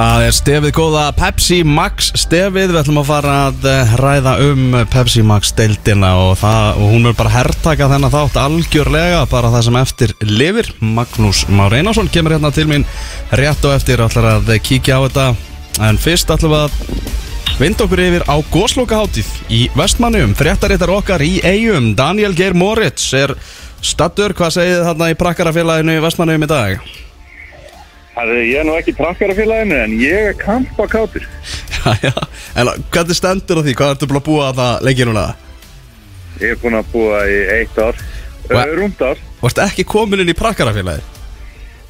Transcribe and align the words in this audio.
Það 0.00 0.22
er 0.24 0.32
stefið 0.32 0.70
góða 0.72 1.00
Pepsi 1.12 1.56
Max 1.60 2.06
stefið. 2.16 2.70
Við 2.70 2.78
ætlum 2.80 3.00
að 3.02 3.08
fara 3.10 3.32
að 3.50 3.64
eh, 3.68 3.90
ræða 4.00 4.30
um 4.46 4.76
Pepsi 4.88 5.20
Max 5.28 5.50
deildina 5.58 6.14
og, 6.22 6.30
það, 6.40 6.78
og 6.80 6.94
hún 6.94 7.08
er 7.10 7.16
bara 7.18 7.32
herrtaka 7.34 7.88
þennan 7.90 8.14
þátt 8.14 8.38
algjörlega 8.40 9.18
bara 9.28 9.50
það 9.52 9.66
sem 9.66 9.76
eftir 9.76 10.14
lifir. 10.24 10.70
Magnús 10.80 11.42
Már 11.52 11.76
Einarsson 11.76 12.08
kemur 12.14 12.32
hérna 12.32 12.48
til 12.56 12.64
mín 12.70 12.86
rétt 13.36 13.66
og 13.68 13.74
eftir 13.74 14.00
ætlar 14.00 14.30
að 14.38 14.54
kíkja 14.70 14.96
á 14.96 15.04
þetta. 15.04 15.26
En 15.90 16.00
fyrst 16.00 16.32
ætlum 16.32 16.56
við 16.56 16.64
að 16.64 17.60
vinda 17.60 17.84
okkur 17.84 18.04
yfir 18.06 18.24
á 18.24 18.36
góslokaháttíð 18.56 19.36
í 19.52 19.60
Vestmannum, 19.76 20.32
fréttarittar 20.38 20.94
okkar 20.96 21.26
í 21.26 21.42
eigum 21.44 21.92
Daniel 21.98 22.32
Geir 22.40 22.56
Moritz 22.56 23.12
er 23.20 23.36
stattur, 23.84 24.32
hvað 24.32 24.56
segið 24.62 24.82
þarna 24.88 25.12
í 25.12 25.20
prakkarafélaginu 25.26 26.00
í 26.00 26.04
Vestmannum 26.08 26.48
í 26.48 26.52
dag? 26.56 26.90
Það 28.20 28.30
er 28.34 28.42
ég 28.44 28.58
er 28.60 28.66
nú 28.68 28.72
ekki 28.76 28.92
prakkarafélaginu 28.98 29.76
en 29.80 29.92
ég 29.96 30.26
er 30.30 30.34
kampakátur. 30.36 31.24
Já, 31.80 31.94
já, 32.04 32.12
en 32.60 32.68
hvernig 32.92 33.16
stendur 33.16 33.60
á 33.60 33.64
því? 33.64 33.72
Hvað 33.78 33.92
ertu 33.94 34.08
búin 34.10 34.20
að 34.20 34.26
búa 34.26 34.48
að 34.50 34.58
það 34.60 34.84
lengi 34.84 35.06
núna? 35.08 35.22
Ég 36.42 36.52
er 36.52 36.58
búinn 36.60 36.76
að 36.76 36.90
búa 36.92 37.22
í 37.24 37.38
eitt 37.54 37.80
ár, 37.80 38.02
uh, 38.50 38.60
rúmt 38.76 39.00
ár. 39.00 39.24
Varst 39.40 39.62
ekki 39.64 39.86
komin 39.88 40.20
inn 40.20 40.34
í 40.34 40.36
prakkarafélagi? 40.36 41.00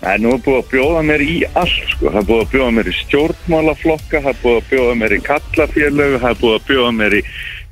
Það 0.04 0.14
er 0.14 0.22
nú 0.22 0.38
búið 0.46 0.60
að 0.60 0.70
bjóða 0.70 1.04
mér 1.10 1.26
í 1.26 1.36
allt 1.50 1.92
sko. 1.96 2.06
Það 2.06 2.22
er 2.22 2.28
búið 2.30 2.46
að 2.46 2.54
bjóða 2.54 2.72
mér 2.78 2.94
í 2.94 2.96
stjórnmálaflokka, 3.00 4.22
það 4.22 4.32
er 4.32 4.42
búið 4.46 4.58
að 4.62 4.68
bjóða 4.70 4.96
mér 5.02 5.18
í 5.18 5.22
kallafélögu, 5.26 6.20
það 6.22 6.30
er 6.30 6.42
búið 6.44 6.58
að 6.60 6.66
bjóða 6.70 6.96
mér 7.02 7.18
í 7.18 7.22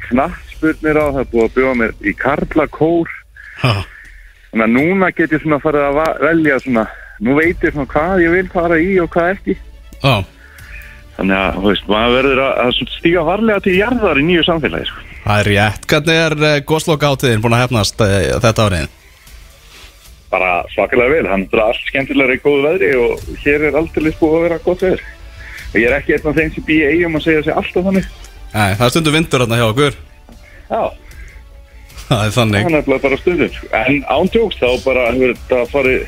knattspurnir 0.09 0.98
á, 0.98 1.06
það 1.06 1.22
er 1.22 1.34
búið 1.37 1.47
að 1.47 1.59
bjóða 1.61 1.83
mér 1.84 1.98
í 2.03 2.20
karlakór. 2.27 3.19
Þannig 3.62 4.67
að 4.67 4.75
núna 4.75 5.15
get 5.15 5.37
ég 5.37 5.45
svona 5.47 5.62
farið 5.62 5.87
að 5.87 6.25
velja 6.27 6.65
svona, 6.67 6.91
nú 7.24 7.34
veit 7.38 7.64
ég 7.66 7.72
svona 7.74 7.88
hvað 7.91 8.22
ég 8.24 8.34
vil 8.36 8.48
fara 8.52 8.78
í 8.83 8.92
og 9.02 9.08
hvað 9.14 9.33
ekki. 9.36 9.56
á, 10.05 10.14
Þannig 11.19 11.34
að, 11.34 11.56
þú 11.58 11.66
veist, 11.66 11.86
maður 11.91 12.12
verður 12.14 12.41
að, 12.44 12.52
að 12.62 12.93
stíga 12.94 13.22
varlega 13.26 13.62
til 13.65 13.72
jarðar 13.75 14.20
í 14.20 14.26
nýju 14.28 14.44
samfélagi 14.47 14.87
sko. 14.87 15.00
það 15.25 15.41
er 15.43 15.48
rétt. 15.50 15.87
Hvernig 15.91 16.20
er 16.26 16.37
uh, 16.38 16.53
góslokaháttíðin 16.70 17.43
búin 17.43 17.56
að 17.59 17.65
hefnast 17.66 18.04
uh, 18.06 18.15
þetta 18.44 18.66
árið? 18.69 18.94
bara 20.28 20.50
svakalega 20.75 21.15
vel, 21.16 21.26
hann 21.31 21.47
er 21.48 21.60
allt 21.65 21.87
skemmtilega 21.88 22.34
í 22.37 22.41
góðu 22.44 22.62
veðri 22.66 22.88
og 23.00 23.22
hér 23.41 23.62
er 23.70 23.78
aldrei 23.81 24.10
búið 24.20 24.34
að 24.37 24.43
vera 24.44 24.59
gott 24.66 24.82
veður 24.84 25.04
og 25.72 25.76
ég 25.81 25.87
er 25.88 25.94
ekki 25.97 26.14
einn 26.19 26.26
af 26.28 26.37
þeim 26.37 26.50
sem 26.53 26.66
býja 26.69 26.91
eigum 26.93 27.16
að 27.16 27.25
segja 27.25 27.44
sig 27.47 27.54
alltaf 27.56 27.87
þannig 27.88 28.09
Nei, 28.53 28.75
það 28.76 28.84
er 28.87 28.93
stundu 28.93 29.14
vindur 29.14 29.43
hérna 29.44 29.56
hjá 29.60 29.64
okkur. 29.72 29.97
já, 30.69 30.82
Það 32.09 32.22
er 32.26 32.34
þannig. 32.37 32.62
hann 32.69 32.76
er 32.78 33.00
bara 33.06 33.19
stundum 33.22 33.50
sko. 33.56 33.66
en 33.81 33.98
ántjóks 34.19 34.60
þá 34.60 34.69
bara 34.84 35.06
hefur 35.14 35.32
þetta 35.34 35.62
farið 35.72 36.04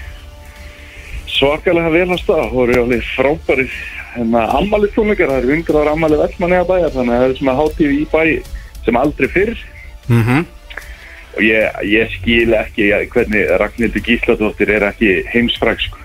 svakalega 1.41 1.91
vel 1.95 2.07
að 2.11 2.23
stað, 2.23 2.47
voru 2.53 2.79
alveg 2.83 3.05
frábæri 3.17 3.67
hérna 4.15 4.47
ammalið 4.61 4.95
tónleikar, 4.95 5.33
það 5.33 5.41
er 5.41 5.53
100 5.57 5.81
ára 5.81 5.97
ammalið 5.97 6.25
vellmanni 6.25 6.59
að 6.61 6.71
bæja, 6.71 6.95
þannig 6.95 7.15
að 7.17 7.21
það 7.21 7.29
er 7.31 7.37
svona 7.41 7.59
hátíð 7.61 7.95
í 7.97 8.01
bæ 8.13 8.25
sem 8.85 9.03
aldrei 9.05 9.31
fyrr 9.35 9.69
Mm 10.11 10.47
og 11.31 11.45
ég, 11.47 11.77
ég 11.87 12.09
skil 12.11 12.55
ekki 12.59 12.89
hvernig 13.13 13.51
Ragnhildur 13.63 14.03
Gísladóttir 14.03 14.73
er 14.75 14.89
ekki 14.89 15.13
heimsfræk 15.31 15.85
sko, 15.85 16.01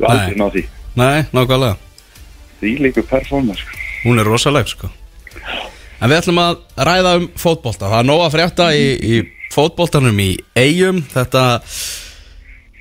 og 0.00 0.08
aldrei 0.10 0.34
Nei. 0.34 0.40
ná 0.40 0.46
því 0.50 0.64
Nei, 0.98 1.24
nákvæmlega. 1.34 1.76
því 2.60 2.72
líkur 2.82 3.06
performance 3.10 3.62
sko. 3.62 3.78
Hún 4.04 4.20
er 4.20 4.28
rosaleg, 4.28 4.68
sko. 4.68 4.90
En 6.00 6.10
við 6.10 6.20
ætlum 6.20 6.38
að 6.42 6.58
ræða 6.76 7.14
um 7.18 7.28
fótbolta. 7.40 7.88
Það 7.88 7.98
er 7.98 8.08
nóg 8.10 8.22
að 8.24 8.34
frétta 8.34 8.66
í, 8.76 8.84
í 9.00 9.14
fótboltanum 9.54 10.18
í 10.20 10.30
eigum. 10.58 11.00
Þetta 11.14 11.44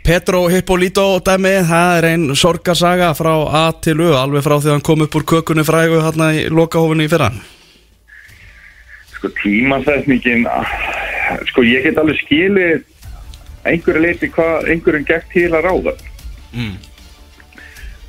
Petro 0.04 0.48
Hippolito 0.52 1.06
dæmi, 1.24 1.54
það 1.64 1.98
er 1.98 2.06
ein 2.10 2.24
sorgarsaga 2.36 3.14
frá 3.16 3.32
A 3.56 3.64
til 3.82 4.02
U, 4.04 4.10
alveg 4.20 4.44
frá 4.44 4.58
því 4.60 4.68
að 4.72 4.74
hann 4.76 4.84
kom 4.84 5.04
upp 5.06 5.16
úr 5.16 5.24
kökunni 5.32 5.64
frægu 5.64 6.02
hérna 6.04 6.32
í 6.36 6.42
lokahófinni 6.52 7.08
í 7.08 7.12
fyrra. 7.12 7.30
sko 9.16 9.30
tímasetningin 9.40 10.42
sko 11.48 11.64
ég 11.64 11.86
get 11.88 11.98
alveg 12.02 12.18
skilið 12.20 12.82
einhverju 13.64 14.02
leiti 14.04 14.28
hvað 14.36 14.68
einhverjum 14.74 15.06
gekk 15.08 15.30
til 15.32 15.52
að 15.54 15.64
ráða 15.70 15.94
Mm. 16.54 16.76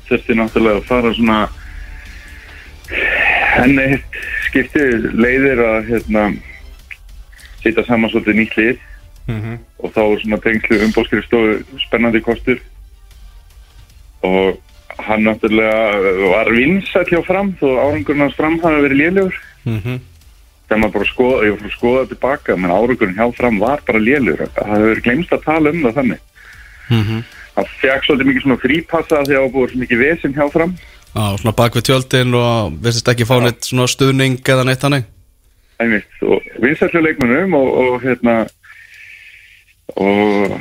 þurfti 0.09 0.35
náttúrulega 0.37 0.77
að 0.77 0.83
fara 0.85 1.13
svona 1.15 1.37
henni 3.55 3.87
skipti 4.49 4.83
leiðir 5.15 5.63
að 5.65 5.87
hérna 5.87 6.25
setja 7.63 7.85
saman 7.87 8.11
svolítið 8.11 8.37
nýtt 8.37 8.57
lið 8.59 8.83
Mm 9.27 9.41
-hmm. 9.41 9.57
og 9.79 9.91
þá 9.95 10.01
er 10.01 10.19
svona 10.21 10.37
tengslu 10.37 10.77
umbóðskrifstofu 10.85 11.79
spennandi 11.87 12.21
kostur 12.21 12.59
og 14.21 14.57
hann 14.99 15.25
náttúrulega 15.25 16.29
var 16.29 16.51
vinsætt 16.51 17.09
hjá 17.09 17.21
fram 17.25 17.55
þó 17.61 17.67
árangurinn 17.85 18.21
hans 18.21 18.35
fram 18.35 18.59
hafi 18.59 18.81
verið 18.85 19.01
lélugur 19.01 19.35
Mm 19.65 19.79
-hmm. 19.79 19.99
þegar 20.69 20.79
maður 20.81 20.93
bara 20.93 21.05
skoða, 21.05 21.45
ég 21.45 21.51
var 21.51 21.69
að 21.69 21.77
skoða 21.77 22.07
tilbaka 22.07 22.55
menn 22.55 22.71
árangurinn 22.71 23.17
hjá 23.17 23.35
fram 23.35 23.59
var 23.59 23.79
bara 23.87 23.99
lélugur 23.99 24.49
það 24.55 24.69
hefur 24.73 25.01
glemst 25.01 25.31
að 25.31 25.43
tala 25.43 25.69
um 25.69 25.83
það 25.83 25.95
þannig. 25.95 26.19
Mm 26.89 27.23
hann 27.55 27.65
fekk 27.81 28.03
svolítið 28.03 28.27
mikið 28.27 28.41
svona 28.41 28.63
frípassa 28.65 29.23
því 29.23 29.35
að 29.35 29.43
það 29.43 29.51
búið 29.51 29.75
mikið 29.75 29.97
vesinn 29.97 30.33
hjá 30.33 30.51
fram. 30.51 30.77
Já, 31.15 31.37
svona 31.37 31.55
bak 31.55 31.75
við 31.75 31.83
tjöldin 31.87 32.33
og 32.35 32.73
vissist 32.83 33.07
ekki 33.07 33.25
fá 33.25 33.39
neitt 33.39 33.63
svona 33.63 33.87
stuðning 33.87 34.39
eða 34.43 34.65
neitt 34.65 34.83
hannig 34.83 35.05
einmitt, 35.81 36.11
og 36.23 36.43
vinsætlu 36.63 37.01
leikmennum 37.03 37.55
og, 37.57 37.71
og 37.83 38.03
hérna 38.03 38.45
og 39.95 40.57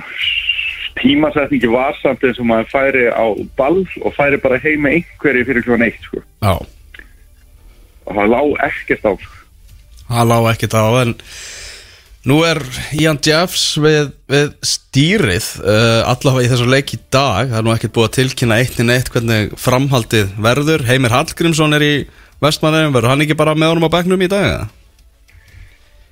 tímasetningi 1.00 1.70
var 1.72 1.96
samt 2.02 2.22
eins 2.24 2.38
og 2.38 2.46
maður 2.48 2.70
færi 2.70 3.08
á 3.10 3.26
ball 3.58 3.82
og 4.02 4.14
færi 4.14 4.38
bara 4.42 4.60
heim 4.62 4.86
með 4.86 5.00
einhverju 5.00 5.48
fyrir 5.48 5.66
kljóðan 5.66 5.86
eitt 5.88 6.06
sko. 6.06 6.22
Já, 6.44 6.54
og 8.04 8.16
það 8.18 8.32
lá 8.32 8.40
ekkert 8.68 9.04
á 9.08 9.12
sko. 9.18 9.36
það 10.08 10.30
lá 10.30 10.38
ekkert 10.52 10.76
á 10.76 10.84
en 11.00 11.14
nú 12.28 12.38
er 12.46 12.60
Ian 12.96 13.20
Jeffs 13.24 13.64
við, 13.80 14.12
við 14.30 14.52
stýrið 14.64 15.48
uh, 15.64 16.02
allavega 16.12 16.46
í 16.46 16.52
þessu 16.52 16.68
leik 16.70 16.94
í 16.96 17.00
dag 17.12 17.50
það 17.50 17.58
er 17.60 17.66
nú 17.66 17.74
ekkert 17.74 17.96
búið 17.96 18.08
að 18.08 18.16
tilkynna 18.18 18.60
eitt 18.60 18.80
inn 18.80 18.94
eitt 18.94 19.10
hvernig 19.12 19.56
framhaldið 19.60 20.32
verður 20.46 20.86
Heimir 20.88 21.14
Hallgrímsson 21.14 21.76
er 21.76 21.84
í 21.84 21.94
vestmannum 22.44 22.94
verður 22.94 23.12
hann 23.12 23.24
ekki 23.24 23.38
bara 23.38 23.56
með 23.56 23.74
honum 23.74 23.88
á 23.88 23.94
bekknum 23.96 24.24
í 24.24 24.30
dag 24.32 24.48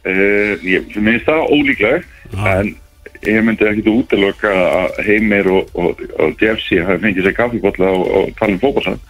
uh, 0.09 0.53
ég 0.65 0.97
minnst 0.97 1.29
það 1.29 1.49
ólíklegt 1.53 2.09
Já. 2.33 2.45
en 2.59 2.75
ég 3.29 3.45
myndi 3.47 3.69
ekki 3.69 3.87
útiloka 3.93 4.51
að 4.51 5.01
Heimir 5.07 5.49
og, 5.53 5.73
og, 5.79 6.01
og 6.19 6.43
Jeffsy 6.43 6.81
hafi 6.83 7.03
fengið 7.05 7.29
sér 7.29 7.37
kaffibotla 7.37 7.91
og, 7.95 8.07
og 8.19 8.37
tala 8.39 8.57
um 8.57 8.63
fókbalsan 8.63 9.01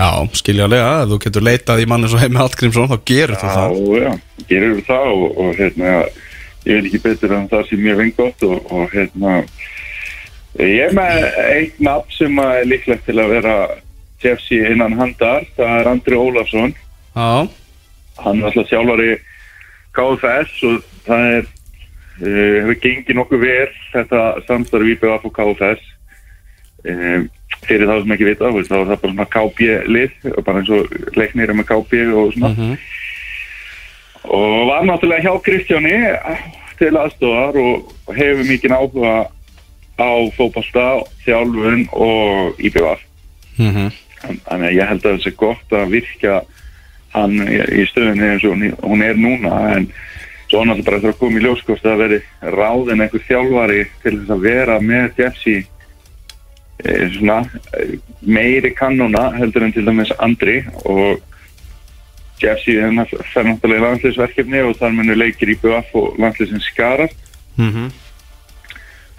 Já, 0.00 0.08
skiljalega, 0.38 0.90
ef 1.02 1.10
þú 1.10 1.18
getur 1.24 1.44
leitað 1.44 1.82
í 1.82 1.86
manni 1.90 2.08
svo 2.08 2.20
Heimir 2.22 2.40
Hallgrímsson 2.40 2.88
þá 2.88 2.98
gerur 3.10 3.36
þú 3.36 3.50
það. 3.50 3.74
Já, 3.74 4.00
já, 4.00 4.44
gerir 4.48 4.74
við 4.78 4.84
það 4.86 5.10
og, 5.12 5.24
og 5.42 5.50
hérna, 5.58 5.94
ég 6.64 6.78
veit 6.78 6.88
ekki 6.88 7.00
betur 7.04 7.34
en 7.36 7.48
það 7.50 7.66
sé 7.68 7.78
mjög 7.80 8.00
vingott 8.00 8.44
og, 8.48 8.72
og 8.72 8.94
hérna, 8.94 9.34
ég 10.56 10.84
er 10.86 10.96
með 10.96 11.26
eitt 11.44 11.82
nafn 11.84 12.16
sem 12.16 12.42
er 12.46 12.68
líklegt 12.70 13.04
til 13.08 13.18
að 13.20 13.34
vera 13.34 13.56
Jeffsy 14.20 14.60
innan 14.70 14.96
handar, 14.96 15.44
það 15.58 15.76
er 15.80 15.90
Andri 15.92 16.20
Ólafsson, 16.20 16.74
Já, 17.10 17.28
hann 18.24 18.40
er 18.40 18.48
alltaf 18.48 18.70
sjálfari 18.70 19.14
KFS 19.96 20.64
og 20.68 20.90
það 21.08 21.26
er, 21.34 21.48
hefur 22.20 22.78
gengið 22.84 23.16
nokkuð 23.16 23.40
vel 23.44 23.68
þetta 23.92 24.22
samstarf 24.46 24.86
IBF 24.92 25.24
og 25.24 25.32
KFS 25.38 25.82
um, 26.84 27.28
fyrir 27.66 27.86
þá 27.88 27.94
sem 28.02 28.12
ekki 28.16 28.28
vita 28.30 28.50
þá 28.50 28.58
er 28.60 28.68
það 28.70 28.86
bara 28.88 29.00
svona 29.12 29.28
KB 29.34 29.58
lið 29.88 30.28
bara 30.44 30.60
eins 30.62 30.70
og 30.76 30.94
leiknir 31.16 31.52
með 31.56 31.68
KB 31.72 32.00
og 32.14 32.32
svona 32.34 32.48
Mhm. 32.54 32.76
og 34.24 34.66
var 34.68 34.84
náttúrulega 34.84 35.24
hjá 35.24 35.42
Kristjáni 35.44 35.96
til 36.78 36.96
aðstofar 36.96 37.56
og 37.60 38.14
hefur 38.16 38.44
mikið 38.48 38.74
áhuga 38.76 39.14
á 40.00 40.10
fótballta, 40.36 41.04
þjálfun 41.26 41.88
og 41.92 42.60
IBVF 42.60 43.00
Mhm. 43.58 43.90
þannig 44.48 44.68
að 44.68 44.76
ég 44.76 44.88
held 44.88 45.02
að 45.04 45.12
það 45.12 45.22
sé 45.24 45.30
gott 45.36 45.70
að 45.72 45.90
virka 45.90 46.40
hann 47.12 47.32
í 47.48 47.58
í 47.80 47.84
stöðunni 47.90 48.30
eins 48.30 48.44
og 48.44 48.56
hún 48.86 49.02
er 49.04 49.14
núna 49.14 49.76
en 49.76 49.92
svo 50.50 50.64
náttúrulega 50.66 50.84
bara 50.86 50.96
eftir 50.98 51.12
að 51.14 51.18
koma 51.20 51.38
í 51.38 51.42
ljóskost 51.44 51.84
að 51.86 52.00
veri 52.02 52.20
ráðin 52.42 53.04
einhver 53.04 53.22
þjálfari 53.28 53.82
til 54.02 54.14
þess 54.18 54.32
að 54.34 54.44
vera 54.48 54.78
með 54.82 55.20
Jeffsy 55.22 55.56
e, 55.60 56.94
svona 57.14 57.36
e, 57.78 57.86
meiri 58.26 58.72
kannuna 58.74 59.28
heldur 59.38 59.66
en 59.68 59.72
til 59.76 59.84
dæmis 59.86 60.10
Andri 60.18 60.56
og 60.84 61.20
Jeffsy 62.42 62.78
er 62.80 62.94
fer 63.30 63.44
náttúrulega 63.46 63.78
í 63.78 63.84
landsliðsverkefni 63.84 64.62
og 64.64 64.78
þar 64.80 64.94
munur 64.96 65.18
leikir 65.20 65.52
í 65.52 65.58
BF 65.60 65.94
og 66.00 66.18
landsliðsins 66.22 66.70
skarar 66.72 67.10
Mhm. 67.60 67.90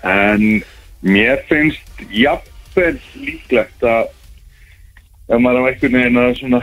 en 0.03 0.63
mér 1.03 1.43
finnst 1.49 2.01
jafnvel 2.09 2.95
líklegt 3.21 3.83
að 3.85 4.07
ef 5.29 5.39
maður 5.39 5.61
á 5.61 5.69
einhvern 5.69 5.97
veginn 5.99 6.17
að 6.21 6.39
svona 6.39 6.61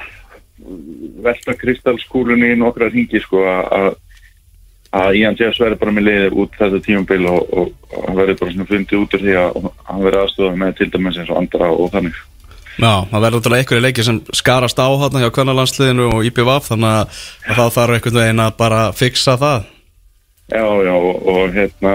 velta 1.23 1.55
kristalskúlunni 1.55 2.51
í 2.55 2.59
nokkra 2.59 2.89
ringi 2.91 3.21
sko 3.23 3.45
að- 3.47 3.95
að 4.97 5.19
Ian 5.21 5.37
Jeffs 5.37 5.61
verður 5.61 5.81
bara 5.83 5.93
með 5.99 6.07
leiðir 6.09 6.37
út 6.41 6.55
þetta 6.57 6.79
tímabil 6.87 7.27
og, 7.29 7.51
og, 7.53 7.71
og 7.93 8.07
hann 8.09 8.17
verður 8.17 8.39
bara 8.41 8.53
svona 8.55 8.69
fundið 8.71 9.03
út 9.03 9.15
af 9.19 9.25
því 9.25 9.35
að 9.43 9.59
hann 9.89 10.03
verður 10.07 10.23
aðstofað 10.25 10.57
með 10.63 10.75
til 10.79 10.89
dæmis 10.95 11.19
eins 11.21 11.33
og 11.35 11.41
andra 11.43 11.69
og 11.75 11.91
þannig. 11.93 12.21
Já, 12.79 12.93
það 13.11 13.23
verður 13.25 13.37
náttúrulega 13.41 13.65
einhverju 13.65 13.83
leiki 13.85 14.07
sem 14.07 14.21
skarast 14.39 14.79
á 14.81 14.87
hérna 15.03 15.23
hjá 15.25 15.31
kvennalandsliðinu 15.35 16.09
og 16.15 16.25
IPVF 16.31 16.69
þannig 16.71 16.95
að, 16.95 17.21
að 17.51 17.59
það 17.61 17.73
þarf 17.77 17.97
einhvern 17.99 18.19
veginn 18.23 18.45
að 18.47 18.57
bara 18.63 18.81
fixa 18.97 19.35
það. 19.41 19.67
Já, 20.49 20.65
já, 20.87 20.95
og, 20.95 21.17
og 21.29 21.57
hérna 21.59 21.95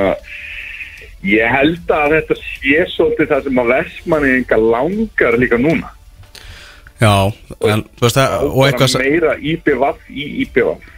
ég 1.24 1.54
held 1.56 1.94
að 1.96 2.18
þetta 2.18 2.38
sé 2.44 2.84
svolítið 2.94 3.32
það 3.32 3.46
sem 3.48 3.62
að 3.64 3.72
Vestmanni 3.74 4.34
enga 4.42 4.60
langar 4.62 5.40
líka 5.42 5.58
núna. 5.62 5.94
Já, 7.02 7.16
en 7.74 7.82
þú 7.98 8.06
veist 8.06 8.20
það 8.20 8.36
og, 8.52 8.60
eitthvað, 8.68 8.92
sem- 8.94 9.02
meira 9.08 9.34
IBVF 9.40 10.12
í 10.14 10.28
IBVF 10.46 10.92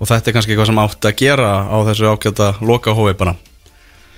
og 0.00 0.08
þetta 0.08 0.30
er 0.30 0.36
kannski 0.36 0.54
eitthvað 0.54 0.72
sem 0.72 0.82
átt 0.82 1.08
að 1.10 1.20
gera 1.20 1.52
á 1.68 1.76
þessu 1.90 2.10
ágjöta 2.10 2.50
lokahói 2.64 3.14
bara 3.20 3.36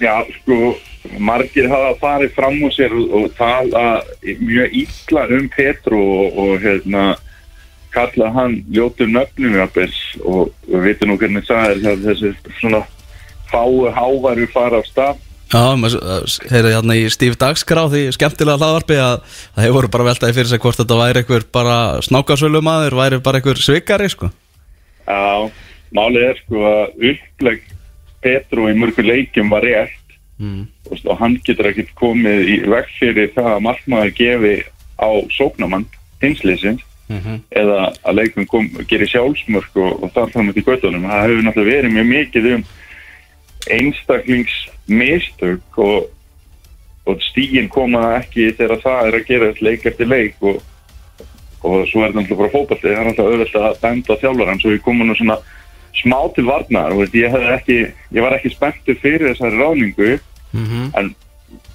Já, 0.02 0.23
sko, 0.40 0.75
margir 1.23 1.69
hafa 1.70 1.93
farið 2.00 2.32
fram 2.34 2.56
úr 2.67 2.73
sér 2.75 2.94
og, 2.94 3.29
tala 3.38 4.02
mjög 4.23 4.81
illa 4.82 5.26
um 5.37 5.44
Petru 5.52 6.00
og, 6.00 6.38
og 6.43 6.64
hérna 6.64 7.12
kalla 7.93 8.31
hann 8.34 8.62
ljótur 8.73 9.11
nöfnum 9.12 9.58
og 9.61 10.50
við 10.67 10.87
veitum 10.87 11.12
nú 11.12 11.19
hvernig 11.20 11.46
það 11.46 11.69
er 11.69 11.82
þegar 11.84 12.02
þessi 12.06 12.56
svona 12.61 12.82
fáu 13.52 13.90
hávaru 13.93 14.49
fara 14.52 14.81
á 14.81 14.82
stað. 14.88 15.20
Já, 15.52 15.64
maður 15.76 15.99
heyrði 16.49 16.70
hérna 16.73 16.94
í 16.96 17.08
Steve 17.12 17.37
Dagskrá 17.37 17.82
því 17.93 18.06
skemmtilega 18.17 18.56
hlaðvarpi 18.56 18.96
að 18.96 19.19
það 19.29 19.67
hefur 19.67 19.88
bara 19.93 20.06
veltaði 20.08 20.37
fyrir 20.38 20.49
sig 20.49 20.62
hvort 20.64 20.81
þetta 20.81 20.96
væri 20.96 21.20
einhver 21.20 21.44
bara 21.52 21.76
snákasölu 22.06 22.62
maður, 22.64 22.96
væri 22.96 23.19
bara 23.20 23.43
einhver 23.43 23.61
svikari 23.61 24.08
sko. 24.08 24.31
Já, 25.05 25.52
málið 25.97 26.29
er 26.29 26.43
sko 26.43 26.67
að 26.69 27.09
uppleg 27.12 27.67
Petru 28.23 28.69
í 28.71 28.77
mörgur 28.79 29.09
leikjum 29.09 29.50
var 29.50 29.67
rétt 29.67 30.17
mm. 30.39 30.62
og, 30.91 31.17
hann 31.19 31.41
getur 31.47 31.73
ekkert 31.73 31.91
komið 31.99 32.47
í 32.47 32.56
veg 32.71 32.94
fyrir 33.00 33.33
það 33.35 33.50
að 33.56 33.67
markmaður 33.67 34.15
gefi 34.21 34.55
á 35.03 35.11
sóknamann 35.35 35.89
hinsleysins 36.23 36.87
Mhm. 37.12 37.43
eða 37.50 37.93
að 38.06 38.15
leikum 38.21 38.47
kom, 38.49 38.69
gerir 38.89 39.11
sjálfsmörk 39.11 39.77
og, 39.77 40.05
og 40.05 40.12
þar 40.15 40.33
fram 40.33 40.53
til 40.53 40.65
göttunum. 40.65 41.09
Það 41.09 41.25
hefur 41.27 41.44
náttúrulega 41.47 41.77
verið 41.77 41.94
mjög 41.97 42.09
mikið 42.12 42.44
um 42.53 42.62
einstaklingsmistök 43.77 45.79
og, 45.79 45.99
og 47.06 47.17
stígin 47.29 47.73
koma 47.73 48.03
ekki 48.21 48.44
þegar 48.59 48.79
það 48.85 49.00
er 49.09 49.15
að 49.19 49.29
gera 49.29 49.49
þetta 49.50 49.67
leik 49.69 49.83
eftir 49.91 50.06
leik 50.09 50.37
og, 50.41 50.56
og 51.62 51.77
svo 51.91 51.99
er 52.00 52.06
þetta 52.09 52.21
náttúrulega 52.21 52.43
bara 52.43 52.55
fókbalti. 52.56 52.87
Það 52.87 52.94
er 52.94 53.06
náttúrulega 53.11 53.37
auðvitað 53.37 53.65
að 53.69 53.81
benda 53.83 54.12
þjálfur 54.23 54.49
svo 54.62 54.71
ég 54.77 54.85
kom 54.87 54.99
nú 55.03 55.15
svona 55.19 55.37
smá 56.00 56.21
til 56.35 56.47
varnar 56.49 56.94
og 56.97 57.12
ég, 57.12 57.35
ekki, 57.56 57.79
ég 58.15 58.25
var 58.25 58.37
ekki 58.39 58.55
spenntur 58.55 58.97
fyrir 59.03 59.33
þessari 59.33 59.61
ráningu 59.61 60.21
Mhm. 60.53 60.91
en 60.94 61.15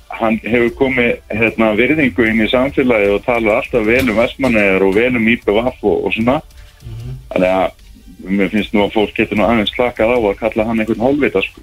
hann 0.07 0.37
hefur 0.43 0.69
komið 0.77 1.17
hérna, 1.33 1.73
virðingu 1.77 2.27
inn 2.29 2.43
í 2.45 2.49
samfélagi 2.51 3.09
og 3.15 3.25
tala 3.25 3.57
alltaf 3.59 3.85
vel 3.85 4.09
um 4.09 4.19
Vestmannegar 4.21 4.85
og 4.85 4.95
vel 4.95 5.15
um 5.17 5.27
IPVF 5.27 5.83
og, 5.83 6.05
og 6.05 6.13
svona 6.13 6.37
þannig 7.31 7.49
að 7.49 7.71
mér 8.27 8.51
finnst 8.53 8.73
nú 8.73 8.85
að 8.85 8.95
fólk 8.95 9.15
getur 9.17 9.39
nú 9.39 9.45
aðeins 9.47 9.73
slakað 9.75 10.13
á 10.15 10.17
að 10.19 10.39
kalla 10.39 10.67
hann 10.67 10.79
einhvern 10.81 11.03
hálfvita 11.05 11.43
sko. 11.45 11.61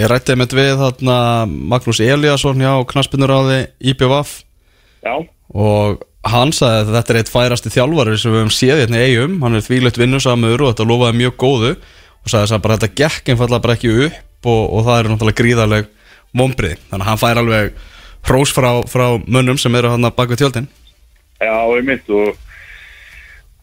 Ég 0.00 0.08
rætti 0.10 0.36
með 0.36 0.56
við 0.58 0.72
þarna 0.80 1.16
Magnús 1.46 2.00
Eliasson 2.04 2.60
hjá 2.60 2.72
knaspinnuráði 2.90 3.60
IPVF 3.92 4.42
já, 5.04 5.14
og 5.54 6.02
hann 6.28 6.52
sagði 6.52 6.82
að 6.82 6.90
þetta 6.96 7.12
er 7.12 7.18
eitt 7.20 7.32
færasti 7.32 7.72
þjálfari 7.72 8.18
sem 8.20 8.34
við 8.34 8.42
höfum 8.42 8.52
séð 8.54 8.82
hérna 8.82 9.00
í 9.00 9.06
eigum 9.08 9.38
hann 9.44 9.56
er 9.56 9.64
þvílegt 9.64 10.00
vinnusamur 10.00 10.64
og 10.64 10.72
þetta 10.72 10.88
lofaði 10.88 11.20
mjög 11.22 11.38
góðu. 11.40 11.70
Og 12.20 12.32
sagði 12.32 12.56
að 12.56 12.64
bara 12.66 12.76
þetta 12.76 12.98
gekk 13.00 13.32
einfallega 13.32 13.64
bara 13.64 13.78
ekki 13.78 13.94
upp 14.08 14.50
og, 14.50 14.60
og 14.76 14.84
það 14.88 14.98
eru 14.98 15.12
náttúrulega 15.14 15.40
gríðarleg 15.40 15.88
mombrið, 16.36 16.76
þannig 16.90 17.06
að 17.06 17.08
hann 17.08 17.20
fær 17.20 17.40
alveg 17.40 17.80
hrós 18.28 18.52
frá, 18.54 18.70
frá 18.86 19.06
mönnum 19.24 19.58
sem 19.58 19.74
eru 19.74 19.90
hann 19.90 20.10
bak 20.14 20.30
við 20.30 20.42
tjöldin. 20.44 20.68
Já, 21.40 21.56
einmitt 21.72 22.12
og 22.12 22.36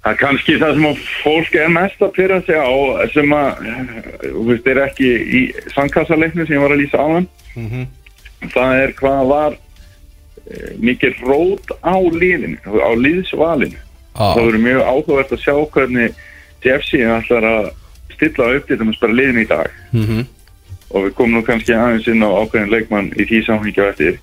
það 0.01 0.11
er 0.11 0.19
kannski 0.23 0.57
það 0.61 0.79
sem 0.79 1.05
fólk 1.21 1.55
er 1.61 1.71
mest 1.75 2.01
að 2.01 2.13
pyrra 2.17 2.41
sig 2.47 2.57
á 2.57 2.73
sem 3.13 3.37
að, 3.37 3.63
þú 4.25 4.47
veist, 4.49 4.67
er 4.73 4.81
ekki 4.87 5.13
í 5.13 5.41
sandkassaleiknu 5.75 6.47
sem 6.47 6.57
ég 6.57 6.65
var 6.65 6.73
að 6.73 6.83
lýsa 6.83 7.01
á 7.01 7.07
hann 7.13 7.29
það 8.53 8.81
er 8.81 8.93
hvað 8.97 9.21
var 9.31 9.57
mikið 10.79 11.19
rót 11.27 11.73
á 11.83 11.97
liðinu, 11.97 12.57
á 12.63 12.91
liðsvalinu. 12.95 13.83
Ah. 14.17 14.33
það 14.33 14.47
verður 14.47 14.63
mjög 14.63 14.79
áhugavert 14.81 15.33
að 15.35 15.43
sjá 15.43 15.55
hvernig 15.73 16.15
Jeffsy 16.65 17.03
ætlar 17.05 17.45
að 17.45 17.67
stilla 18.15 18.47
upp 18.57 18.65
til 18.65 18.79
þess 18.79 19.01
bara 19.03 19.17
liðin 19.19 19.43
í 19.43 19.45
dag. 19.49 19.69
Mm 19.91 20.05
-hmm. 20.07 20.25
og 20.89 21.05
við 21.05 21.13
komum 21.13 21.37
nú 21.37 21.43
kannski 21.45 21.75
aðeins 21.75 22.07
inn 22.07 22.25
á 22.25 22.29
ákveðin 22.31 22.73
leikmann 22.73 23.13
í 23.13 23.27
því 23.29 23.43
samhengja 23.45 23.89
eftir. 23.91 24.19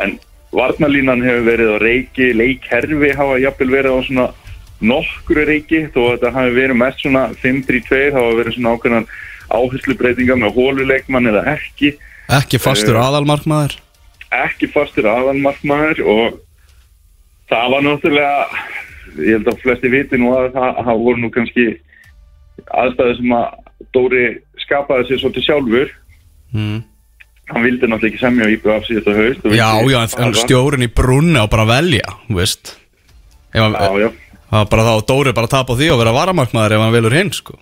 En 0.00 0.18
varnalínan 0.52 1.24
hefur 1.24 1.44
verið 1.50 1.70
á 1.74 1.78
reiki 1.82 2.32
leikherfi 2.32 3.10
hafa 3.16 3.38
jafnvel 3.42 3.70
verið 3.70 3.96
á 3.96 4.00
svona 4.06 4.26
nokkru 4.80 5.44
reiki. 5.48 5.88
Þó 5.94 6.00
að 6.04 6.12
þetta 6.12 6.34
hafi 6.36 6.52
verið 6.54 6.76
mest 6.76 7.00
svona 7.00 7.22
5-3-2 7.42 8.12
hafa 8.12 8.36
verið 8.38 8.54
svona 8.54 8.74
ákveðin 8.76 9.08
áherslubreytinga 9.50 10.36
með 10.36 10.54
hóluleikmann 10.54 11.26
eða 11.32 11.42
ekki. 11.56 11.96
Ekki 12.28 12.58
fastur 12.58 12.96
Eh, 12.96 13.02
aðalmarkmaður 13.02 13.83
ekki 14.44 14.70
fastur 14.72 15.08
aðalmarkmaður 15.10 16.02
og 16.04 16.40
það 17.50 17.74
var 17.74 17.84
náttúrulega 17.86 18.64
ég 19.20 19.36
held 19.36 19.50
að 19.52 19.60
flesti 19.62 19.90
viti 19.92 20.18
nú 20.20 20.32
að 20.34 20.50
það, 20.56 20.80
það 20.86 21.04
voru 21.04 21.22
nú 21.22 21.30
kannski 21.34 21.66
aðstæði 22.64 23.20
sem 23.20 23.36
að 23.36 23.60
Dóri 23.94 24.24
skapaði 24.62 25.06
sér 25.08 25.20
svolítið 25.20 25.46
sjálfur 25.48 25.90
mm. 26.54 26.78
hann 27.50 27.66
vildi 27.66 27.90
náttúrulega 27.90 28.10
ekki 28.10 28.22
semja 28.22 28.48
á 28.48 28.54
IBF 28.54 28.88
síðasta 28.88 29.16
haust 29.18 29.48
Já, 29.54 29.68
já, 29.90 29.98
en, 30.24 30.36
stjórin 30.38 30.86
í 30.86 30.90
brunni 30.90 31.42
á 31.42 31.46
bara 31.50 31.66
að 31.66 31.74
velja, 31.74 32.14
veist 32.40 32.76
hann- 33.54 33.78
já, 33.78 33.90
já, 34.06 34.10
Það 34.44 34.60
var 34.60 34.70
bara 34.70 34.86
þá 34.86 34.92
að 34.94 35.06
Dóri 35.10 35.34
bara 35.34 35.50
tap 35.50 35.70
á 35.70 35.74
því 35.74 35.90
og 35.90 36.00
vera 36.00 36.14
varamarkmaður 36.14 36.76
ef 36.76 36.84
hann 36.84 36.94
velur 36.94 37.18
hinn 37.18 37.32
sko. 37.34 37.58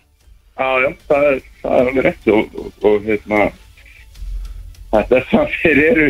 já, 0.58 0.68
já 0.84 0.88
það, 1.08 1.28
er, 1.30 1.38
það 1.62 1.78
er 1.78 1.90
alveg 1.90 2.06
rétt 2.06 2.32
og, 2.32 2.58
og, 2.62 2.72
og 2.88 3.06
hérna 3.08 3.40
þetta 4.92 5.18
er 5.18 5.26
það 5.30 5.56
þeir 5.62 5.82
eru 5.90 6.08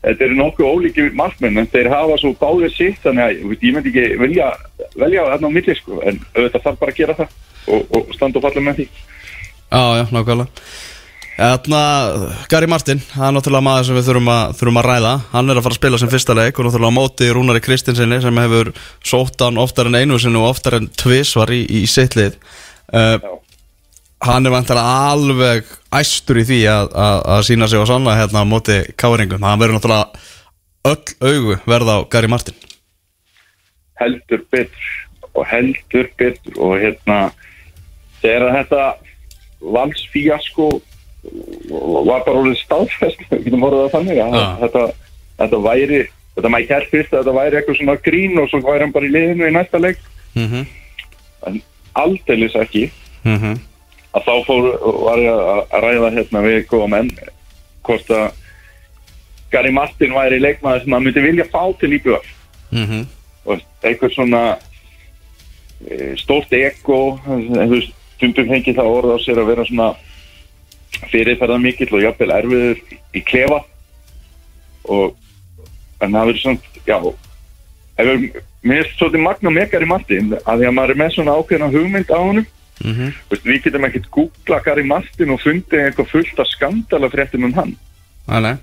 þetta 0.00 0.26
eru 0.26 0.36
nokkuð 0.38 0.70
ólíki 0.70 1.06
markmenn 1.16 1.60
en 1.60 1.70
þeir 1.70 1.90
hafa 1.92 2.18
svo 2.20 2.32
báðið 2.40 2.76
sitt 2.76 3.00
þannig 3.04 3.24
að 3.24 3.32
ég, 3.34 3.64
ég 3.68 3.74
myndi 3.76 3.92
ekki 3.92 4.20
velja 4.20 4.50
velja 4.96 5.26
þarna 5.32 5.50
á 5.52 5.56
milli 5.56 5.76
sko 5.78 6.00
en 6.04 6.20
auðvitað 6.34 6.64
þarf 6.66 6.78
bara 6.80 6.94
að 6.94 7.00
gera 7.00 7.18
það 7.18 7.34
og, 7.70 7.82
og 7.96 8.14
standa 8.16 8.40
og 8.40 8.46
falla 8.46 8.64
með 8.64 8.80
því. 8.80 8.86
Já, 9.70 9.82
já, 10.00 10.04
nákvæmlega. 10.10 10.64
Þarna, 11.40 11.82
Gary 12.52 12.68
Martin, 12.68 12.98
það 13.00 13.26
er 13.26 13.34
náttúrulega 13.36 13.64
maður 13.64 13.86
sem 13.88 13.96
við 13.96 14.08
þurfum 14.10 14.26
að, 14.28 14.56
þurfum 14.58 14.80
að 14.80 14.88
ræða. 14.90 15.12
Hann 15.30 15.52
er 15.52 15.60
að 15.60 15.64
fara 15.64 15.72
að 15.72 15.78
spila 15.78 16.00
sem 16.00 16.10
fyrsta 16.12 16.36
leik 16.36 16.58
og 16.58 16.66
náttúrulega 16.66 16.96
móti 16.98 17.28
Rúnari 17.32 17.62
Kristinsinni 17.64 18.18
sem 18.20 18.40
hefur 18.42 18.72
sótt 19.08 19.44
hann 19.46 19.60
oftar 19.62 19.88
en 19.88 19.96
einu 19.96 20.18
sinu 20.20 20.42
og 20.42 20.50
oftar 20.50 20.76
en 20.76 20.90
tvisvar 21.00 21.52
í, 21.56 21.62
í 21.64 21.86
sitt 21.88 22.18
lið. 22.18 22.36
Uh. 22.92 23.16
Hann 24.20 24.44
er 24.46 24.52
vantilega 24.52 24.96
alveg 25.14 25.68
æstur 25.96 26.40
í 26.42 26.44
því 26.44 26.58
að, 26.68 26.90
að, 26.92 27.20
að 27.34 27.44
sína 27.48 27.68
sig 27.72 27.80
á 27.80 27.86
sanna 27.88 28.16
hérna 28.18 28.42
á 28.44 28.52
móti 28.52 28.76
káringum 29.00 29.42
Hann 29.46 29.60
verður 29.62 29.78
náttúrulega 29.78 30.10
öll 30.90 31.14
augu 31.24 31.56
verða 31.68 31.96
á 32.00 32.08
Gary 32.12 32.28
Martin 32.32 32.56
heldur 34.00 34.42
betur 34.52 34.90
og 35.36 35.44
heldur 35.50 36.06
betur 36.20 36.56
og 36.60 36.78
hérna 36.80 37.18
þegar 38.22 38.54
þetta 38.58 38.84
valsfíasko 39.60 40.68
var 42.08 42.24
bara 42.24 42.40
orðið 42.40 42.60
stáðfest 42.62 43.24
við 43.30 43.44
getum 43.48 43.66
orðið 43.68 43.82
það 43.86 43.94
þannig 43.96 44.22
að 44.24 44.36
Já. 44.38 44.46
þetta, 44.64 44.84
þetta 45.42 45.62
væri 45.66 46.00
þetta 46.36 46.62
kært 46.70 46.92
fyrst 46.94 47.12
að 47.12 47.18
þetta 47.22 47.36
væri 47.36 47.58
eitthvað 47.60 47.80
svona 47.80 47.96
grín 48.06 48.40
og 48.40 48.48
svo 48.52 48.62
væri 48.64 48.84
hann 48.86 48.94
bara 48.94 49.08
í 49.10 49.12
liðinu 49.16 49.48
í 49.50 49.56
næsta 49.56 49.82
leik 49.82 50.06
Mhm. 50.30 50.60
en 51.48 51.56
aldeilis 51.98 52.54
ekki 52.54 52.84
Mhm. 53.26 53.56
Að 54.14 54.26
þá 54.26 54.34
fór, 54.46 54.68
var 55.06 55.18
ég 55.22 55.30
að 55.30 55.60
að 55.70 55.84
ræða 55.84 56.10
hérna 56.16 56.42
við 56.46 56.58
góða 56.70 56.88
menn 56.96 57.10
hvort 57.86 58.10
að 58.10 58.26
Gary 59.50 59.72
Martin 59.74 60.14
væri 60.14 60.40
leikmaður 60.40 60.84
sem 60.84 60.90
maður 60.92 61.06
myndi 61.06 61.24
vilja 61.26 61.46
fá 61.52 61.62
til 61.80 61.94
íbjöðar 61.98 62.28
Mhm. 62.70 63.06
og 63.46 63.62
eitthvað 63.82 64.12
svona 64.14 64.42
e, 65.90 66.14
stórt 66.16 66.52
ego 66.54 67.18
stundum 68.16 68.46
fengið 68.52 68.76
það 68.78 68.90
orð 68.94 69.14
á 69.16 69.18
sér 69.24 69.40
að 69.42 69.48
vera 69.50 69.64
svona 69.64 69.88
fyrirferða 71.10 71.58
mikill 71.58 71.94
og 71.96 72.02
jafnvel 72.04 72.30
erfiður 72.36 72.80
í 73.16 73.22
klefa. 73.24 73.62
Og 74.84 75.16
en 76.00 76.12
það 76.12 76.26
verður 76.30 76.42
svona, 76.44 76.58
já 76.86 76.98
mér 78.62 78.84
er 78.84 78.92
svolítið 78.98 79.22
magna 79.24 79.50
með 79.50 79.70
Gary 79.72 79.86
Martin 79.88 80.34
að 80.44 80.60
því 80.60 80.68
að 80.68 80.74
maður 80.76 80.90
er 80.94 81.00
með 81.00 81.14
svona 81.16 81.36
ákveðna 81.40 81.70
hugmynd 81.72 82.12
á 82.12 82.20
honum 82.80 82.96
Mhm. 82.96 83.14
Veist, 83.30 83.44
við 83.44 83.62
getum 83.62 83.84
ekkert 83.84 84.10
googla 84.10 84.62
Gary 84.64 84.84
Martin 84.84 85.30
og 85.30 85.40
fundið 85.40 85.90
eitthvað 85.90 86.08
fullt 86.08 86.38
af 86.38 86.46
skandala 86.46 87.10
fréttum 87.10 87.44
um 87.44 87.52
hann. 87.52 87.76
Nei 88.28 88.56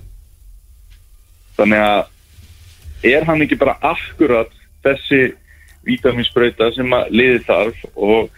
þannig 1.57 1.81
að 1.81 3.11
er 3.13 3.25
hann 3.27 3.43
ekki 3.45 3.57
bara 3.59 3.77
akkurat 3.85 4.51
þessi 4.85 5.21
vítaminsbrauta 5.87 6.69
sem 6.75 6.93
að 6.93 7.13
liði 7.15 7.43
þarf 7.47 7.83
og 7.95 8.29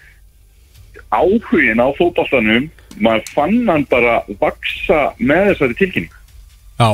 áhugin 1.15 1.81
á 1.81 1.87
fótballtanum 1.97 2.69
maður 2.99 3.31
fann 3.33 3.59
hann 3.69 3.85
bara 3.89 4.19
vaksa 4.41 5.09
með 5.19 5.53
þessari 5.53 5.79
tilkynning 5.81 6.15
Já, 6.79 6.89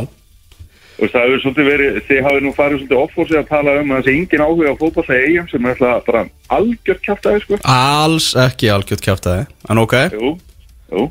og 0.95 1.09
það 1.11 1.25
hefur 1.25 1.41
svolítið 1.43 1.67
verið, 1.69 1.97
þið 2.07 2.21
hafið 2.25 2.43
nú 2.45 2.51
farið 2.55 2.77
svolítið 2.79 3.01
offórsið 3.03 3.39
að 3.41 3.47
tala 3.49 3.73
um 3.81 3.91
að 3.91 3.99
þessi 4.01 4.13
engin 4.19 4.43
áhuga 4.45 4.71
á 4.71 4.75
fótballta 4.79 5.17
eigum 5.19 5.49
sem 5.51 5.65
er 5.65 5.75
alltaf 5.75 6.05
bara 6.07 6.21
algjört 6.57 7.01
kjáftæði 7.05 7.41
sko. 7.43 7.59
Alls 7.75 8.29
ekki 8.45 8.71
algjört 8.71 9.03
kjáftæði 9.05 9.45
En 9.69 9.81
ok, 9.83 9.95
Jú, 10.15 10.31
jú. 10.91 11.05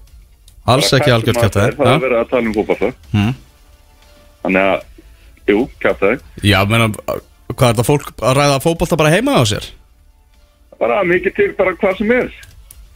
Alls 0.65 0.93
ekki 0.97 1.13
algjört 1.13 1.37
Það 1.37 1.53
kjáftæði 1.53 1.95
er 1.95 2.03
verið 2.07 2.19
að 2.23 2.31
tala 2.33 2.49
um 2.49 2.57
fótballta 2.57 2.93
Mm. 3.15 3.35
Þannig 4.45 4.69
að, 4.73 4.81
jú, 5.53 5.61
kjáftæði 5.85 6.21
Já, 6.45 6.59
menna, 6.69 6.89
hvað 7.55 7.69
er 7.69 7.75
þetta 7.75 7.89
fólk 7.91 8.13
að 8.21 8.37
ræða 8.41 8.61
fótbolta 8.65 8.97
bara 9.01 9.13
heima 9.15 9.37
á 9.41 9.45
sér? 9.45 9.69
bara 10.79 11.05
mikið 11.07 11.35
til 11.37 11.53
bara 11.57 11.73
hvað 11.79 11.97
sem 11.99 12.11
er. 12.13 12.33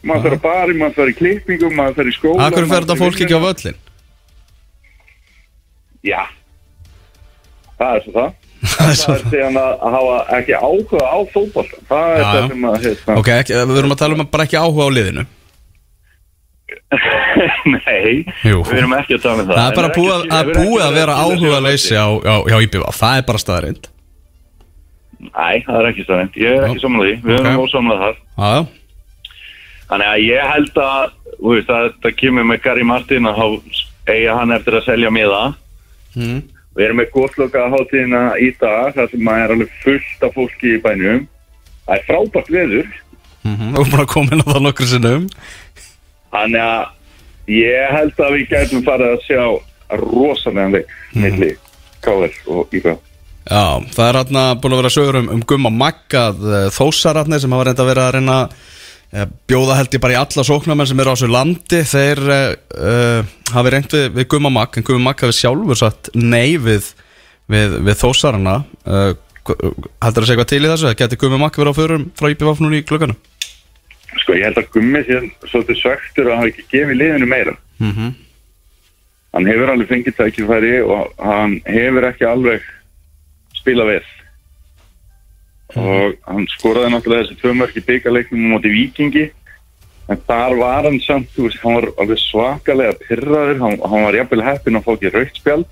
Fer 0.03 0.35
að 0.35 0.41
bari, 0.43 0.75
maður 0.79 0.95
fer 0.95 1.11
í 1.13 1.15
klippingum 1.19 1.77
maður 1.79 1.95
fer 1.99 2.11
í 2.11 2.15
skóla 2.17 2.43
það 7.79 7.97
er 7.97 8.05
svo 8.07 8.13
það. 8.19 8.37
Það 8.69 8.89
er 9.15 9.21
síðan 9.31 9.57
að, 9.63 9.75
að 9.87 9.93
hafa 9.95 10.15
ekki 10.39 10.55
áhuga 10.59 11.03
á 11.07 11.19
fótboll 11.31 11.69
það 11.89 12.09
er 12.11 12.19
Já, 12.19 12.25
það 12.29 12.39
já. 12.43 12.47
sem 12.51 12.65
að 12.69 12.79
hérna, 12.85 13.15
Ok, 13.21 13.29
ekki, 13.39 13.59
við 13.71 13.79
erum 13.83 13.93
að 13.95 14.01
tala 14.01 14.17
um 14.19 14.23
að 14.25 14.31
bara 14.35 14.47
ekki 14.49 14.59
áhuga 14.59 14.87
á 14.89 14.91
liðinu. 14.97 15.25
Nei, 17.69 18.25
Jú. 18.45 18.63
við 18.67 18.79
erum 18.81 18.95
ekki 18.99 19.17
að 19.19 19.23
tala 19.25 19.43
um 19.45 19.49
það. 19.51 19.59
Það 19.61 19.69
er 19.71 19.77
bara 19.79 19.89
En 19.91 19.95
búið 19.99 20.11
ekki- 20.15 20.19
að, 20.19 20.33
að, 20.33 20.39
hefur 20.39 20.51
ekki 20.51 20.65
búið 20.69 20.85
að 20.89 20.97
vera 20.99 21.15
til 21.15 21.23
áhuga 21.29 21.61
leysi 21.69 21.95
á, 21.97 22.07
á, 22.09 22.35
hjá 22.49 22.57
IPVF 22.67 22.99
Það 23.03 23.21
er 23.21 23.25
bara 23.31 23.43
staðarind 23.45 23.89
nei, 25.19 25.57
það 25.67 25.79
er 25.81 25.87
ekki 25.91 26.05
staðrind, 26.07 26.37
ég 26.39 26.53
er 26.59 26.65
ekki 26.69 26.81
samlega 26.83 27.07
því. 27.09 27.15
Við 27.27 27.35
Ok. 27.35 27.47
erum 27.49 27.63
ósamlega 27.65 27.99
þar. 28.05 28.19
Já, 28.39 28.51
já. 28.55 28.61
Þannig 29.89 30.09
að 30.13 30.21
ég 30.23 30.51
held 30.53 30.77
að 30.85 31.09
þú 31.39 31.55
veist, 31.57 31.73
að 31.75 31.87
þetta 31.89 32.13
kemur 32.21 32.45
með 32.47 32.61
Gary 32.67 32.85
Martin 32.87 33.27
að 33.27 33.41
þá 33.41 33.47
eiga 34.15 34.37
hann 34.39 34.53
eftir 34.55 34.77
að 34.79 34.85
selja 34.87 35.11
miða. 35.11 35.41
Mm. 36.15 36.39
Við 36.79 36.87
erum 36.87 37.01
með 37.01 37.09
góðsloka 37.11 37.65
hátíðina 37.73 38.23
í 38.39 38.53
dag 38.61 38.93
þar 38.95 39.09
sem 39.11 39.23
maður 39.27 39.45
er 39.45 39.55
alveg 39.57 39.71
fullt 39.83 40.21
af 40.29 40.37
fólki 40.37 40.77
í 40.77 40.83
bænum. 40.85 41.25
Það 41.89 41.97
er 41.97 42.05
frábært 42.07 42.53
veður. 42.55 42.93
Mm 43.43 43.57
-hmm. 43.57 43.73
Erum 43.75 43.91
bara 43.91 44.07
komin 44.07 44.43
á 44.45 44.47
það 44.47 44.63
nokkur 44.63 44.87
sinnum 44.87 45.27
Þannig 46.31 46.63
að 46.63 46.87
ég 47.49 47.93
held 47.97 48.21
að 48.21 48.33
við 48.37 48.49
gætum 48.53 48.83
farið 48.87 49.13
að 49.15 49.25
sjá 49.27 49.45
rosalega 50.03 50.69
leik 50.75 50.91
milli 51.15 51.51
KL 52.05 52.35
og 52.47 52.75
IBA. 52.75 52.95
Já, 53.49 53.65
það 53.95 54.09
er 54.09 54.19
hérna 54.19 54.43
búin 54.61 54.73
að 54.73 54.83
vera 54.83 54.93
sögur 54.93 55.21
um, 55.23 55.29
um 55.35 55.43
Gumma 55.43 55.71
Maggað 55.71 56.43
þósararnir 56.77 57.41
sem 57.41 57.53
hafa 57.53 57.65
reynda 57.65 57.87
verið 57.89 58.05
að 58.05 58.15
reyna 58.19 58.39
eh, 58.45 58.57
bjóða 59.49 59.79
held 59.79 59.95
ég 59.97 60.03
bara 60.05 60.17
í 60.17 60.21
alla 60.21 60.45
sóknarmenn 60.45 60.89
sem 60.91 61.01
eru 61.01 61.13
á 61.13 61.17
þessu 61.17 61.31
landi 61.33 61.81
þeir 61.89 62.21
uh, 62.29 63.31
hafi 63.55 63.73
reynd 63.73 63.95
við, 63.95 64.11
við 64.19 64.29
Gumma 64.35 64.51
Magg 64.53 64.77
en 64.77 64.85
Gumma 64.85 65.11
Magg 65.11 65.25
hafi 65.25 65.39
sjálfur 65.39 65.81
satt 65.81 66.11
nei 66.15 66.59
við, 66.61 66.91
við, 67.49 67.79
við 67.89 67.97
þósarana 68.03 68.59
uh, 68.85 69.15
heldur 70.05 70.27
að 70.27 70.29
segja 70.29 70.41
hvað 70.43 70.51
til 70.53 70.61
í 70.61 70.69
þessu 70.69 70.93
geti 71.01 71.21
Gumma 71.23 71.41
Magg 71.41 71.57
verið 71.57 71.73
á 71.73 71.81
förum 71.81 72.09
frá 72.19 72.29
núna 72.61 72.81
í 72.81 72.85
klukkanum 72.85 73.17
Sko 74.17 74.37
ég 74.37 74.49
held 74.49 74.61
að 74.61 74.71
Gummi 74.75 75.03
sé 75.05 75.19
svolítið 75.51 75.81
svektur 75.83 76.31
að 76.31 76.41
hafa 76.41 76.51
ekki 76.53 76.65
gefið 76.73 77.01
liðinu 77.01 77.29
meira. 77.29 77.55
mm 77.79 77.93
-hmm. 77.93 78.15
Hann 79.33 79.47
hefur 79.47 79.71
alveg 79.71 79.89
fengið 79.89 80.17
tækifæri 80.17 80.81
og 80.83 81.13
hann 81.19 81.61
hefur 81.67 82.05
ekki 82.09 82.25
alveg 82.25 82.63
spilað 83.55 83.87
vel. 83.87 84.07
Og 85.77 86.15
hann 86.25 86.47
skoraði 86.49 86.93
náttúrulega 86.95 87.27
þessi 87.27 87.41
tvö 87.43 87.53
mörk 87.59 87.77
í 87.77 87.85
byggarleiknum 87.85 88.47
mútið 88.55 88.77
Víkingi. 88.77 89.27
En 90.09 90.21
þar 90.25 90.55
var 90.57 90.87
hann 90.89 91.01
samt, 91.05 91.29
þú 91.35 91.49
veist, 91.49 91.61
hann 91.61 91.77
var 91.77 91.87
alveg 92.01 92.21
svakalega 92.23 92.97
pyrraður, 93.03 93.59
hann, 93.61 93.77
hann 93.85 94.07
var 94.07 94.17
jafnvel 94.17 94.45
heppinn 94.47 94.79
að 94.79 94.87
fá 94.87 94.93
ekki 94.95 95.13
raukt 95.13 95.37
spjald. 95.37 95.67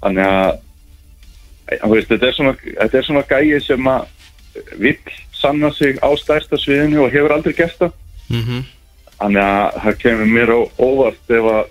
Þannig 0.00 0.30
að 0.30 1.82
þú 1.82 1.90
veist, 1.92 2.08
þetta 2.08 2.30
er 2.30 2.38
svona, 2.38 2.54
þetta 2.64 2.98
er 2.98 3.06
svona 3.10 3.26
gæi 3.28 3.60
sem 3.66 3.90
að 3.92 4.08
vill 4.80 4.96
sanna 5.36 5.70
sig 5.76 6.00
á 6.00 6.08
stærsta 6.16 6.56
sviðinu 6.58 7.04
og 7.04 7.12
hefur 7.12 7.36
aldrei 7.36 7.54
gert 7.54 7.76
það. 7.78 7.92
Mm 8.30 8.42
-hmm. 8.46 8.64
þannig 9.18 9.42
að 9.42 9.80
það 9.82 10.00
kemur 10.02 10.26
mér 10.26 10.50
á 10.56 10.60
óvart 10.78 11.30
ef 11.30 11.44
að 11.52 11.64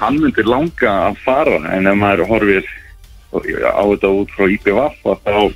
hann 0.00 0.20
myndir 0.20 0.46
langa 0.48 0.92
að 1.08 1.16
fara. 1.24 1.58
En 1.76 1.86
ef 1.86 1.96
maður 1.96 2.26
horfir 2.26 2.64
á 3.30 3.82
þetta 3.84 4.08
út 4.08 4.30
frá 4.30 4.44
IPVF 4.48 4.96
þá 5.04 5.52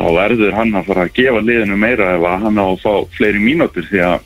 þá 0.00 0.08
verður 0.16 0.56
hann 0.56 0.74
að 0.78 0.90
fara 0.90 1.06
að 1.06 1.14
gefa 1.18 1.44
liðinu 1.44 1.76
meira 1.80 2.14
ef 2.16 2.26
að 2.26 2.44
hann 2.46 2.60
á 2.60 2.66
að 2.66 2.82
fá 2.84 2.92
fleiri 3.18 3.42
mínútur 3.42 3.86
því 3.90 4.04
að 4.06 4.18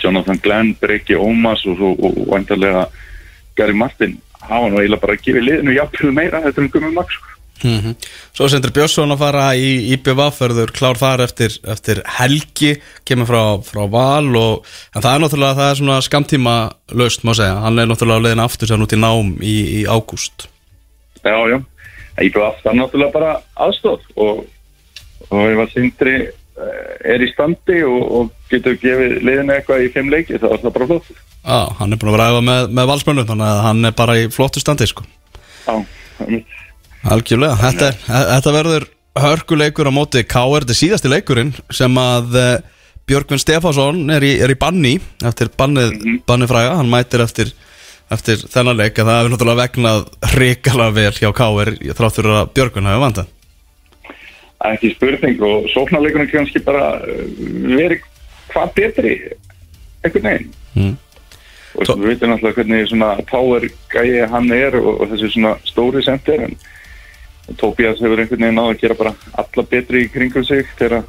Jonathan 0.00 0.40
Glenn, 0.44 0.72
Breki 0.80 1.16
Ómas 1.16 1.64
og, 1.68 1.80
og, 1.80 2.00
og, 2.00 2.18
og 2.24 2.32
vantarlega 2.32 2.86
Gary 3.56 3.76
Martin 3.76 4.18
hafa 4.44 4.68
nú 4.68 4.80
eiginlega 4.80 5.04
bara 5.04 5.16
að 5.16 5.24
gefa 5.24 5.44
liðinu 5.44 5.78
jafnvel 5.78 6.12
meira 6.16 6.42
þetta 6.44 6.62
um 6.64 6.68
Gummi 6.72 6.92
Max 6.96 7.16
sko. 7.16 7.30
Mm 7.64 7.94
Svo 8.34 8.44
er 8.44 8.50
Sindri 8.50 8.72
Björnsson 8.74 9.14
að 9.14 9.20
fara 9.22 9.44
í 9.56 9.68
IPVF 9.94 10.40
verður 10.42 10.72
klár 10.74 10.98
þar 10.98 11.22
eftir, 11.24 11.54
eftir 11.70 12.00
helgi 12.18 12.72
kemur 13.06 13.28
frá, 13.30 13.42
frá 13.64 13.84
val 13.88 14.32
og, 14.36 14.66
en 14.92 15.04
það 15.04 15.12
er 15.12 15.22
náttúrulega 15.22 15.58
það 15.60 15.70
er 15.70 15.78
svona 15.80 16.00
skamtíma 16.02 16.56
löst 16.98 17.22
má 17.24 17.30
segja, 17.32 17.60
hann 17.62 17.78
er 17.78 17.86
náttúrulega 17.88 18.20
á 18.20 18.24
leiðin 18.26 18.42
aftur 18.44 18.68
sér 18.68 18.82
út 18.84 18.96
í 18.96 18.98
nám 19.00 19.30
í, 19.38 19.54
í 19.78 19.84
ágúst 19.86 20.48
Já, 21.22 21.38
já. 21.48 21.60
IPVF 22.20 22.58
það 22.64 22.72
er 22.72 22.78
náttúrulega 22.80 23.14
bara 23.14 23.32
aðstóð 23.54 24.10
og, 24.18 24.42
og 25.34 25.52
ef 25.52 25.62
að 25.64 25.74
Sindri 25.74 26.14
eh, 26.24 27.12
er 27.14 27.24
í 27.24 27.30
standi 27.32 27.80
og, 27.86 28.00
og 28.18 28.32
getur 28.50 28.78
gefið 28.80 29.18
liðinu 29.26 29.56
eitthvað 29.56 29.86
í 29.86 29.92
fimm 29.94 30.10
leiki 30.12 30.40
þá 30.40 30.48
er 30.52 30.64
það 30.64 30.76
bara 30.78 30.90
flott. 30.92 31.14
Já, 31.44 31.60
hann 31.80 31.92
er 31.92 32.00
búin 32.00 32.12
að 32.12 32.18
vera 32.18 32.26
að 32.26 32.34
æfa 32.34 32.44
með, 32.48 32.68
með 32.78 32.90
valsmönnum 32.92 33.30
þannig 33.30 33.50
að 33.50 33.62
hann 33.68 33.88
er 33.90 33.96
bara 33.98 34.18
í 34.20 34.28
flottu 34.32 34.62
standi 34.62 34.88
sko. 34.88 35.06
Já. 35.64 35.74
Algjörlega, 37.14 37.56
þetta, 37.60 37.90
er, 37.90 37.98
þetta 38.08 38.52
verður 38.54 38.86
hörkuleikur 39.20 39.90
á 39.90 39.92
móti 39.92 40.22
K.R. 40.24 40.64
Þetta 40.64 40.72
er 40.72 40.78
síðasti 40.78 41.10
leikurinn 41.12 41.52
sem 41.74 42.00
að 42.00 42.38
uh, 42.40 42.54
Björgvin 43.04 43.40
Stefánsson 43.40 44.08
er 44.14 44.24
í, 44.24 44.32
er 44.40 44.54
í 44.54 44.58
banni 44.58 44.96
eftir 45.24 45.50
bannið, 45.58 45.92
bannið 46.28 46.50
fræga, 46.50 46.78
hann 46.78 46.88
mætir 46.92 47.20
eftir, 47.24 47.52
eftir 48.14 48.40
þennan 48.48 48.80
leik 48.80 48.96
það 48.96 49.18
hefur 49.18 49.34
náttúrulega 49.34 49.60
vegnað 49.66 50.06
hrikalega 50.32 50.96
vel 50.96 51.12
hjá 51.18 51.30
K.R. 51.36 51.72
þráttur 51.98 52.30
að 52.32 52.54
Björgvin 52.56 52.88
hafi 52.88 53.02
vandað 53.04 53.32
ekki 54.72 54.94
spurning 54.94 55.40
og 55.44 55.68
sóknarleikunum 55.74 56.30
kannski 56.32 56.62
bara 56.64 56.94
eh, 57.04 57.24
verið 57.74 58.04
hvað 58.52 58.74
betri 58.80 59.16
einhvern 60.04 60.30
veginn 60.30 60.52
Mm. 60.74 60.96
og 61.78 61.84
við 62.00 62.08
veitum 62.08 62.32
náttúrulega 62.32 62.56
hvernig 62.58 62.88
svona 62.90 63.08
power 63.30 63.62
gæi 63.92 64.26
hann 64.26 64.48
er 64.52 64.74
og, 64.74 65.00
og 65.04 65.12
þessi 65.12 65.28
svona 65.30 65.52
stóri 65.62 66.02
center 66.02 66.40
en 66.48 66.56
Tobias 67.60 68.00
hefur 68.02 68.18
einhvern 68.18 68.42
veginn 68.42 68.58
náð 68.58 68.72
að 68.72 68.80
gera 68.80 68.96
bara 68.98 69.12
alla 69.38 69.64
betri 69.70 70.02
í 70.02 70.08
kringum 70.10 70.42
sig 70.48 70.66
þegar 70.78 71.04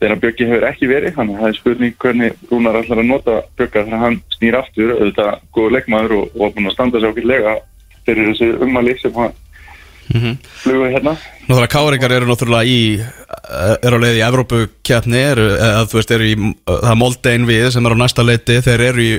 þegar 0.00 0.20
Bjöggi 0.20 0.48
hefur 0.50 0.66
ekki 0.68 0.90
verið 0.90 1.16
þannig 1.16 1.38
að 1.38 1.40
það 1.40 1.48
er 1.52 1.58
spurning 1.58 1.96
hvernig 2.04 2.36
Rúnar 2.50 2.78
ætlar 2.82 3.00
að 3.00 3.08
nota 3.08 3.38
Bjögga 3.56 3.84
þegar 3.86 4.02
hann 4.04 4.20
snýr 4.36 4.58
aftur 4.60 4.92
auðvitað 4.98 5.32
góður 5.56 5.76
leikmaður 5.78 6.16
og, 6.18 6.24
og 6.34 6.42
var 6.42 6.54
búinn 6.58 6.68
að 6.68 6.76
standa 6.76 7.00
sig 7.00 7.14
ákveðlega 7.14 7.54
fyrir 8.04 8.30
þessi 8.32 8.50
ummæli 8.66 8.96
sem 9.00 9.16
hann 9.16 9.36
Mhm. 10.12 10.34
flugu 10.62 10.88
hérna. 10.92 11.16
Náttúrulega 11.48 11.72
K.R.ingar 11.72 12.12
eru 12.12 12.26
náttúrulega 12.28 12.64
í 12.68 13.00
eh, 13.00 13.76
eru 13.82 13.96
á 13.96 14.02
leið 14.04 14.18
í 14.18 14.24
Evrópukjapni 14.28 15.16
eru, 15.20 15.46
eða 15.56 15.86
þú 15.88 15.98
veist, 16.00 16.10
eru 16.16 16.24
í 16.28 16.34
það 16.68 16.90
er 16.90 16.98
Moldein 17.00 17.46
við 17.48 17.70
sem 17.72 17.86
er 17.86 17.96
á 17.96 18.02
næsta 18.02 18.24
leiti. 18.26 18.60
Þeir 18.64 18.84
eru 18.90 19.02
í 19.04 19.12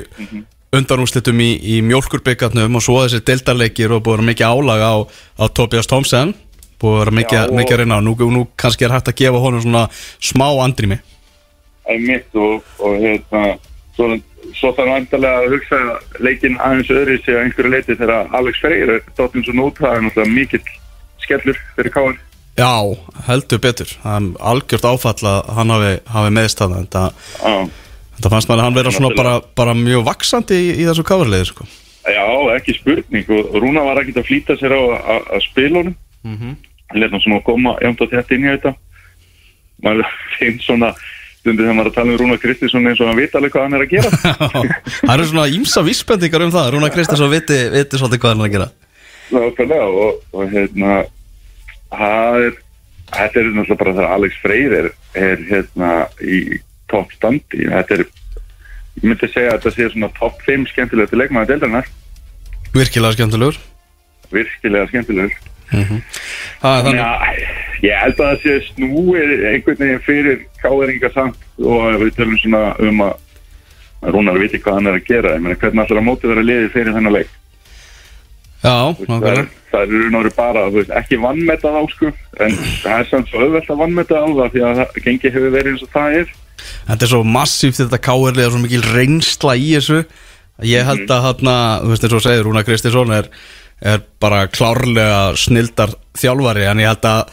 undanúslitum 0.75 1.39
í, 1.39 1.49
í 1.77 1.81
mjólkurbyggarnum 1.87 2.75
og 2.77 2.83
svo 2.83 2.97
þessi 3.05 3.21
deltarleikir 3.25 3.93
og 3.95 4.03
búið 4.03 4.13
að 4.13 4.17
vera 4.19 4.29
mikið 4.31 4.49
álag 4.51 4.81
á, 4.83 4.93
á 5.39 5.43
Tobias 5.55 5.87
Thompson 5.87 6.33
búið 6.81 6.95
að 6.95 6.99
vera 7.05 7.15
mikið, 7.21 7.37
Já, 7.39 7.43
og- 7.47 7.55
mikið 7.59 7.73
að 7.75 7.79
reyna 7.81 7.97
á. 7.97 8.01
Nú, 8.03 8.15
nú 8.35 8.47
kannski 8.59 8.85
er 8.85 8.91
hægt 8.91 9.07
að 9.09 9.15
gefa 9.21 9.39
honum 9.41 9.61
svona 9.63 9.85
smá 10.19 10.47
andrými. 10.65 10.99
Einmitt 11.87 12.35
og, 12.35 12.63
og 12.83 12.97
hérna 12.99 13.43
svo, 13.95 14.09
svo 14.53 14.71
þarf 14.77 14.91
vantarlega 14.93 15.41
að 15.41 15.53
hugsa 15.55 15.79
leikinn 16.19 16.57
aðeins 16.59 16.89
öðru 16.93 17.17
sig 17.23 17.35
að 17.35 17.43
einhverju 17.43 17.71
leiti 17.71 17.95
þegar 17.99 18.29
Alex 18.39 18.59
Freyr 18.61 18.89
er 18.95 19.01
dottin 19.17 19.43
svo 19.43 19.53
nút 19.57 19.77
það 19.81 19.95
er 19.95 20.01
náttúrulega 20.05 20.35
mikill 20.35 20.63
skellur 21.25 21.59
fyrir 21.75 21.91
káar 21.95 22.15
Já, 22.55 22.71
heldur 23.27 23.59
betur. 23.59 23.89
Það 23.99 24.15
er 24.15 24.27
algjört 24.39 24.85
áfall 24.87 25.27
að 25.27 25.49
hann 25.57 25.73
hafi, 25.73 25.89
hafi 26.07 26.29
meðst 26.37 26.61
það 26.61 26.75
þetta, 26.77 27.01
Já, 27.41 27.55
þetta 28.15 28.31
fannst 28.31 28.47
maður 28.47 28.61
að 28.61 28.67
hann 28.69 28.77
vera 28.77 28.93
svona 28.95 29.09
bara, 29.17 29.33
bara 29.59 29.73
mjög 29.75 30.05
vaksandi 30.07 30.55
í, 30.55 30.69
í 30.79 30.85
þessu 30.87 31.03
coverliði 31.03 31.49
sko. 31.49 31.67
já, 32.07 32.23
ekki 32.55 32.77
spurning. 32.77 33.27
Og 33.27 33.57
Rúna 33.59 33.83
var 33.83 33.99
ekkert 33.99 34.21
að 34.21 34.27
flýta 34.29 34.55
sér 34.55 34.71
á 34.71 34.79
að- 34.79 35.27
að 35.35 35.43
spila 35.49 35.81
honum. 35.81 35.95
Mm 36.23 36.37
-hmm. 36.37 36.55
hann 36.89 36.99
leta 37.01 37.19
svona 37.19 37.35
að 37.41 37.43
koma 37.43 37.75
jæmt 37.81 38.01
á 38.01 38.05
þetta 38.13 38.35
inn 38.35 38.45
í 38.45 38.51
þetta. 38.55 38.75
Maður 39.83 40.05
finnst 40.39 40.65
svona 40.65 40.93
stundið 41.45 41.67
þegar 41.67 41.77
maður 41.77 41.91
að 41.91 41.97
tala 41.99 42.13
um 42.13 42.19
Rúna 42.21 42.37
Kristinsson 42.41 42.89
eins 42.89 43.01
og 43.03 43.09
hann 43.11 43.19
veit 43.19 43.37
alveg 43.37 43.53
hvað 43.53 43.65
hann 43.67 43.77
er 43.77 43.85
að 43.85 43.93
gera. 43.93 44.09
Það 45.05 45.13
eru 45.15 45.27
svona 45.29 45.45
ímsa 45.53 45.83
vísbendingar 45.85 46.45
um 46.45 46.53
það 46.55 46.69
Rúna 46.73 46.91
Kristinsson 46.93 47.31
viti, 47.31 47.59
viti 47.75 48.01
svolítið 48.01 48.23
hvað 48.23 48.33
hann 48.33 48.41
er 48.41 48.49
að 48.49 48.55
gera. 48.55 48.67
Nákvæmlega 49.35 49.87
og, 50.05 50.21
og 50.33 50.53
hérna 50.53 50.95
er 51.95 52.57
þetta 53.13 53.41
er 53.41 53.51
náttúrulega 53.53 53.79
bara 53.83 53.95
það 53.95 54.07
að 54.07 54.15
Alex 54.17 54.39
Freyr 54.41 54.77
er, 54.79 54.89
er 55.21 55.43
hérna 55.51 55.91
í 56.25 56.41
topp 56.91 57.13
standi. 57.17 57.67
Þetta 57.69 57.99
er, 57.99 58.05
ég 58.97 59.05
myndi 59.05 59.29
segja 59.29 59.53
að 59.53 59.59
þetta 59.59 59.75
sé 59.77 59.91
svona 59.93 60.11
topp 60.17 60.41
5 60.49 60.67
skemmtilegt 60.73 61.15
leikmaði 61.17 61.53
deildarinnar, 61.53 61.93
Virkilega 62.75 63.15
skemmtilegur. 63.15 63.57
Virkilega 64.33 64.89
skemmtilegur 64.89 65.35
Það 65.71 66.77
er 66.77 66.87
þannig. 66.87 67.03
Að 67.05 67.85
ég 67.85 68.01
held 68.01 68.19
að 68.19 68.25
það 68.25 68.41
sé 68.43 68.57
snúið 68.71 69.35
einhvern 69.51 69.81
veginn 69.81 70.03
fyrir 70.05 70.41
káeringa 70.61 71.11
samt 71.13 71.39
og 71.61 72.01
við 72.01 72.11
tölum 72.17 72.41
svona 72.41 72.65
um 72.83 73.05
að 73.05 73.15
að 74.05 74.13
Rúnar 74.15 74.39
viti 74.39 74.61
hvað 74.61 74.79
hann 74.79 74.91
er 74.91 74.99
að 74.99 75.07
gera 75.07 75.33
meina 75.41 75.57
hvernig 75.59 75.83
allar 75.83 76.01
að 76.01 76.07
móti 76.07 76.29
vera 76.29 76.45
liðið 76.45 76.71
fyrir 76.75 76.95
þennan 76.95 77.15
leik? 77.15 77.33
Já, 78.65 78.77
nákvæmlega. 78.97 79.45
það 79.71 79.83
eru 79.83 80.07
náttúrulega 80.09 80.37
bara 80.37 80.63
þú 80.69 80.79
veist, 80.79 80.93
ekki 80.99 81.19
vannmeta 81.21 81.73
þá 81.73 81.81
sko 81.93 82.11
en 82.45 82.55
það 82.81 82.95
er 82.95 83.09
samt 83.11 83.29
svo 83.29 83.43
auðvelt 83.43 83.69
að 83.69 83.81
vannmeta 83.81 84.21
á 84.21 84.27
það 84.29 84.55
því 84.55 84.63
að 84.69 84.81
gengi 85.05 85.33
hefur 85.35 85.53
verið 85.53 85.71
eins 85.73 85.85
og 85.85 85.91
það 85.93 86.17
er. 86.21 86.31
Þetta 86.85 87.05
er 87.05 87.11
svo 87.11 87.21
massíft 87.35 87.81
þetta 87.81 88.15
og 88.15 88.39
svo 88.39 88.63
mikil 88.63 88.81
reynsla 88.95 89.57
í 89.59 89.67
þessu. 89.75 89.99
Ég 90.65 90.87
held 90.87 91.11
að 91.11 91.25
hann, 91.27 91.53
þú 91.83 91.91
veist 91.91 92.07
eins 92.07 92.15
og 92.15 92.23
segir 92.23 92.45
Rúna 92.47 92.63
Kristinsson 92.65 93.13
er, 93.13 93.29
er 93.81 94.01
bara 94.19 94.47
klárlega 94.47 95.35
snildar 95.35 95.95
þjálfari 96.17 96.65
en 96.69 96.79
ég 96.79 96.87
held 96.87 97.05
að, 97.09 97.31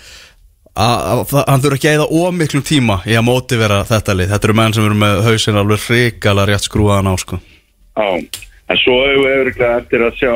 að, 0.74 0.96
að 1.12 1.24
það- 1.30 1.48
hann 1.48 1.64
þurfa 1.64 1.78
ekki 1.78 1.88
að 1.90 1.98
eða 1.98 2.08
ómiklum 2.22 2.64
tíma 2.66 3.00
í 3.06 3.16
að 3.18 3.26
mótivera 3.28 3.84
þetta 3.88 4.16
lið 4.18 4.32
Þetta 4.34 4.48
eru 4.48 4.58
menn 4.58 4.74
sem 4.74 4.84
eru 4.88 4.98
með 5.02 5.22
hausinn 5.28 5.60
alveg 5.60 5.84
hrikalega 5.86 6.48
rétt 6.50 6.66
skrúaðan 6.68 7.12
á 7.12 7.14
sko 7.22 7.38
á. 7.96 8.08
en 8.72 8.78
svo 8.80 8.98
hefur 9.06 9.26
við 9.26 9.36
örugglega 9.40 9.78
eftir 9.82 10.06
að 10.06 10.18
sjá 10.18 10.34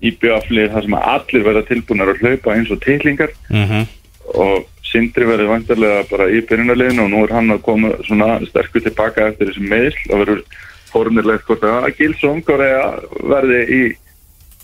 í 0.00 0.10
bjöflið 0.16 0.70
það 0.72 0.84
sem 0.86 0.94
að 0.96 1.08
allir 1.14 1.46
verða 1.48 1.62
tilbúinar 1.68 2.12
að 2.14 2.20
hlaupa 2.22 2.54
eins 2.54 2.70
og 2.70 2.80
titlingar 2.84 3.32
mm 3.50 3.64
-hmm. 3.66 3.86
og 4.34 4.66
Sindri 4.90 5.26
verður 5.28 5.52
vantarlega 5.52 6.04
bara 6.10 6.26
í 6.30 6.40
byrjunarliðinu 6.48 7.04
og 7.04 7.10
nú 7.10 7.24
er 7.24 7.32
hann 7.34 7.50
að 7.50 7.62
koma 7.62 7.90
svona 8.06 8.40
sterkur 8.48 8.82
tilbaka 8.82 9.28
eftir 9.28 9.46
þessum 9.50 9.68
meðsl 9.70 10.10
og 10.10 10.22
verður 10.22 10.40
fornirlegt 10.90 11.44
hvort 11.46 11.62
að 11.62 11.94
Gilsson 11.98 12.42
verði 12.42 13.60
í 13.70 13.82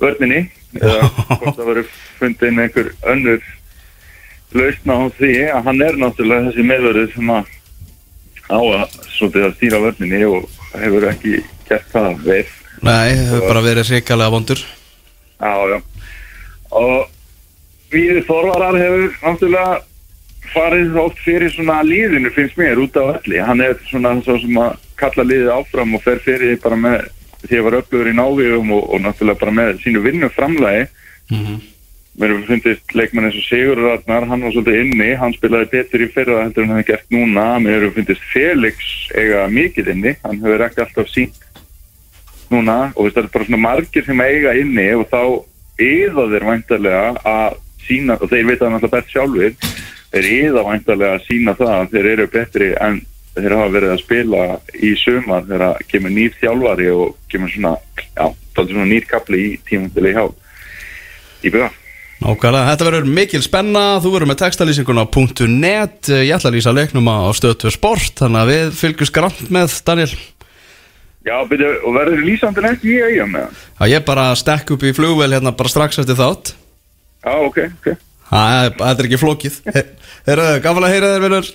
vörninni 0.01 0.49
eða 0.81 1.11
hvort 1.11 1.57
það 1.59 1.69
verður 1.71 1.93
fundin 2.21 2.63
einhver 2.65 2.93
önnur 3.13 3.45
lausna 4.57 4.99
á 5.01 5.05
því 5.19 5.33
að 5.51 5.69
hann 5.69 5.85
er 5.89 6.01
náttúrulega 6.01 6.49
þessi 6.51 6.67
meðverður 6.71 7.13
sem 7.15 7.35
að 7.35 7.53
á 8.47 8.59
að, 8.63 8.97
svolítið 9.17 9.49
að 9.49 9.57
stýra 9.57 9.83
vörninni 9.83 10.23
og 10.31 10.49
hefur 10.77 11.09
ekki 11.11 11.35
gert 11.69 11.93
það 11.93 12.25
veið 12.27 12.55
Nei, 12.77 13.09
það 13.17 13.23
hefur 13.25 13.47
bara 13.49 13.65
verið 13.65 13.91
hrikalega 13.91 14.35
vondur 14.37 14.63
Já, 15.37 15.53
já. 15.69 15.79
Og 16.77 17.09
við 17.93 18.23
Þorvarar 18.27 18.79
hefur 18.81 19.13
náttúrulega 19.21 19.83
farið 20.53 20.97
oft 21.03 21.21
fyrir 21.25 21.53
svona 21.53 21.83
líðinu 21.85 22.31
finnst 22.35 22.57
mér 22.57 22.81
út 22.81 22.97
af 22.97 23.19
öllu. 23.19 23.41
Hann 23.45 23.63
er 23.65 23.77
svona 23.91 24.15
svo 24.25 24.39
sem 24.41 24.61
að 24.63 24.79
kalla 25.01 25.27
liðið 25.27 25.53
áfram 25.53 25.97
og 25.99 26.05
fer 26.05 26.23
fyrir 26.25 26.57
bara 26.63 26.79
með 26.81 27.09
því 27.47 27.61
að 27.61 27.67
var 27.69 27.79
upplöður 27.81 28.13
í 28.13 28.19
návíum 28.19 28.75
og, 28.77 28.85
og 28.93 29.03
náttúrulega 29.05 29.43
bara 29.45 29.57
með 29.61 29.81
sínu 29.85 30.05
vinnu 30.05 30.29
framlægi. 30.35 30.87
mm 31.31 31.41
-hmm. 31.41 31.65
Mér 32.17 32.33
hefur 32.33 32.47
fundist 32.49 32.95
leikmann 32.97 33.27
eins 33.29 33.37
og 33.37 33.45
Sigur 33.45 33.77
Ragnar, 33.77 34.25
hann 34.25 34.41
var 34.41 34.53
svolítið 34.53 34.79
inni, 34.81 35.09
hann 35.21 35.35
spilaði 35.37 35.67
betur 35.73 36.01
í 36.01 36.13
fyrra 36.15 36.45
heldur 36.45 36.63
en 36.63 36.71
hann 36.71 36.79
hefði 36.81 36.93
gert 36.93 37.11
núna. 37.13 37.59
Mér 37.61 37.75
hefur 37.77 37.93
fundist 37.99 38.23
Felix 38.33 38.77
eiga 39.13 39.43
mikið 39.53 39.91
inni, 39.93 40.15
hann 40.23 40.41
hefur 40.41 40.65
ekki 40.65 40.81
alltaf 40.81 41.11
sínt 41.13 41.37
núna 42.49 42.93
og 42.95 43.11
það 43.11 43.23
er 43.25 43.29
bara 43.35 43.45
svona 43.49 43.61
margir 43.61 44.07
sem 44.07 44.21
eiga 44.21 44.55
inni 44.57 44.87
og 44.97 45.05
þá 45.11 45.21
eða 45.83 46.25
þeir 46.33 46.47
væntarlega 46.51 47.05
að 47.27 47.59
sína, 47.87 48.17
og 48.17 48.31
þeir 48.31 48.49
veit 48.49 48.63
það 48.63 48.73
náttúrulega 48.73 48.97
best 48.97 49.13
sjálfur, 49.13 49.53
þeir 50.15 50.31
eða 50.33 50.65
væntarlega 50.71 51.19
að 51.19 51.27
sína 51.27 51.57
það 51.59 51.75
að 51.77 51.93
þeir 51.93 52.11
eru 52.15 52.29
betri 52.33 52.71
en 52.81 53.01
þeir 53.37 53.57
hafa 53.57 53.73
verið 53.77 53.95
að 53.95 54.03
spila 54.03 54.43
í 54.75 54.93
sumar 55.01 55.47
þegar 55.49 55.83
kemur 55.91 56.15
nýr 56.17 56.37
þjálfari 56.41 56.91
og 56.95 57.17
kemur 57.33 57.53
svona, 57.53 57.75
já, 58.17 58.27
svona 58.57 58.87
nýr 58.89 59.09
kapli 59.11 59.43
í 59.47 59.57
tímum 59.69 59.91
til 59.95 60.13
í 61.45 61.51
bygga. 61.53 61.73
Nákvæmlega, 62.17 62.71
þetta 62.71 62.87
verður 62.87 63.09
mikil 63.13 63.43
spenna, 63.45 63.83
þú 64.01 64.13
verður 64.15 64.31
með 64.31 64.39
textalýsinguna 64.41 65.05
á 65.05 65.09
.net, 65.53 66.09
ég 66.09 66.33
ætla 66.33 66.49
að 66.49 66.57
lýsa 66.57 66.73
leiknum 66.73 67.11
á 67.13 67.29
stöðtöð 67.37 67.75
sport, 67.75 68.15
þannig 68.23 68.41
að 68.41 68.53
við 68.55 68.71
fylgjum 68.79 69.11
skrant 69.11 69.43
með 69.53 69.75
Daniel. 69.85 70.09
Já, 71.27 71.37
byrju, 71.51 71.69
og 71.85 71.97
verður 71.99 72.23
lýsandi 72.25 72.65
ekki 72.71 72.95
í 72.95 73.03
eigum 73.03 73.35
með 73.35 73.45
það? 73.51 73.63
Já, 73.77 73.85
ég 73.93 74.07
bara 74.07 74.27
stekk 74.39 74.73
upp 74.77 74.87
í 74.87 74.95
flugvel 74.97 75.29
hérna 75.35 75.53
bara 75.59 75.73
strax 75.73 76.01
eftir 76.01 76.17
þátt. 76.17 76.55
Já, 77.27 77.33
ok, 77.37 77.59
ok. 77.83 77.89
Það 78.31 78.91
er- 78.95 79.05
ekki 79.11 79.21
flókið. 79.21 79.61
Þeirra, 80.27 80.47
gafala 80.65 80.89
að 80.89 80.95
heyra 80.97 81.11
þér, 81.13 81.25
vinnur. 81.27 81.51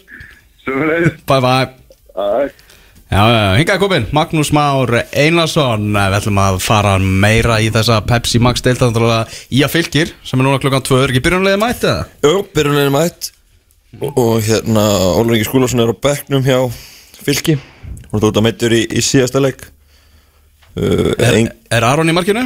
Sumulegis. 0.65 1.15
Bye 1.29 1.41
bye. 1.41 1.71
Æ. 2.15 2.51
Já, 3.11 3.23
já, 3.27 3.57
hingað 3.59 3.79
komin, 3.81 4.05
Magnús 4.15 4.53
Már 4.55 4.87
Einarsson, 5.11 5.89
við 5.91 6.13
ætlum 6.15 6.37
að 6.39 6.59
fara 6.63 6.93
meira 6.95 7.57
í 7.59 7.67
þessa 7.75 7.97
Pepsi 8.07 8.39
Max 8.39 8.63
deildandalega 8.63 9.25
í 9.51 9.59
að 9.65 9.73
fylgir, 9.73 10.13
sem 10.23 10.39
er 10.39 10.47
núna 10.47 10.61
klokkan 10.63 10.85
2, 10.87 10.99
er 11.03 11.11
ekki 11.11 11.23
byrjunlega 11.25 11.59
mætt 11.59 11.83
eða? 11.83 12.05
Jú, 12.23 12.37
byrjunlegin 12.55 12.95
mætt 12.95 13.27
og, 13.99 14.15
og 14.15 14.47
hérna 14.47 14.85
Ólur 15.19 15.35
Ingi 15.35 15.49
Skúlason 15.49 15.83
er 15.83 15.91
á 15.91 15.95
bekknum 16.07 16.45
hjá 16.45 16.61
Fylki 17.19 17.57
Hún 17.59 18.21
er 18.21 18.29
út 18.29 18.39
á 18.39 18.43
meittur 18.47 18.71
í, 18.79 18.85
í 18.87 19.03
síðasta 19.03 19.43
leik 19.43 19.65
uh, 20.79 21.11
Er, 21.17 21.35
ein, 21.35 21.51
er 21.67 21.87
Aron 21.89 22.07
í 22.07 22.15
markinu? 22.15 22.45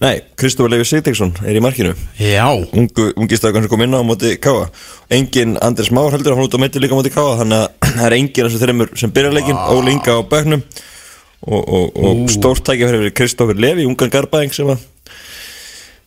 Nei, 0.00 0.22
Kristofur 0.40 0.70
Leifur 0.72 0.88
Sigteksson 0.88 1.34
er 1.44 1.58
í 1.58 1.60
markinu. 1.60 1.90
Já, 2.16 2.46
Ungu, 2.48 3.10
ungi 3.20 3.36
stakkan 3.36 3.66
sem 3.66 3.68
kom 3.72 3.82
inn 3.84 3.92
á 3.92 4.00
móti 4.00 4.30
Káa 4.40 4.70
Engin 5.12 5.58
Andris 5.60 5.90
Már 5.92 6.14
heldur 6.14 6.32
að 6.32 6.38
hann 6.40 6.48
út 6.48 6.56
á 6.56 6.62
meittur 6.62 6.80
líka 6.80 6.96
móti 6.96 7.12
Káa 7.12 7.34
Þannig 7.42 7.58
að 7.60 7.68
það 7.98 8.06
er 8.06 8.16
engin 8.16 8.46
þessu 8.48 8.60
þreymur 8.62 8.94
sem 8.96 9.12
byrja 9.12 9.34
leikin. 9.36 9.58
Óli 9.76 9.92
Inga 9.92 10.14
á 10.16 10.22
bekknum 10.30 10.62
og, 11.40 11.60
og, 11.60 12.00
og 12.00 12.22
stórt 12.32 12.64
tækja 12.64 12.88
fyrir 12.88 13.12
Kristofur 13.16 13.60
Levi, 13.60 13.84
ungan 13.88 14.12
garbaðing 14.12 14.52
sem 14.56 14.68
að 14.72 14.80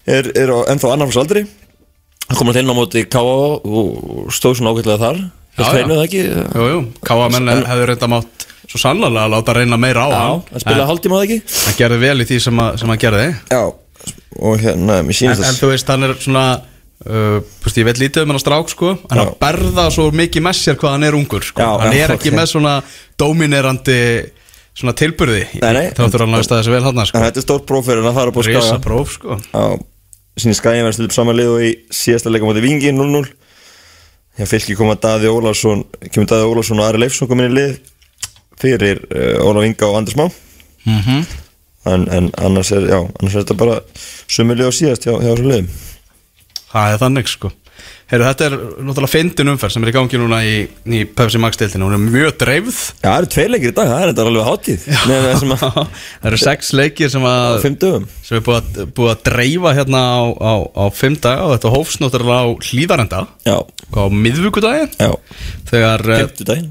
er, 0.10 0.30
er 0.42 0.54
á 0.54 0.58
ennþá 0.74 0.92
annarfars 0.94 1.22
aldri 1.22 1.46
hann 1.46 2.38
kom 2.40 2.50
alltaf 2.50 2.64
inn 2.64 2.74
á 2.74 2.78
móti 2.78 3.06
Káa 3.06 3.38
og 3.62 4.34
stóð 4.34 4.58
svona 4.58 4.74
ágætlega 4.74 5.02
þar. 5.06 5.22
Það 5.54 5.70
hreinuð 5.70 6.00
það 6.00 6.08
ekki? 6.08 6.24
Jú, 6.58 6.68
jú, 6.72 6.82
Káamenn 7.06 7.54
hefur 7.70 7.92
reynda 7.92 8.10
mátt 8.10 8.48
svo 8.64 8.80
sannlega 8.82 9.26
að 9.28 9.34
láta 9.36 9.54
reyna 9.58 9.78
meira 9.78 10.06
á 10.06 10.10
Já, 10.10 10.18
hann. 10.18 10.44
það 11.46 11.78
gerði 11.78 12.00
vel 12.02 12.16
í 12.24 12.28
því 12.30 12.40
sem, 12.48 12.62
að, 12.64 12.78
sem 12.82 12.90
hann 12.94 13.02
gerði. 13.02 13.28
Já, 13.52 13.62
og 14.40 14.62
hérna, 14.62 15.02
mér 15.06 15.14
en, 15.14 15.18
sýnist 15.18 15.42
en 15.42 15.50
þess 15.50 15.64
þú 15.64 15.72
veist, 15.72 15.92
hann 15.94 16.08
er 16.08 16.16
svona 16.20 16.46
uh, 16.60 17.40
veist, 17.64 17.80
Ég 17.80 17.88
veit 17.88 18.02
lítið 18.02 18.26
um 18.26 18.34
hann 18.34 18.40
að 18.40 18.46
strák 18.46 18.72
sko 18.74 18.94
En 18.98 19.22
hann 19.22 19.34
berða 19.42 19.90
svo 19.94 20.10
mikið 20.16 20.46
með 20.48 20.60
sér 20.60 20.80
hvað 20.82 20.96
hann 20.98 21.08
er 21.08 21.18
ungur 21.18 21.46
sko. 21.46 21.64
Já, 21.64 21.84
Hann 21.84 21.98
er 21.98 22.16
ekki 22.18 22.34
með 22.36 22.50
svona 22.56 22.78
dominerandi 23.20 24.00
Svona 24.74 24.96
nei. 25.78 25.88
Þáttur 25.94 26.24
hann 26.26 26.34
að 26.34 26.48
að 26.48 26.64
þessu 26.64 26.72
vel 26.74 26.84
hann 26.88 27.06
sko. 27.06 27.20
Þetta 27.22 27.38
er 27.40 27.46
stórt 27.46 27.66
próf 27.70 27.86
fyrir 27.86 28.02
hann 28.02 28.10
að 28.10 28.16
fara 28.18 28.32
upp 28.32 28.40
á 28.42 28.44
Risa 28.48 28.64
skaga. 28.66 28.80
Próf 28.82 29.12
sko. 29.14 29.36
Já, 29.52 29.66
sýnist 30.42 30.64
skæðin 30.64 30.88
verið 30.88 30.98
stilum 30.98 31.14
saman 31.14 31.38
lið 31.38 31.52
og 31.52 31.66
í 31.68 31.70
síðasta 31.94 32.34
leika 32.34 32.48
móti 32.48 32.64
Vingi 32.64 32.94
0-0 32.96 33.22
Hjá 34.34 34.50
fylki 34.50 34.74
koma 34.74 34.96
Daði 34.98 35.30
Ólafsson 35.30 35.84
kemur 36.08 36.26
Daði 36.32 36.50
Ólafsson 36.50 36.82
og 36.82 36.88
Ari 36.88 37.04
Leifsson 37.04 37.30
komin 37.30 37.52
í 37.52 37.54
lið 37.54 37.76
fyrir 38.64 39.04
uh, 39.14 39.46
Ólaf 39.46 39.68
Inga 39.68 39.92
og 39.92 40.00
Anders 40.02 40.18
Má. 40.18 40.26
Mm 40.90 41.43
en, 41.90 42.06
en 42.08 42.30
annars 42.44 42.72
er, 42.76 42.88
já, 42.92 43.00
annars 43.02 43.36
er 43.36 43.44
þetta 43.44 43.60
bara 43.60 43.82
sömu 44.32 44.56
lið 44.56 44.70
og 44.70 44.78
síðast 44.78 45.08
hjá, 45.08 45.18
þessu 45.20 45.50
liðum 45.50 45.74
Það 46.74 46.94
er 46.94 47.02
þannig 47.04 47.28
sko. 47.30 47.50
Heyrðu, 48.10 48.26
þetta 48.28 48.46
er 48.46 48.54
náttúrulega 48.86 49.10
fyndin 49.10 49.50
umferð 49.54 49.74
sem 49.74 49.86
er 49.86 49.90
í 49.90 49.94
gangi 49.96 50.20
núna 50.22 50.40
í, 50.46 50.56
í 50.86 51.00
Pepsi 51.18 51.40
Max 51.42 51.58
deildinu 51.58 51.88
Hún 51.88 51.96
er 51.96 52.02
mjög 52.04 52.36
dreifð. 52.42 52.80
Já, 53.00 53.08
það 53.08 53.16
eru 53.16 53.30
tveir 53.34 53.52
leikir 53.54 53.72
í 53.72 53.76
dag, 53.78 53.90
það 53.90 54.04
er 54.04 54.12
þetta 54.12 54.26
alveg 54.28 54.48
hátíð. 54.50 54.88
Nei, 55.10 55.16
það 55.24 55.64
Það 56.24 56.28
eru 56.30 56.40
sex 56.44 56.72
leikir 56.78 57.14
sem 57.14 57.28
að 57.30 57.58
sem 57.64 58.38
er 58.38 58.44
búið 58.46 58.60
að, 58.60 58.82
búið 58.98 59.14
að 59.14 59.24
dreifa 59.30 59.74
hérna 59.80 60.04
á, 60.04 60.22
á, 60.30 60.54
á 60.78 60.84
fimm 60.94 61.18
daga. 61.24 61.48
Og 61.48 61.56
þetta 61.56 61.74
hófst 61.74 62.04
náttúrulega 62.04 62.44
á 62.44 62.48
hlýðarenda 62.70 63.24
Já, 63.48 63.58
á 63.66 64.04
miðvíkudaginn 64.14 64.98
já, 65.00 65.12
þegar 65.72 66.06
eh, 66.14 66.68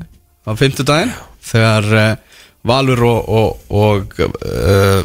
á 0.47 0.51
fimmtudaginn. 0.59 1.17
Þegar 1.43 1.91
uh, 1.91 2.32
Valur 2.63 3.03
og, 3.03 3.29
og, 3.29 3.63
og 3.75 4.21
uh, 4.23 5.03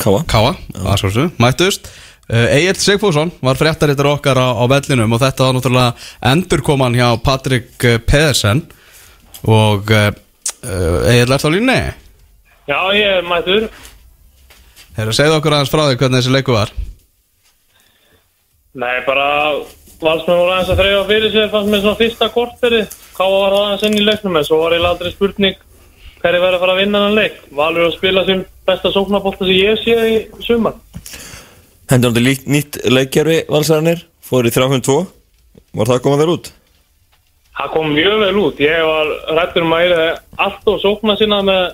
Káa 0.00 0.24
Káa, 0.28 0.52
aðsvarsu, 0.84 1.30
mættust. 1.40 1.88
Uh, 2.28 2.44
Egil 2.52 2.76
Sigfússon 2.76 3.32
var 3.40 3.56
fréttarittar 3.56 4.08
okkar 4.10 4.36
á, 4.36 4.52
á 4.52 4.64
vellinum 4.68 5.16
og 5.16 5.22
þetta 5.22 5.46
var 5.46 5.56
náttúrulega 5.56 6.10
endurkoman 6.32 6.98
hjá 6.98 7.08
Patrik 7.24 7.72
eh, 7.88 7.96
Pedersen. 8.04 8.66
Og 9.48 9.88
uh, 9.96 10.12
Egil 11.08 11.32
er 11.32 11.40
þá 11.40 11.48
línni 11.54 11.80
Já, 12.68 12.78
ég 12.94 13.16
er 13.16 13.24
mættur. 13.26 13.70
Hefur 14.94 15.16
segið 15.16 15.38
okkur 15.38 15.56
aðeins 15.56 15.72
frá 15.72 15.82
því 15.86 15.96
hvernig 15.96 16.20
þessi 16.20 16.34
leiku 16.34 16.54
var. 16.54 16.70
Nei, 18.78 19.00
bara 19.08 19.26
valsmenn 20.04 20.36
voru 20.36 20.52
aðeins 20.52 20.70
að 20.70 20.84
þreyja 20.84 21.00
fyrir 21.08 21.32
sér 21.32 21.50
fannst 21.50 21.72
mér 21.72 21.82
svona 21.82 21.98
fyrsta 21.98 22.30
korteri. 22.36 22.84
Káa 23.16 23.32
var 23.32 23.56
aðeins 23.56 23.88
inn 23.88 23.98
í 23.98 24.04
leiknum 24.04 24.36
en 24.38 24.46
svo 24.46 24.60
var 24.60 24.76
ég 24.76 24.86
aldrei 24.86 25.10
spurning 25.16 25.58
hverju 26.20 26.42
verið 26.42 26.56
að 26.56 26.62
fara 26.64 26.76
að 26.76 26.80
vinna 26.82 27.02
hann 27.04 27.18
leik. 27.18 27.40
Valur 27.56 27.88
að 27.88 27.96
spila 27.96 28.24
sem 28.28 28.44
besta 28.68 28.92
sóknabólta 28.94 29.46
sem 29.48 29.56
ég 29.56 29.82
sé 29.82 29.96
í 30.10 30.16
sumar. 30.46 30.78
Hendur 31.90 32.12
hann 32.12 32.18
til 32.20 32.52
nýtt 32.54 32.78
leikkerfi 32.86 33.42
valsararnir 33.50 34.04
Fór 34.22 34.46
í 34.46 34.52
3-5-2 34.54 34.94
Var 35.74 35.88
það 35.88 35.96
að 35.96 36.02
koma 36.04 36.18
vel 36.20 36.34
út? 36.36 36.50
Það 37.60 37.72
kom 37.74 37.90
mjög 37.92 38.16
vel 38.22 38.36
út. 38.40 38.60
Ég 38.62 38.84
var 38.86 39.10
rættur 39.36 39.66
um 39.66 39.74
að 39.76 39.94
er 39.96 40.02
allt 40.46 40.70
og 40.70 40.78
sókna 40.82 41.16
sinna 41.18 41.40
með 41.46 41.64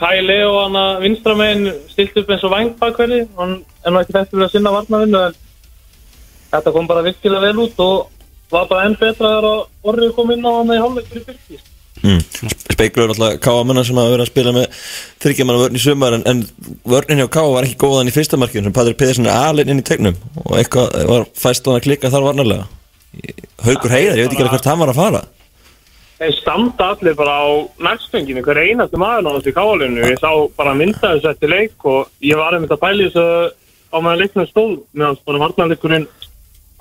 Kai 0.00 0.22
Leo 0.24 0.54
hann 0.56 0.78
að 0.78 1.04
vinstramegin 1.04 1.68
stilt 1.92 2.16
upp 2.18 2.32
eins 2.32 2.44
og 2.48 2.54
vangbakverði. 2.54 3.20
Hann 3.38 3.58
er 3.84 3.94
nú 3.94 4.00
ekki 4.00 4.16
þetta 4.16 4.32
fyrir 4.32 4.46
að 4.48 4.54
sinna 4.56 4.72
varnavinnu 4.74 5.20
en 5.28 5.36
þetta 6.54 6.74
kom 6.74 6.88
bara 6.90 7.04
virkilega 7.06 7.44
vel 7.44 7.62
út 7.66 7.84
og 7.84 8.24
var 8.52 8.68
bara 8.72 8.88
enn 8.88 8.98
betra 9.00 9.36
þegar 9.36 9.92
orðið 9.92 10.16
kom 10.16 10.32
inn 10.34 10.48
á 10.48 10.52
hann 10.58 10.74
í 10.74 10.80
hálfleik 10.80 11.12
fyrir 11.12 11.28
byrkist. 11.28 11.71
Mm. 12.02 12.22
Speiklur 12.74 13.12
alltaf 13.12 13.36
Káamennar 13.42 13.86
sem 13.86 13.98
hafa 13.98 14.10
verið 14.10 14.24
að 14.24 14.30
spila 14.32 14.54
með 14.56 14.86
þryggjaman 15.22 15.60
vörn 15.60 15.78
í 15.78 15.82
sumar 15.82 16.16
en, 16.16 16.24
en 16.26 16.40
vörnin 16.88 17.22
hjá 17.22 17.28
Ká 17.30 17.42
var 17.46 17.68
ekki 17.68 17.78
góðan 17.78 18.10
í 18.10 18.14
fyrsta 18.14 18.40
markinu 18.40 18.66
sem 18.66 18.74
Patrik 18.74 18.98
Pedersen 18.98 19.28
er 19.30 19.50
alinn 19.50 19.70
inn 19.70 19.82
í 19.82 19.86
tegnum 19.86 20.18
og 20.42 20.56
eitthvað 20.58 20.96
var 21.06 21.28
fæst 21.38 21.68
hann 21.68 21.78
að 21.78 21.86
klikka 21.86 22.10
þar 22.10 22.26
varnarlega 22.26 22.66
Haukur 23.62 23.92
Heiðar, 23.92 24.18
ég 24.18 24.26
veit 24.26 24.34
ekki 24.34 24.42
alveg 24.42 24.56
hvert 24.56 24.68
hann 24.72 24.82
var 24.82 24.90
að 24.90 24.98
fara 24.98 25.22
Þeir 26.22 26.34
standa 26.38 26.88
allir 26.92 27.14
bara 27.18 27.32
á 27.34 27.50
næstfenginu, 27.82 28.42
hver 28.46 28.60
einasti 28.62 28.98
maður 29.00 29.24
náttúrulega 29.26 29.50
í 29.50 29.54
káalinu. 29.56 30.02
Ég 30.06 30.20
sá 30.22 30.30
bara 30.54 30.74
mynda 30.78 31.00
þessu 31.16 31.30
eftir 31.32 31.50
leik 31.50 31.86
og 31.90 32.12
ég 32.22 32.38
var 32.38 32.54
einmitt 32.54 32.70
að 32.70 32.78
pæli 32.84 33.08
þessu 33.08 33.24
á 33.90 33.96
meðan 33.98 34.20
leiknum 34.20 34.46
stóð 34.46 34.76
meðan 34.94 35.18
bara 35.26 35.40
varnarleikurinn 35.42 36.06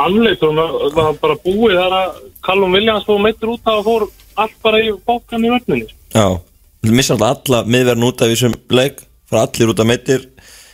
og 0.01 0.93
það 0.93 0.95
var 0.95 1.17
bara 1.21 1.39
búið 1.43 1.77
þar 1.77 1.95
að 1.97 2.21
Callum 2.45 2.77
Williams 2.77 3.05
fór 3.05 3.19
meittur 3.21 3.53
út 3.53 3.67
af 3.69 3.81
og 3.81 3.85
fór 3.85 4.05
allt 4.39 4.57
bara 4.63 4.81
í 4.83 4.91
bókan 5.05 5.45
í 5.45 5.51
vörninni. 5.51 5.87
Já, 6.13 6.39
við 6.83 6.97
missa 6.97 7.15
alltaf 7.15 7.47
alla 7.49 7.63
miðverðin 7.67 8.07
út 8.09 8.21
af 8.21 8.31
þessum 8.31 8.57
leik 8.71 9.01
fara 9.31 9.47
allir 9.47 9.71
út 9.71 9.79
af 9.79 9.87
meittir 9.87 10.27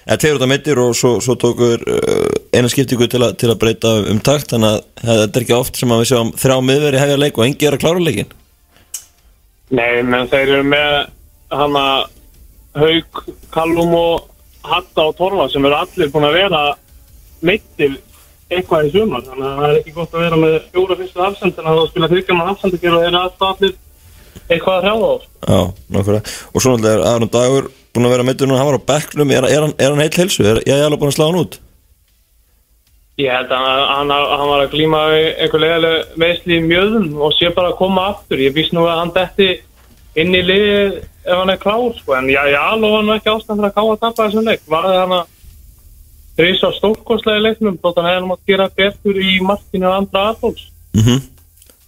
eða 0.08 0.18
tveir 0.22 0.38
út 0.38 0.46
af 0.46 0.52
meittir 0.52 0.82
og 0.82 0.96
svo, 0.98 1.18
svo 1.24 1.36
tókur 1.40 1.84
uh, 1.84 2.28
eina 2.56 2.70
skiptingu 2.72 3.10
til, 3.12 3.24
til 3.38 3.52
að 3.52 3.60
breyta 3.62 3.94
um 4.12 4.22
takt 4.24 4.54
þannig 4.54 4.80
að 4.80 5.12
þetta 5.12 5.40
er 5.40 5.46
ekki 5.46 5.58
oft 5.58 5.80
sem 5.80 5.94
að 5.94 6.04
við 6.04 6.12
sjáum 6.12 6.34
þrjá 6.42 6.58
miðverði 6.70 7.04
hefja 7.04 7.20
leik 7.22 7.38
og 7.38 7.46
engi 7.48 7.68
er 7.68 7.78
að 7.78 7.84
klára 7.84 8.04
leikin 8.04 8.34
Nei, 9.68 10.00
menn 10.00 10.30
þeir 10.32 10.54
eru 10.56 10.66
með 10.72 10.94
hana 11.52 11.86
Haug, 12.78 13.22
Callum 13.52 13.96
og 13.98 14.28
Hatta 14.68 15.10
og 15.10 15.18
Torfa 15.18 15.48
sem 15.52 15.66
eru 15.68 15.76
allir 15.76 16.12
búin 16.14 16.28
að 16.30 16.38
vera 16.40 16.62
meittir 17.46 17.98
eitthvað 18.48 18.88
í 18.88 18.94
sumar 18.94 19.26
þannig 19.26 19.48
að 19.48 19.58
það 19.58 19.68
er 19.70 19.80
ekki 19.82 19.96
gott 19.98 20.14
að 20.16 20.24
vera 20.24 20.40
með 20.40 20.56
fjóra 20.72 20.98
fyrstu 21.02 21.24
afsend 21.26 21.58
en 21.58 21.68
að 21.68 21.78
það 21.78 21.90
spila 21.92 22.10
þryggjaman 22.14 22.52
afsend 22.54 22.74
og 22.78 22.82
þeir 22.84 22.98
eru 22.98 23.20
alltaf 23.22 23.48
allir 23.52 23.74
eitthvað 24.48 24.76
að 24.78 24.84
hrjáða 24.86 25.08
á 25.08 25.16
Já, 25.48 25.60
nákvæmlega 25.92 26.24
Og 26.54 26.64
svo 26.64 26.74
náttúrulega 26.74 26.96
er 26.96 27.08
Aron 27.12 27.34
Dagur 27.34 27.66
búin 27.98 28.08
að 28.08 28.14
vera 28.14 28.28
meittur 28.28 28.48
núna, 28.48 28.60
hann 28.62 28.70
var 28.70 28.80
á 28.80 28.90
bekknum 28.92 29.32
er, 29.34 29.48
er, 29.50 29.64
er 29.76 29.90
hann 29.92 30.04
heill 30.04 30.20
helsu? 30.22 30.46
Er, 30.46 30.62
ég 30.64 30.76
er 30.76 30.86
alveg 30.86 31.02
búin 31.02 31.12
að 31.12 31.18
slá 31.18 31.26
hann 31.28 31.42
út? 31.42 31.60
Ég 33.18 33.34
held 33.34 33.50
að 33.50 33.66
hann, 33.66 34.12
hann 34.14 34.52
var 34.52 34.62
að 34.62 34.74
glíma 34.76 35.00
við 35.10 35.28
einhver 35.42 35.64
leðileg 35.64 35.96
veisli 36.22 36.54
í 36.60 36.66
mjöðum 36.68 37.08
og 37.18 37.32
sé 37.34 37.50
bara 37.56 37.72
að 37.72 37.80
koma 37.80 38.04
aftur. 38.12 38.38
Ég 38.38 38.54
víst 38.54 38.76
nú 38.78 38.86
að 38.86 39.00
hann 39.02 39.14
detti 39.16 39.48
inn 40.22 40.38
í 40.38 40.44
liði 40.46 40.76
ef 41.26 41.34
hann 41.34 41.50
er 41.50 41.58
klár, 41.64 41.90
sko. 41.98 42.14
En 42.14 42.30
já, 42.30 42.44
ég 42.46 42.58
að 46.38 46.44
að 46.44 46.54
það 46.54 46.58
hann 46.58 46.68
að 46.68 46.72
þrýsa 46.72 46.72
stórkostlega 46.78 47.38
í 47.38 47.46
leiknum, 47.46 47.80
þótt 47.82 47.98
hann 47.98 48.10
hefði 48.12 48.26
nú 48.26 48.34
að 48.36 48.52
gera 48.52 48.70
betur 48.78 49.18
í 49.18 49.40
markinu 49.42 49.88
af 49.88 49.98
andra. 50.02 50.54
Mhm 50.94 51.18
mm 51.18 51.22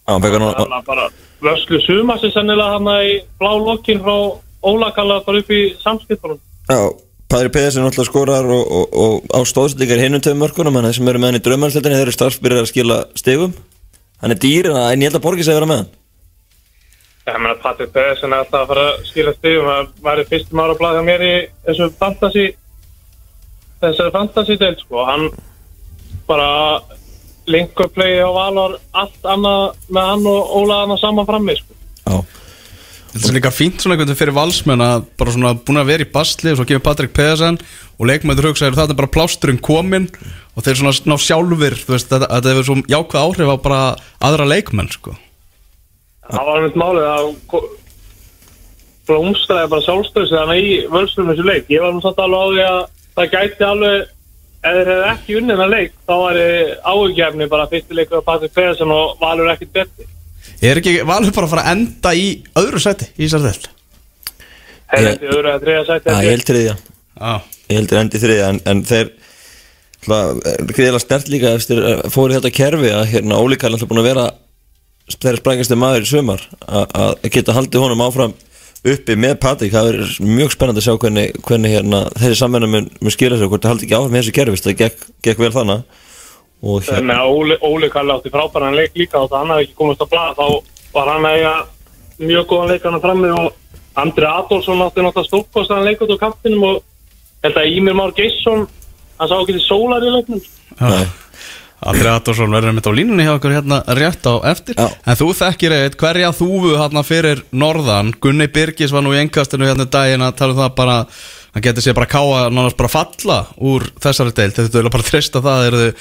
Já, 0.09 0.13
hann 0.13 0.21
fekk 0.21 0.33
hann 0.33 0.53
Þannig 0.57 0.77
að 0.79 0.85
bara 0.85 1.09
vörslu 1.41 1.79
suma 1.85 2.15
sér 2.17 2.31
sennilega 2.33 2.77
hann 2.77 2.87
í 3.05 3.19
blá 3.37 3.51
lokkin 3.53 4.01
frá 4.01 4.15
Ólakalla 4.59 5.21
bara 5.23 5.39
upp 5.39 5.51
í 5.53 5.75
samskiptunum. 5.79 6.39
Já, 6.67 6.89
Padri 7.29 7.49
Pedersen 7.53 7.85
náttúrulega 7.85 8.09
skorar 8.09 8.47
og, 8.49 8.71
og, 8.73 8.95
og 8.97 9.27
á 9.29 9.39
stóðsendingar 9.45 10.01
hinnum 10.01 10.21
tveim 10.21 10.41
mörkunum 10.41 10.75
en 10.79 10.87
þeir 10.89 10.97
sem 10.97 11.07
eru 11.11 11.21
með 11.21 11.29
hann 11.29 11.37
í 11.37 11.43
draumarsleitinni 11.45 11.99
þeir 11.99 12.07
eru 12.07 12.15
starfsbyrjar 12.15 12.65
að 12.65 12.71
skila 12.71 12.97
stegum 13.21 13.53
hann 14.23 14.33
er 14.33 14.41
dýr 14.41 14.71
en 14.73 15.03
ég 15.03 15.11
held 15.11 15.19
að 15.19 15.25
borgi 15.27 15.45
sig 15.45 15.53
að 15.53 15.59
vera 15.61 15.69
með 15.69 15.81
hann 15.83 15.91
Ég 17.29 17.37
meina 17.43 17.59
Patrik 17.61 17.93
Pedersen 17.93 18.33
er 18.33 18.41
alltaf 18.41 18.63
að 18.63 18.71
fara 18.73 18.85
að 18.89 19.05
skila 19.11 19.33
stigum 19.37 19.69
það 19.69 19.91
væri 20.07 20.25
fyrstum 20.31 20.63
ára 20.63 20.77
blað 20.79 20.97
hjá 20.97 21.03
mér 21.05 21.25
í 21.27 21.33
þessu 21.67 21.89
fantasy 22.01 22.45
þessari 23.81 24.13
fantasy 24.15 24.57
del 24.59 24.75
sko. 24.79 25.05
Hann 25.07 25.29
bara 26.29 26.49
linkur 27.49 27.89
play 27.93 28.19
á 28.21 28.29
valor 28.29 28.77
allt 28.93 29.25
annað 29.25 29.79
með 29.89 30.11
hann 30.11 30.29
og 30.29 30.53
Óla 30.59 30.83
annað 30.85 31.01
saman 31.03 31.29
frammi 31.29 31.57
sko. 31.57 31.77
Já, 32.05 32.19
Þetta 33.09 33.29
er 33.31 33.35
líka 33.39 33.49
fínt 33.49 33.81
svona 33.81 33.95
einhvern 33.95 34.11
veginn 34.11 34.19
fyrir 34.19 34.35
valsmenn 34.37 34.83
að 34.85 35.07
bara 35.17 35.31
svona 35.33 35.55
búin 35.57 35.81
að 35.81 35.87
vera 35.89 36.05
í 36.05 36.11
basli 36.13 36.51
og 36.51 36.59
svo 36.59 36.65
kemur 36.69 36.83
Patrik 36.85 37.13
Pedersen 37.17 37.57
og 37.97 38.05
leikmæður 38.05 38.51
hugsa 38.51 38.69
þetta 38.69 38.93
er 38.93 38.99
bara 38.99 39.09
plásturinn 39.15 39.61
kominn? 39.65 40.05
Og 40.53 40.65
þeir 40.65 40.77
svona 40.77 40.93
ná 41.09 41.15
sjálfur 41.17 41.77
veist, 41.89 42.11
þetta, 42.11 42.29
þetta 42.29 42.53
hefur 42.53 42.67
svo 42.67 42.77
jákvæð 42.91 43.25
áhrif 43.25 43.49
á 43.49 43.57
bara 43.65 43.81
aðra 44.29 44.45
leikmenn 44.51 44.93
sko. 44.93 45.15
það 46.29 46.45
var 46.45 46.59
einmitt 46.59 46.77
málið 46.77 47.09
að 47.09 47.31
blómstraði 49.09 49.71
bara 49.73 49.85
sjálfstöðs 49.87 50.35
þannig 50.35 50.69
í 50.69 50.77
völstum 50.93 51.31
þessu 51.31 51.47
leik. 51.47 51.69
Ég 51.73 51.81
var 51.81 51.95
nú 51.95 52.03
satt 52.05 52.21
alveg 52.21 52.45
á 52.45 52.49
því 52.53 52.65
að 52.67 52.81
það 53.19 53.33
gæti 53.35 53.67
alveg 53.67 54.05
ef 54.59 54.75
þeir 54.75 54.89
hefði 54.91 55.09
ekki 55.13 55.35
unnið 55.39 55.55
þennan 55.55 55.73
leik 55.75 55.93
þá 56.07 56.13
væri 56.23 56.47
áhugjefni 56.93 57.49
bara 57.51 57.67
fyrsti 57.71 57.95
leikur 57.99 58.19
af 58.21 58.25
Patrik 58.27 58.55
Pedersen 58.57 58.91
og 58.95 59.13
valur 59.21 59.51
ekkit 59.53 59.71
betur 59.77 60.15
Er 60.65 60.79
ekki 60.81 60.97
valur 61.07 61.31
bara 61.35 61.47
að 61.47 61.53
fara 61.53 61.63
að 61.67 61.71
enda 61.77 62.11
í 62.19 62.25
öðru 62.59 62.79
seti 62.83 63.07
í 63.15 63.27
þessar 63.27 63.45
þell? 63.45 63.69
þeir 64.89 65.05
Ég- 65.05 65.09
hefði 65.13 65.31
öðru 65.35 65.51
að 65.53 65.63
þriða 65.63 65.83
sæti 65.87 66.15
ég 66.15 66.33
held 66.33 66.45
þriðja. 66.49 66.75
Ég 67.69 67.77
held 67.77 67.89
þér 67.93 67.99
endi 68.01 68.21
þriðja 68.23 68.47
en, 68.53 68.59
en 68.73 68.83
þeir 68.89 69.09
greiðilega 70.09 71.01
snert 71.03 71.29
líka 71.31 71.51
eftir 71.57 71.81
að 71.83 72.05
fóru 72.13 72.33
í 72.33 72.37
þetta 72.39 72.51
kerfi 72.55 72.91
að 72.95 73.09
hérna 73.13 73.39
Óli 73.43 73.57
Karl 73.59 73.75
alltaf 73.75 73.89
búin 73.91 74.01
að 74.03 74.07
vera 74.09 74.25
þeirra 75.09 75.41
sprængasti 75.41 75.77
maður 75.79 76.05
í 76.05 76.09
sumar 76.09 76.43
að 76.67 76.85
að 77.03 77.29
geta 77.35 77.55
haldið 77.57 77.83
honum 77.83 78.03
áfram 78.05 78.33
uppi 78.87 79.15
með 79.19 79.39
Patrik, 79.43 79.73
það 79.73 79.89
er 79.91 79.97
mjög 80.23 80.53
spennandi 80.53 80.79
að 80.79 80.85
sjá 80.87 80.99
hvernig, 81.03 81.39
hvernig 81.43 81.73
hérna, 81.73 82.03
þessi 82.15 82.37
samvenna 82.39 82.69
mun, 82.71 82.87
mun 83.03 83.13
skila 83.13 83.35
sér 83.35 83.49
og 83.49 83.53
hvort 83.53 83.65
það 83.65 83.73
haldi 83.73 83.87
ekki 83.87 83.97
áfram 83.97 84.13
með 84.13 84.23
þessu 84.23 84.35
kerfi 84.37 84.63
það 84.63 84.77
gekk, 84.83 85.03
gekk 85.27 85.41
vel 85.43 85.51
þannig 85.55 85.83
og 86.59 86.83
Hérna. 86.83 87.23
Óli, 87.23 87.55
Óli 87.63 87.89
Kalli 87.89 88.11
átti 88.11 88.31
frábæran 88.33 88.75
leik 88.75 88.95
líka 88.95 89.19
og 89.19 89.29
það 89.31 89.39
hann 89.39 89.53
hafði 89.53 89.67
ekki 89.67 89.77
komast 89.79 90.01
að 90.03 90.11
blað 90.11 90.39
þá 90.39 90.47
var 90.95 91.11
hann 91.13 91.27
eiga 91.29 91.53
mjög 92.19 92.47
góðan 92.49 92.73
leik 92.73 92.87
hann 92.87 93.01
frammi 93.03 93.31
og 93.31 93.53
Andri 93.99 94.27
Adolfsson 94.27 94.83
átti 94.83 95.03
náttúrulega 95.05 95.29
stórkostaðan 95.29 95.87
leik 95.87 96.03
út 96.03 96.13
á 96.15 96.23
kaptinum 96.25 96.65
og 96.67 96.81
held 97.43 97.59
að 97.61 97.71
Ímir 97.77 97.95
Már 97.95 98.11
Geisson 98.15 98.67
hann 99.19 99.31
sá 99.31 99.35
ekki 99.39 99.55
til 99.55 99.65
sólar 99.67 100.03
í 100.03 100.11
leiknum 100.17 100.43
Andri 101.79 102.09
Attorsson 102.11 102.51
verður 102.51 102.75
mitt 102.75 102.87
á 102.87 102.91
línunni 102.91 103.25
hjá 103.27 103.33
okkur 103.37 103.55
hérna 103.55 103.79
rétt 103.95 104.25
á 104.27 104.35
eftir 104.51 104.75
Já. 104.75 104.87
En 105.07 105.19
þú 105.19 105.29
þekkir 105.39 105.75
eitt 105.77 105.97
hverja 105.99 106.31
þúfu 106.35 106.75
hérna 106.75 107.03
fyrir 107.07 107.43
norðan 107.55 108.11
Gunni 108.19 108.49
Birgis 108.51 108.91
var 108.95 109.05
nú 109.05 109.13
í 109.15 109.21
engastinu 109.21 109.69
hérna 109.69 109.87
um 109.87 109.93
daginn 109.93 110.25
að 110.25 110.37
tala 110.41 110.55
um 110.55 110.61
það 110.63 110.73
bara 110.81 110.97
hann 111.53 111.65
getur 111.65 111.85
sér 111.85 111.97
bara 111.97 112.09
káa 112.11 112.47
nánast 112.51 112.77
bara 112.79 112.91
falla 112.91 113.39
úr 113.57 113.87
þessari 114.03 114.35
deild 114.35 114.57
Þetta 114.59 114.81
er 114.81 114.91
bara 114.91 115.05
að 115.05 115.11
treysta 115.13 115.43
það 115.45 115.67
eru 115.69 115.83
þau 115.83 115.93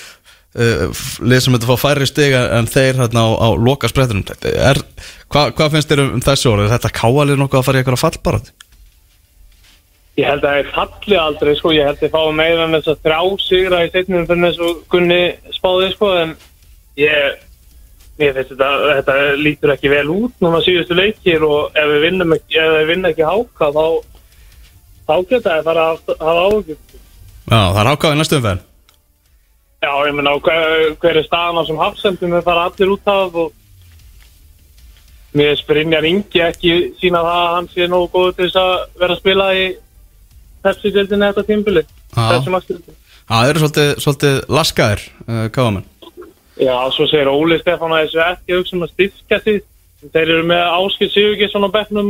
uh, 0.59 1.03
lið 1.31 1.45
sem 1.45 1.57
þetta 1.57 1.71
fá 1.71 1.83
færri 1.85 2.09
stiga 2.09 2.45
en 2.59 2.71
þeir 2.71 3.03
hérna 3.05 3.25
á, 3.25 3.29
á 3.39 3.49
loka 3.55 3.91
sprettunum 3.91 4.25
er, 4.49 4.81
hva, 5.31 5.49
Hvað 5.55 5.77
finnst 5.77 5.93
þér 5.93 6.05
um, 6.07 6.17
um 6.19 6.25
þessu 6.25 6.53
orð? 6.53 6.67
Er 6.67 6.75
þetta 6.77 6.95
káalið 6.99 7.39
nokkuð 7.43 7.61
að 7.61 7.69
fara 7.69 7.81
í 7.81 7.85
eitthvað 7.85 8.03
fallbarat? 8.03 8.53
Ég 10.19 10.27
held 10.27 10.43
að 10.43 10.57
það 10.57 10.71
falli 10.75 11.19
aldrei 11.23 11.53
sko, 11.55 11.73
ég 11.77 11.87
held 11.87 12.01
að 12.01 12.09
ég 12.09 12.15
fái 12.15 12.33
meira 12.35 12.65
en 12.65 12.75
þess 12.75 12.91
að 12.91 13.03
þrjá 13.07 13.21
sigra 13.45 13.83
í 13.85 13.91
setnum 13.93 14.25
fyrir 14.27 14.49
þess 14.49 14.65
að 14.67 14.81
Gunni 14.91 15.21
spáði 15.55 15.91
sko 15.93 16.09
en 16.19 16.33
ég 16.99 17.45
mér 18.19 18.35
finnst 18.35 18.51
þetta, 18.51 18.71
þetta 18.99 19.17
lítur 19.39 19.73
ekki 19.77 19.93
vel 19.93 20.09
út 20.11 20.43
núna 20.43 20.61
síðustu 20.67 20.97
leikir 20.99 21.47
og 21.47 21.79
ef 21.79 21.93
við 21.93 22.07
vinnum 22.09 22.35
ekki, 22.35 22.59
ef 22.59 22.75
við 22.75 22.91
vinnum 22.91 23.11
ekki 23.13 23.29
háka 23.29 23.71
þá, 23.77 23.85
þá 25.07 25.15
geta 25.31 25.53
það 25.53 25.69
fara 25.71 25.87
að 25.87 26.13
hafa 26.19 26.47
áhugjum. 26.49 26.83
Já, 27.49 27.61
það 27.61 27.81
er 27.85 27.93
ákvæðið 27.93 28.19
næstu 28.19 28.41
umferð. 28.41 28.65
Já, 29.79 29.93
ég 30.09 30.15
meina, 30.19 30.37
hver, 30.43 30.95
hver 30.99 31.21
er 31.21 31.27
staðan 31.29 31.63
á 31.63 31.69
sem 31.69 31.79
hafsendum? 31.79 32.35
Við 32.35 32.47
fara 32.51 32.67
allir 32.67 32.95
út 32.97 33.13
af 33.15 33.37
og 33.45 33.53
mér 35.39 35.55
sprinjar 35.61 36.09
Ingi 36.09 36.43
ekki 36.43 36.79
sína 36.99 37.23
það 37.23 37.45
að 37.45 37.55
hann 37.55 37.69
sé 37.71 37.87
nógu 37.87 38.11
góður 38.17 38.35
til 38.35 38.49
þess 38.49 38.59
að 38.65 38.73
vera 38.99 39.15
að 39.15 39.21
spila 39.23 39.55
í 39.55 39.69
Pepsi-dildinni 40.69 41.31
þetta 41.33 41.47
tímbili, 41.49 41.85
það 42.15 43.51
eru 43.51 43.63
svolítið, 43.65 43.95
svolítið 44.05 44.41
laskaðir 44.59 45.07
uh, 45.27 45.47
káðamenn 45.53 45.87
Já, 46.59 46.75
svo 46.91 47.07
segir 47.07 47.29
Óli 47.31 47.59
Stefán 47.61 47.93
að 47.95 48.09
þessu 48.09 48.23
ekki 48.25 48.55
að 48.55 48.59
hugsa 48.59 48.75
um 48.75 48.81
að 48.83 48.95
styrkja 48.95 49.39
sig. 49.45 49.59
Þeir 50.11 50.25
eru 50.35 50.47
með 50.51 50.63
Áskil 50.75 51.09
Sigurgesson 51.13 51.67
á 51.67 51.71
bekknum 51.77 52.09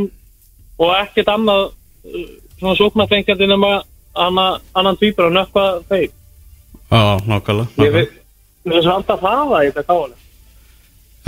og 0.81 0.93
ekkert 0.97 1.29
annað 1.29 1.61
uh, 1.69 2.23
svona 2.57 2.77
sóknarfengjandi 2.79 3.49
nema 3.49 3.69
anna, 4.17 4.47
annan 4.73 4.97
týpur 4.97 5.27
að 5.29 5.35
nökka 5.37 5.65
þeir. 5.91 6.09
Já, 6.89 7.01
nákvæmlega 7.29 7.67
Ég 7.67 7.77
nákvæmlega. 7.77 7.93
veit, 7.99 8.17
mér 8.65 8.79
finnst 8.79 8.93
alltaf 8.95 9.21
það 9.21 9.53
að 9.59 9.67
þetta 9.67 9.85
kálega. 9.91 10.19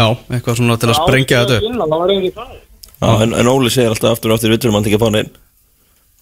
Já, 0.01 0.07
eitthvað 0.33 0.57
svona 0.57 0.79
til 0.81 0.89
að 0.89 0.99
sprengja 1.03 1.43
þetta 1.45 1.59
upp. 1.61 2.57
Já, 3.01 3.09
en, 3.21 3.37
en 3.37 3.53
Óli 3.53 3.69
segir 3.73 3.93
alltaf 3.93 4.15
aftur 4.15 4.33
og 4.33 4.39
aftur 4.39 4.53
við 4.55 4.63
þurfum 4.63 4.79
hann 4.79 4.89
ekki 4.89 4.97
að 4.97 5.05
fá 5.05 5.09
hann 5.11 5.21
inn 5.21 5.31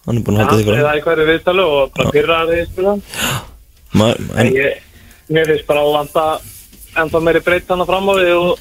Hann 0.06 0.16
er 0.16 0.24
búin 0.24 0.38
að 0.38 0.46
halda 0.46 0.56
því 0.56 0.64
eða 0.64 0.70
fyrir 0.70 1.00
í 1.00 1.04
hverju 1.04 1.26
viðtalu 1.28 1.66
og 1.68 1.92
bara 1.96 2.14
pyrra 2.14 2.38
þeir 2.48 2.66
spila. 2.70 2.94
hann 2.94 4.38
En 4.40 4.52
ég, 4.54 4.80
mér 5.28 5.50
finnst 5.50 5.66
bara 5.68 5.84
ávanda 5.84 6.24
ennþá 7.00 7.20
meiri 7.26 7.42
breytt 7.44 7.68
hann 7.68 7.86
fram 7.86 8.08
á 8.08 8.14
við 8.16 8.32
og 8.38 8.58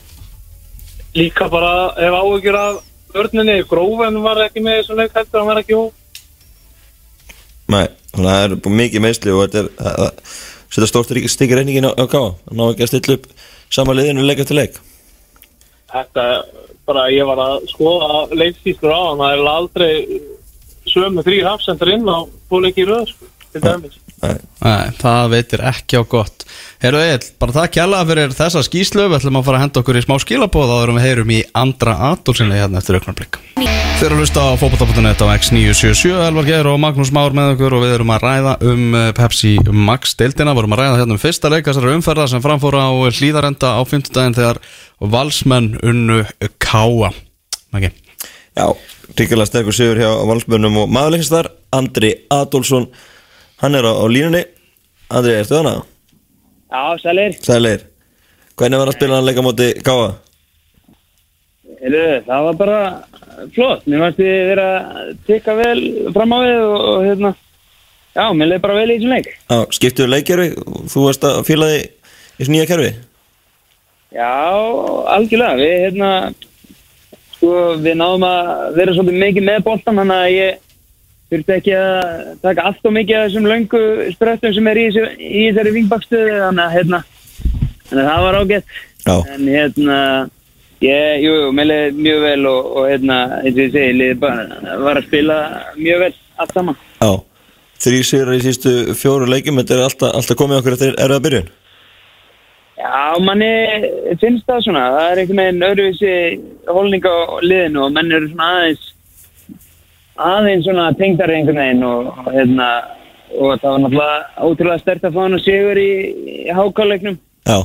líka 1.15 1.47
bara 1.49 1.71
hef 1.97 2.17
áhyggjur 2.19 2.59
af 2.59 2.83
vörninni. 3.13 3.63
Grófen 3.69 4.21
var 4.23 4.43
ekki 4.45 4.61
með 4.65 4.81
þessum 4.81 4.99
leik 4.99 5.15
hættur, 5.15 5.39
hann 5.39 5.49
var 5.49 5.61
ekki 5.63 5.77
hó. 5.79 5.87
Nei, 7.69 7.85
þannig 8.13 8.29
að 8.29 8.35
það 8.35 8.45
er 8.49 8.55
búin 8.65 8.79
mikið 8.83 9.05
meðsli 9.05 9.33
og 9.33 9.43
þetta 9.45 9.59
er 9.63 9.69
að- 9.79 9.99
að 10.05 10.11
setja 10.69 10.87
stórt 10.89 11.13
stikir 11.29 11.57
reyningin 11.57 11.85
á, 11.89 11.91
á 11.93 12.05
káa 12.09 12.35
Það 12.45 12.57
ná 12.57 12.63
ekki 12.73 12.83
að 12.85 12.91
stilla 12.91 13.15
upp 13.17 13.25
sama 13.69 13.93
liðinu 13.93 14.25
leik 14.25 14.39
eftir 14.39 14.57
leik 14.57 14.79
Þetta, 15.89 16.25
bara 16.85 17.07
ég 17.09 17.25
var 17.25 17.37
að 17.37 17.65
skoða 17.69 18.29
leikstýstur 18.33 18.93
á 18.93 18.99
hann, 19.09 19.17
það 19.21 19.33
er 19.33 19.49
aldrei 19.49 19.93
sömu 20.91 21.25
þrýr 21.25 21.49
hafsendur 21.49 21.93
inn 21.95 22.07
á 22.09 22.19
fólki 22.51 22.83
í 22.83 22.87
röð, 22.89 23.13
sko, 23.13 23.29
til 23.53 23.63
dæmis. 23.65 23.99
Nei, 24.19 24.35
Nei, 24.59 24.91
það 24.99 25.29
veitir 25.31 25.63
ekki 25.69 25.99
á 25.99 26.03
gott. 26.03 26.43
Herru 26.83 26.99
Egil, 27.03 27.29
bara 27.39 27.55
það 27.55 27.71
kjalla 27.75 27.99
fyrir 28.07 28.33
þessa 28.35 28.63
skýslu 28.63 29.05
Við 29.09 29.17
ætlum 29.17 29.39
að 29.39 29.45
fara 29.47 29.59
að 29.59 29.63
henda 29.65 29.81
okkur 29.81 29.99
í 29.99 30.03
smá 30.05 30.15
skilabóð 30.23 30.71
áður 30.71 30.91
en 30.93 30.97
við 30.99 31.05
heyrum 31.07 31.33
í 31.35 31.39
andra 31.59 31.95
Adolfsinni 32.09 32.55
hérna 32.59 32.79
eftir 32.79 32.99
auknarblik 32.99 33.39
Þeir 33.99 34.05
eru 34.07 34.15
að 34.15 34.23
hlusta 34.23 34.43
á 34.47 34.51
fótbolta.net 34.61 35.23
á 35.23 35.27
X977 35.35 36.23
Elvar 36.29 36.47
Geir 36.47 36.71
og 36.71 36.79
Magnús 36.79 37.11
Már 37.15 37.35
með 37.35 37.53
okkur 37.57 37.75
og 37.75 37.83
við 37.83 37.95
erum 37.97 38.13
að 38.15 38.23
ræða 38.23 38.55
um 38.71 38.83
eh, 38.95 39.09
Pepsi 39.17 39.55
Max 39.75 40.15
deildina. 40.19 40.55
Vorum 40.55 40.75
að 40.77 40.85
ræða 40.85 40.99
hérna 41.01 41.17
um 41.17 41.21
fyrsta 41.21 41.51
leik 41.51 41.67
þessari 41.67 41.95
umferða 41.97 42.29
sem 42.31 42.43
framfóra 42.43 42.87
á 42.87 42.91
hlýðarenda 43.11 43.75
á 43.75 43.81
50 43.83 44.15
daginn 44.15 44.37
þegar 44.39 44.61
valsmenn 45.03 45.73
unnu 45.83 46.21
Káa 46.63 47.11
Maki 47.75 47.91
Já, 47.91 48.08
ríkilega 49.19 49.49
sterkur 49.49 49.75
sigur 49.75 50.01
hjá 50.01 50.09
valsbjörnum 50.29 50.81
og 50.83 50.91
maðurleikins 50.95 51.31
þar 51.33 51.51
Andri 51.75 52.13
Adolfsson 52.33 52.89
Hann 53.59 53.75
er 53.75 53.85
á, 53.87 53.93
á 53.93 54.05
línunni 54.07 54.45
Andri, 55.09 55.35
ertu 55.39 55.57
þannig? 55.57 55.85
Já, 56.69 56.81
sælir. 57.01 57.37
Sælir 57.41 57.85
Hvernig 58.59 58.81
var 58.81 58.91
að 58.91 58.97
spila 58.97 59.17
hann 59.17 59.27
leika 59.29 59.43
móti 59.45 59.69
káa? 59.87 60.09
Heyrðu, 61.79 62.07
það 62.25 62.45
var 62.45 62.57
bara 62.59 62.79
flott. 63.55 63.85
Mér 63.87 64.01
fannst 64.03 64.19
ég 64.19 64.49
vera 64.49 64.65
að 64.99 65.11
tikka 65.29 65.55
vel 65.55 65.83
fram 66.15 66.33
á 66.35 66.37
við 66.43 66.63
og, 66.65 66.73
og 66.89 67.05
hérna, 67.07 67.31
já, 68.17 68.25
mér 68.35 68.49
leiði 68.51 68.63
bara 68.65 68.75
vel 68.81 68.89
í 68.89 68.97
þessum 68.97 69.13
leik. 69.15 69.29
Já, 69.31 69.59
skiptuðu 69.77 70.11
leikkerfi 70.11 70.49
Þú 70.91 71.05
varst 71.05 71.23
að 71.29 71.39
fíla 71.47 71.69
þig 71.71 71.85
í 71.85 72.41
þessu 72.41 72.55
nýja 72.55 72.67
kerfi 72.73 72.91
Já, 74.09 74.33
algjörlega. 75.15 75.55
Við, 75.61 75.73
hérna, 75.85 76.11
sko, 77.39 77.53
við 77.81 77.95
náðum 77.99 78.25
að 78.29 78.49
vera 78.77 78.95
svolítið 78.97 79.23
mikið 79.23 79.47
með 79.49 79.61
boltan, 79.65 80.01
þannig 80.03 80.19
að 80.23 80.33
ég 80.35 80.65
þurfti 81.29 81.55
ekki 81.55 81.75
að 81.77 82.33
taka 82.43 82.65
allt 82.69 82.89
og 82.89 82.95
mikið 82.95 83.17
af 83.19 83.27
þessum 83.27 83.47
löngu 83.49 83.81
spröttum 84.15 84.53
sem 84.57 84.69
er 84.71 84.81
í, 84.81 84.87
í 84.89 85.43
þessari 85.49 85.73
vingbakstuði, 85.77 86.35
þannig 86.43 86.65
að, 86.65 86.75
hérna, 86.75 87.01
það 87.91 88.25
var 88.25 88.39
ágætt. 88.43 88.75
Já, 89.05 89.15
En 89.33 89.47
hérna, 89.47 89.97
ég, 90.83 91.23
jú, 91.23 91.31
jú, 91.43 91.47
mér 91.55 91.69
leiði 91.69 92.03
mjög 92.03 92.19
vel 92.25 92.49
og, 92.49 92.69
og 92.81 92.89
hérna, 92.91 93.19
eins 93.39 93.55
og 93.55 93.63
ég 93.63 93.71
segi, 93.77 93.95
leiði 94.01 94.19
bara, 94.21 94.75
var 94.83 94.99
að 94.99 95.07
spila 95.07 95.39
mjög 95.79 96.03
vel 96.05 96.13
allt 96.39 96.55
saman. 96.57 96.79
já 96.99 97.11
Þrý 97.79 97.99
sigur 98.03 98.33
í 98.35 98.41
sístu 98.43 98.71
fjóru 98.99 99.27
leikjum 99.31 99.55
Þetta 99.61 99.77
er 99.77 99.81
alltaf, 99.85 100.09
alltaf 100.17 100.35
komið 100.35 100.57
okkur 100.59 100.73
eftir 100.75 100.97
erfiða 100.99 101.23
byrjun 101.23 101.45
Já, 102.79 103.17
manni 103.19 103.49
finnst 104.21 104.45
það 104.47 104.61
svona, 104.63 104.83
það 104.93 105.09
er 105.09 105.21
einhvern 105.21 105.41
veginn 105.41 105.65
öðruvísi 105.67 106.11
holning 106.69 107.07
á 107.11 107.15
liðinu 107.43 107.81
og 107.83 107.91
menn 107.97 108.13
eru 108.15 108.29
svona 108.29 108.47
aðeins, 108.53 108.85
aðeins 110.29 110.63
svona 110.67 110.85
tengdari 110.99 111.35
einhvern 111.35 111.59
veginn 111.59 111.83
og, 111.89 112.21
hérna, 112.29 112.69
og 113.35 113.59
það 113.59 113.73
var 113.73 113.83
náttúrulega 113.83 114.47
ótrúlega 114.47 114.83
stert 114.85 115.09
að 115.09 115.17
fá 115.17 115.19
hann 115.25 115.35
að 115.35 115.43
sigur 115.43 115.81
í, 115.81 115.91
í 116.45 116.55
hákáleiknum. 116.55 117.19
Já, 117.49 117.59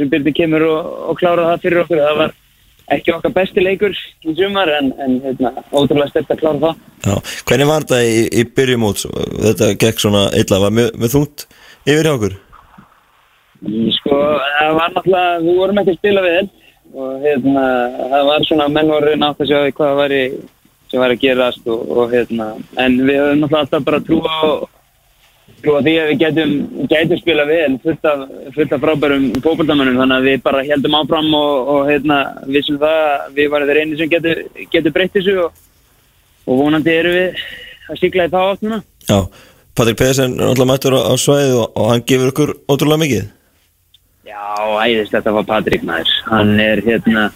sem 0.00 0.10
Byrni 0.10 0.34
kemur 0.40 0.66
og, 0.72 0.90
og 1.12 1.22
klára 1.22 1.46
það 1.52 1.64
fyrir 1.68 1.82
okkur 1.84 2.02
það 2.02 2.20
var 2.24 2.34
ekki 2.98 3.14
okkar 3.14 3.34
besti 3.36 3.62
leikur 3.62 3.94
í 3.94 4.34
sumar 4.34 4.74
en, 4.74 4.90
en 4.98 5.16
hérna, 5.22 5.54
ótrúlega 5.70 6.10
stert 6.10 6.34
að 6.34 6.42
klára 6.42 6.62
það 6.64 6.84
já 7.04 7.32
Hvernig 7.46 7.70
var 7.70 7.86
þetta 7.86 8.02
í, 8.02 8.18
í 8.40 8.44
byrjum 8.58 8.86
út? 8.88 9.06
Þetta 9.44 9.72
gekk 9.84 10.02
svona 10.02 10.26
illa 10.40 10.62
Var 10.64 10.76
með 10.80 11.10
þungt 11.14 11.46
yfir 11.84 12.08
hjá 12.08 12.14
okkur? 12.16 12.38
Í, 13.66 13.88
sko, 13.96 14.14
það 14.14 14.76
var 14.78 14.94
náttúrulega 14.94 15.42
við 15.42 15.58
vorum 15.58 15.82
ekki 15.82 15.94
að 15.94 16.00
spila 16.00 16.24
við 16.28 16.50
og 16.94 17.24
hérna, 17.24 17.66
það 18.14 18.30
var 18.30 18.46
svona 18.46 18.68
menn 18.72 18.90
voru 18.92 19.14
nátt 19.18 19.42
að 19.42 19.50
sjá 19.50 19.58
því 19.64 19.76
hvað 19.78 19.98
væri 19.98 20.22
sem 20.88 21.02
væri 21.02 21.16
að 21.16 21.22
gerast 21.24 21.68
og, 21.68 21.80
og 21.92 22.12
hérna 22.14 22.48
en 22.80 22.98
við 23.02 23.18
höfum 23.18 23.40
náttúrulega 23.42 23.64
alltaf 23.64 23.86
bara 23.88 24.04
trú 24.06 24.20
á 24.24 24.38
trú 25.58 25.74
á 25.74 25.80
því 25.82 25.94
að 25.98 26.10
við 26.12 26.20
getum 26.22 26.52
getum 26.92 27.20
spila 27.20 27.46
við 27.48 27.76
fullt 27.82 28.08
af, 28.08 28.24
fullt 28.54 28.74
af 28.76 28.84
frábærum 28.84 29.26
fókvöldamönnum 29.44 30.00
þannig 30.02 30.18
að 30.18 30.28
við 30.30 30.42
bara 30.46 30.64
heldum 30.70 30.98
áfram 31.00 31.30
og, 31.38 31.72
og 31.74 31.90
hérna, 31.90 32.18
vissum 32.46 32.78
það 32.80 32.98
að 33.04 33.40
við 33.40 33.50
varum 33.54 33.72
þeir 33.72 33.80
eini 33.82 33.98
sem 33.98 34.12
getur, 34.12 34.44
getur 34.72 34.94
breytt 34.94 35.16
þessu 35.16 35.38
og, 35.48 35.64
og 36.46 36.62
vonandi 36.62 36.94
eru 36.94 37.16
við 37.16 37.42
að 37.88 38.00
sigla 38.02 38.28
í 38.28 38.32
þá 38.32 38.38
átt 38.44 38.62
núna. 38.64 38.78
Já, 39.08 39.18
Patrik 39.74 39.98
Pedersen 39.98 40.38
er 40.38 40.52
alltaf 40.52 40.70
mættur 40.70 40.94
á, 40.94 41.00
á 41.10 41.14
svæðið 41.18 41.58
og 41.66 41.90
hann 41.90 42.06
gefur 42.06 42.32
okkur 42.32 42.54
ótrúlega 42.68 43.02
mikið 43.04 43.26
Já, 44.28 44.48
æðist 44.84 45.14
þetta 45.14 45.32
var 45.38 45.46
Patrik 45.48 45.84
maður. 45.88 46.10
Hann 46.28 46.58
er 46.60 46.82
hérna 46.84 47.28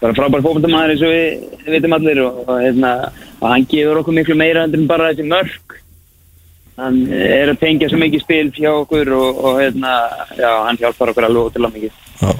bara 0.00 0.14
frábær 0.16 0.44
fókvöldamæður 0.44 0.94
eins 0.94 1.02
og 1.04 1.12
við, 1.12 1.42
veitum 1.74 1.96
allir 1.96 2.20
og, 2.22 2.38
og 2.46 2.62
hérna 2.62 2.92
og 3.38 3.46
hann 3.50 3.66
gefur 3.68 4.00
okkur 4.00 4.16
miklu 4.16 4.36
meira 4.38 4.62
heldur 4.64 4.80
en 4.80 4.88
bara 4.88 5.10
þessi 5.10 5.26
mörg 5.28 5.76
hann 6.78 7.00
er 7.10 7.50
að 7.52 7.60
tengja 7.60 7.90
svo 7.90 7.98
mikið 8.00 8.22
spil 8.22 8.44
hjá 8.54 8.70
okkur 8.70 9.10
og, 9.16 9.40
og 9.42 9.58
hérna, 9.58 9.96
já, 10.38 10.50
hann 10.64 10.78
hjálpar 10.78 11.12
okkur 11.12 11.26
alveg 11.26 11.50
ótrúlega 11.50 11.74
mikið. 11.74 11.96
Já. 12.22 12.30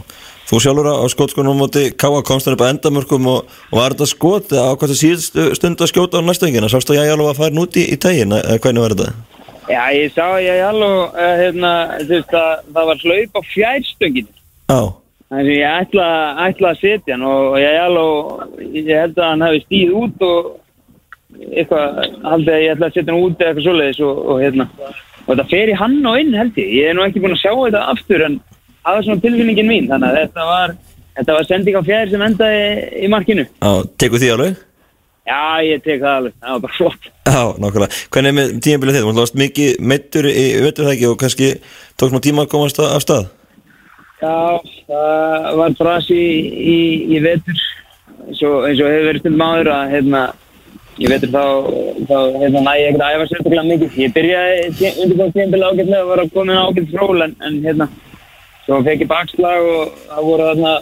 Þú 0.49 0.61
sjálfur 0.65 0.89
á 0.89 1.05
skótskonum 1.13 1.59
á 1.59 1.61
móti 1.61 1.83
Káa 1.93 2.23
komst 2.25 2.49
hann 2.49 2.57
upp 2.57 2.63
að 2.65 2.71
endamörkum 2.77 3.27
og, 3.35 3.57
var 3.75 3.93
þetta 3.93 4.09
skot 4.09 4.55
eða 4.55 4.71
ákvæmt 4.73 4.95
að 4.95 5.01
síðust 5.03 5.41
stund 5.59 5.83
að 5.85 5.91
skjóta 5.93 6.23
á 6.23 6.25
næstöngina 6.25 6.71
sástu 6.73 6.95
að 6.95 7.03
ég 7.03 7.13
alveg 7.19 7.35
að 7.35 7.43
fara 7.43 7.65
út 7.67 7.77
í, 7.77 7.85
í 7.93 7.99
tegin 8.01 8.33
eða 8.39 8.57
hvernig 8.63 8.87
var 8.87 8.97
þetta? 8.97 9.38
Já, 9.69 9.83
ég 9.93 10.15
sá 10.15 10.25
ég 10.41 10.63
alveg 10.65 10.95
uh, 11.13 11.35
hérna, 11.43 11.73
þú 12.01 12.15
veist 12.15 12.39
að 12.39 12.53
það 12.75 12.89
var 12.91 13.03
hlaup 13.05 13.37
á 13.37 13.43
fjærstöngin 13.53 14.31
Já, 14.69 14.81
þannig 15.29 15.43
að 15.43 15.51
ég 15.53 15.75
ætla, 15.83 16.07
ætla 16.47 16.73
að 16.73 16.81
setja 16.85 17.17
hann 17.17 17.27
og, 17.29 17.51
og 17.53 17.59
ég 17.63 17.83
alveg 17.83 18.79
ég 18.79 19.03
held 19.03 19.21
að 19.21 19.31
hann 19.33 19.47
hefði 19.49 19.63
stíð 19.67 19.95
út 20.03 20.27
og 20.29 20.49
eitthvað, 21.53 22.01
haldið 22.25 22.55
að 22.55 22.65
ég 22.65 22.75
ætla 22.75 22.89
að 22.89 22.97
setja 22.97 23.13
hann 23.13 23.27
út 23.27 23.43
eða 23.43 23.51
eitthvað 23.53 23.67
svoleiðis 23.69 24.03
og, 24.09 24.21
og 24.25 24.43
hérna. 24.43 24.69
Og 25.27 25.33
þetta 25.35 25.49
fer 25.51 25.73
í 25.73 25.77
hann 25.77 25.99
og 26.09 26.21
inn 26.23 26.37
held 26.39 26.57
ég. 26.57 26.71
Ég 26.79 26.89
er 26.89 26.97
nú 26.97 27.05
ekki 27.05 27.21
búin 27.21 27.37
að 27.37 27.43
sjá 27.43 27.53
þetta 27.53 27.83
aftur 27.93 28.25
en 28.25 28.39
það 28.81 28.97
var 28.97 29.07
svona 29.07 29.25
tilfinningin 29.27 29.69
mín 29.69 29.91
þannig 29.91 30.09
að 30.09 30.21
þetta 30.23 30.47
var 30.49 30.75
þetta 31.19 31.37
var 31.37 31.49
sending 31.49 31.77
á 31.77 31.83
fjær 31.85 32.13
sem 32.13 32.25
endaði 32.25 32.65
í 33.05 33.11
markinu. 33.13 33.45
Já, 33.45 33.73
tekur 34.01 34.23
því 34.23 34.33
alveg? 34.35 34.65
Já, 35.29 35.41
ég 35.69 35.85
tek 35.85 36.03
það 36.03 36.15
alveg, 36.17 36.37
það 36.41 36.57
var 36.57 36.67
bara 36.67 36.79
flott 36.79 37.09
Já, 37.29 37.43
nákvæmlega. 37.61 37.97
Hvernig 38.15 38.31
er 38.31 38.37
með 38.37 38.53
tímabilið 38.65 38.97
þitt? 38.97 39.07
Þú 39.09 39.19
varst 39.19 39.39
mikið 39.39 39.81
meittur 39.91 40.29
í 40.31 40.45
vettur 40.65 40.87
það 40.87 40.95
ekki 40.95 41.09
og 41.09 41.19
kannski 41.21 41.49
tók 42.01 42.15
nú 42.15 42.21
tíma 42.25 42.45
að 42.47 42.53
komast 42.55 42.81
af 42.81 43.05
stað? 43.05 43.27
Já, 44.19 44.39
það 44.89 45.59
var 45.61 45.75
bras 45.79 46.09
í, 46.15 46.25
í, 46.59 46.79
í 47.13 47.21
vetur 47.23 47.65
eins 48.29 48.43
og, 48.45 48.69
hefur 48.69 49.09
verið 49.09 49.23
stundum 49.23 49.45
áður 49.45 49.71
að 49.75 49.93
hérna, 49.95 50.23
ég 50.99 51.13
vetur 51.13 51.33
þá, 51.35 51.45
þá 52.09 52.17
hérna, 52.43 52.63
næ 52.65 52.73
ég 52.79 52.89
ekkert 52.89 53.05
að 53.05 53.17
æfa 53.17 53.29
sérstaklega 53.31 53.67
mikið. 53.69 53.99
Ég 54.03 54.15
byrjaði 54.17 54.93
undirkvæmt 55.05 55.37
tímbil 55.37 55.65
ágætlega 55.65 56.01
að 56.01 56.13
vera 56.13 56.29
komin 56.35 56.63
ágætt 56.63 56.95
fról 56.95 57.27
en, 57.27 57.37
en 57.45 57.61
hérna, 57.67 57.91
svo 58.65 58.81
fekk 58.87 59.05
ég 59.05 59.13
bakslag 59.13 59.69
og 59.75 59.93
það 60.09 60.31
voru 60.31 60.49
þarna 60.49 60.75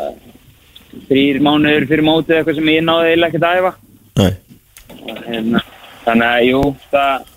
þrýr 1.10 1.42
mánuður 1.44 1.90
fyrir 1.90 2.06
mótið 2.06 2.38
eitthvað 2.38 2.60
sem 2.60 2.72
ég 2.72 2.86
náði 2.86 3.10
eiginlega 3.10 3.34
ekkert 3.34 3.48
að 3.50 3.60
æfa 3.60 3.74
hérna, 4.16 5.62
þannig 6.04 6.28
að 6.28 6.44
jú, 6.48 6.60
það 6.92 7.32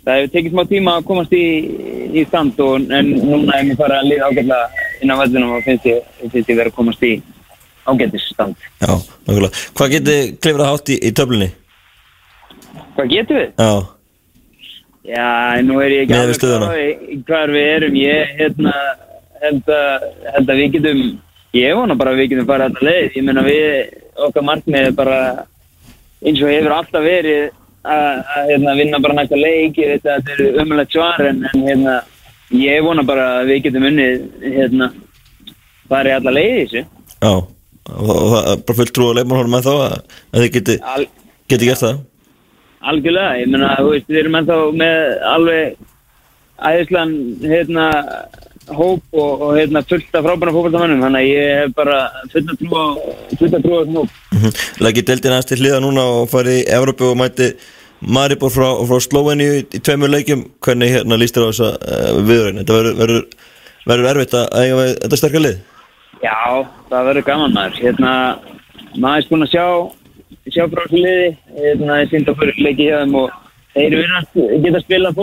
það 0.00 0.16
hefur 0.16 0.32
tekið 0.34 0.54
smá 0.54 0.62
tíma 0.70 0.96
að 0.96 1.06
komast 1.10 1.36
í, 1.36 1.44
í 2.16 2.24
stand 2.28 2.60
og 2.64 2.90
en 2.98 3.12
núna 3.20 3.58
er 3.58 3.68
mér 3.68 3.78
fara 3.80 4.00
að 4.00 4.10
liða 4.10 4.30
ágætlega 4.30 4.88
inn 5.02 5.12
á 5.12 5.20
vellunum 5.20 5.54
og 5.58 5.64
finnst 5.66 5.88
ég, 5.90 6.10
finnst 6.26 6.50
ég 6.50 6.56
verið 6.56 6.72
að 6.72 6.78
komast 6.80 7.06
í 7.06 7.14
ágætis 7.90 8.26
stand. 8.32 8.68
já, 8.80 8.92
nákvæmlega 9.28 9.64
Hvað 9.76 9.94
getið 9.96 10.36
klifrað 10.40 10.70
hátt 10.72 10.92
í, 10.92 11.00
í 11.00 11.14
töflunni? 11.16 11.50
Hvað 12.96 13.12
getum 13.14 13.40
við? 13.40 13.50
Já, 13.60 13.72
Já, 15.10 15.56
nú 15.64 15.78
er 15.80 15.94
ég 15.94 16.02
ekki 16.04 16.18
við 16.28 16.42
því 16.44 17.18
hvar 17.26 17.50
við 17.50 17.68
erum. 17.74 17.94
Ég 17.96 18.34
hérna, 18.36 18.74
held, 19.40 19.70
að, 19.72 20.04
held 20.34 20.52
að 20.52 20.60
við 20.60 20.74
getum, 20.76 21.00
ég 21.56 21.78
vona 21.78 21.96
bara 21.98 22.12
að 22.12 22.20
við 22.20 22.28
getum 22.34 22.48
farið 22.50 22.68
þetta 22.68 22.86
leið. 22.88 23.16
Ég 23.16 23.26
meina 23.26 23.44
við, 23.46 23.96
okkar 24.28 24.46
markmið 24.50 24.90
er 24.90 24.98
bara 24.98 25.20
eins 26.24 26.42
og 26.42 26.52
hefur 26.52 26.76
alltaf 26.76 27.04
verið 27.04 27.44
að, 27.80 28.24
hérna, 28.50 28.74
vinna 28.78 29.00
bara 29.02 29.16
næsta 29.20 29.38
leik. 29.40 29.78
Ég 29.80 29.94
veit 29.94 30.04
að 30.06 30.18
þetta 30.18 30.34
eru 30.36 30.64
umlega 30.64 30.90
svar 30.92 31.28
en, 31.28 31.44
en 31.52 31.64
hérna, 31.68 31.94
ég 32.56 32.82
vona 32.84 33.06
bara 33.06 33.30
að 33.38 33.52
við 33.52 33.62
getum 33.68 33.88
unnið 33.90 34.28
hérna, 34.58 34.90
farið 35.90 36.18
alla 36.18 36.36
leið 36.36 36.52
í 36.52 36.60
þessu. 36.64 36.84
já 37.20 37.32
Og, 37.90 38.06
það 38.06 38.50
er 38.52 38.60
bara 38.68 38.78
fullt 38.78 38.92
trú 38.94 39.06
að 39.10 39.16
leifmann 39.18 39.40
honum 39.40 39.54
með 39.56 39.66
þá 39.66 39.72
að, 39.72 39.94
þið 40.36 40.50
geti, 40.56 40.74
Al, 40.92 41.04
geti 41.50 41.68
gert 41.70 41.82
það 41.82 41.96
Algjörlega, 42.90 43.38
ég 43.40 43.48
meina, 43.50 43.70
þú 43.80 43.94
veist, 43.94 44.06
við 44.08 44.20
erum 44.20 44.36
ennþá 44.38 44.58
með 44.80 45.00
alveg 45.30 45.80
æðislan, 46.70 47.14
hérna, 47.50 47.86
hóp 48.76 49.02
og, 49.16 49.42
og 49.42 49.50
hérna, 49.56 49.82
fullt 49.86 50.14
af 50.14 50.24
frábæna 50.26 50.54
fókbaltamönnum, 50.54 51.02
þannig 51.04 51.20
að 51.20 51.28
ég 51.30 51.58
hef 51.60 51.74
bara 51.76 51.98
fullt 52.32 52.52
að 52.52 52.62
trú 52.62 52.70
á, 52.78 52.86
fullt 53.40 53.56
að 53.58 53.66
trú 53.66 53.72
á 53.74 53.80
þessum 53.80 53.98
hóp. 54.00 54.16
Mhm. 54.36 54.56
Lækið 54.86 55.06
deildin 55.10 55.34
aðeins 55.34 55.50
til 55.50 55.60
hliða 55.60 55.80
núna 55.84 56.06
og 56.14 56.30
farið 56.32 56.58
í 56.60 56.66
Evrópu 56.78 57.10
og 57.10 57.20
mæti 57.20 57.50
Maribor 58.00 58.52
frá, 58.52 58.68
frá 58.88 59.00
Sloveni 59.04 59.48
í, 59.58 59.64
tveimur 59.80 60.12
leikjum. 60.12 60.46
Hvernig 60.64 60.94
hérna 60.94 61.18
líst 61.20 61.36
þér 61.36 61.46
á 61.46 61.50
þessa 61.50 61.70
uh, 61.76 62.20
viðröðin 62.24 62.62
þetta 62.62 62.78
verður, 62.78 62.96
verður, 63.02 63.26
verður 63.90 64.10
erfitt 64.14 64.38
að 64.38 64.46
eiga 64.56 64.86
þetta 65.04 65.20
sterkar 65.20 65.44
lið. 65.44 65.60
Já, 66.20 66.38
það 66.90 67.10
verður 67.10 67.28
gaman 67.28 67.54
maður, 67.56 67.76
hérna, 67.80 68.14
maður 68.96 69.22
er 69.22 69.28
búin 69.30 69.46
að 69.46 69.52
sjá, 69.54 69.66
sjá 70.48 70.64
frá 70.64 70.82
þessu 70.84 71.04
liði, 71.04 71.28
hérna, 71.60 72.00
ég 72.02 72.10
synd 72.12 72.32
að 72.32 72.42
fyrir 72.42 72.64
leiki 72.66 72.88
hjá 72.88 72.98
þeim 73.02 73.14
og 73.20 73.38
þeir 73.74 73.96
virðast 74.00 74.40
geta 74.64 74.82
spila 74.84 75.12
eh, 75.12 75.16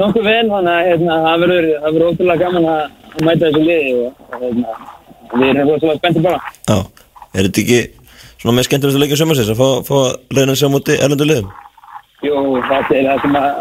nokkuð 0.00 0.26
vel, 0.26 0.48
þannig 0.50 0.74
að 0.74 0.90
hérna, 0.90 1.20
það 1.26 1.44
verður, 1.44 1.70
það 1.84 2.02
ótrúlega 2.08 2.44
gaman 2.44 2.68
að, 2.74 2.82
að 3.10 3.24
mæta 3.28 3.46
þessu 3.46 3.64
liði 3.66 3.94
og, 4.00 4.20
og 4.30 4.44
hérna, 4.44 4.76
við 5.34 5.48
erum 5.52 5.72
rosalega 5.72 6.00
spenntið 6.00 6.28
bara. 6.28 6.52
Já, 6.70 6.78
er 7.34 7.48
þetta 7.48 7.64
ekki 7.64 7.80
svona 8.40 8.56
með 8.56 9.18
sömursins 9.20 9.50
að 9.52 9.60
fá, 9.60 9.68
fá 9.84 9.96
að 10.00 10.38
reyna 10.38 10.54
að 10.54 10.60
sjá 10.62 10.70
múti 10.72 10.96
erlendu 10.96 11.26
liðum 11.28 11.50
Jú, 12.20 12.36
það 12.68 12.90
er 12.96 13.06
það 13.08 13.22
sem 13.22 13.36
að, 13.40 13.60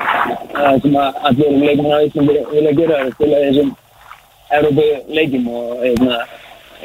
það 0.56 0.82
sem 0.84 0.96
að 1.00 1.20
allir 1.30 1.54
leikmenn 1.62 1.94
á 1.96 2.00
Íslandi 2.04 2.40
vilja 2.50 2.74
gera 2.76 2.98
er 2.98 3.06
að 3.06 3.14
spila 3.16 3.44
þessum 3.46 3.70
Európu 4.58 4.88
leikjum 5.16 5.46
og 5.56 5.86
hérna, 5.86 6.18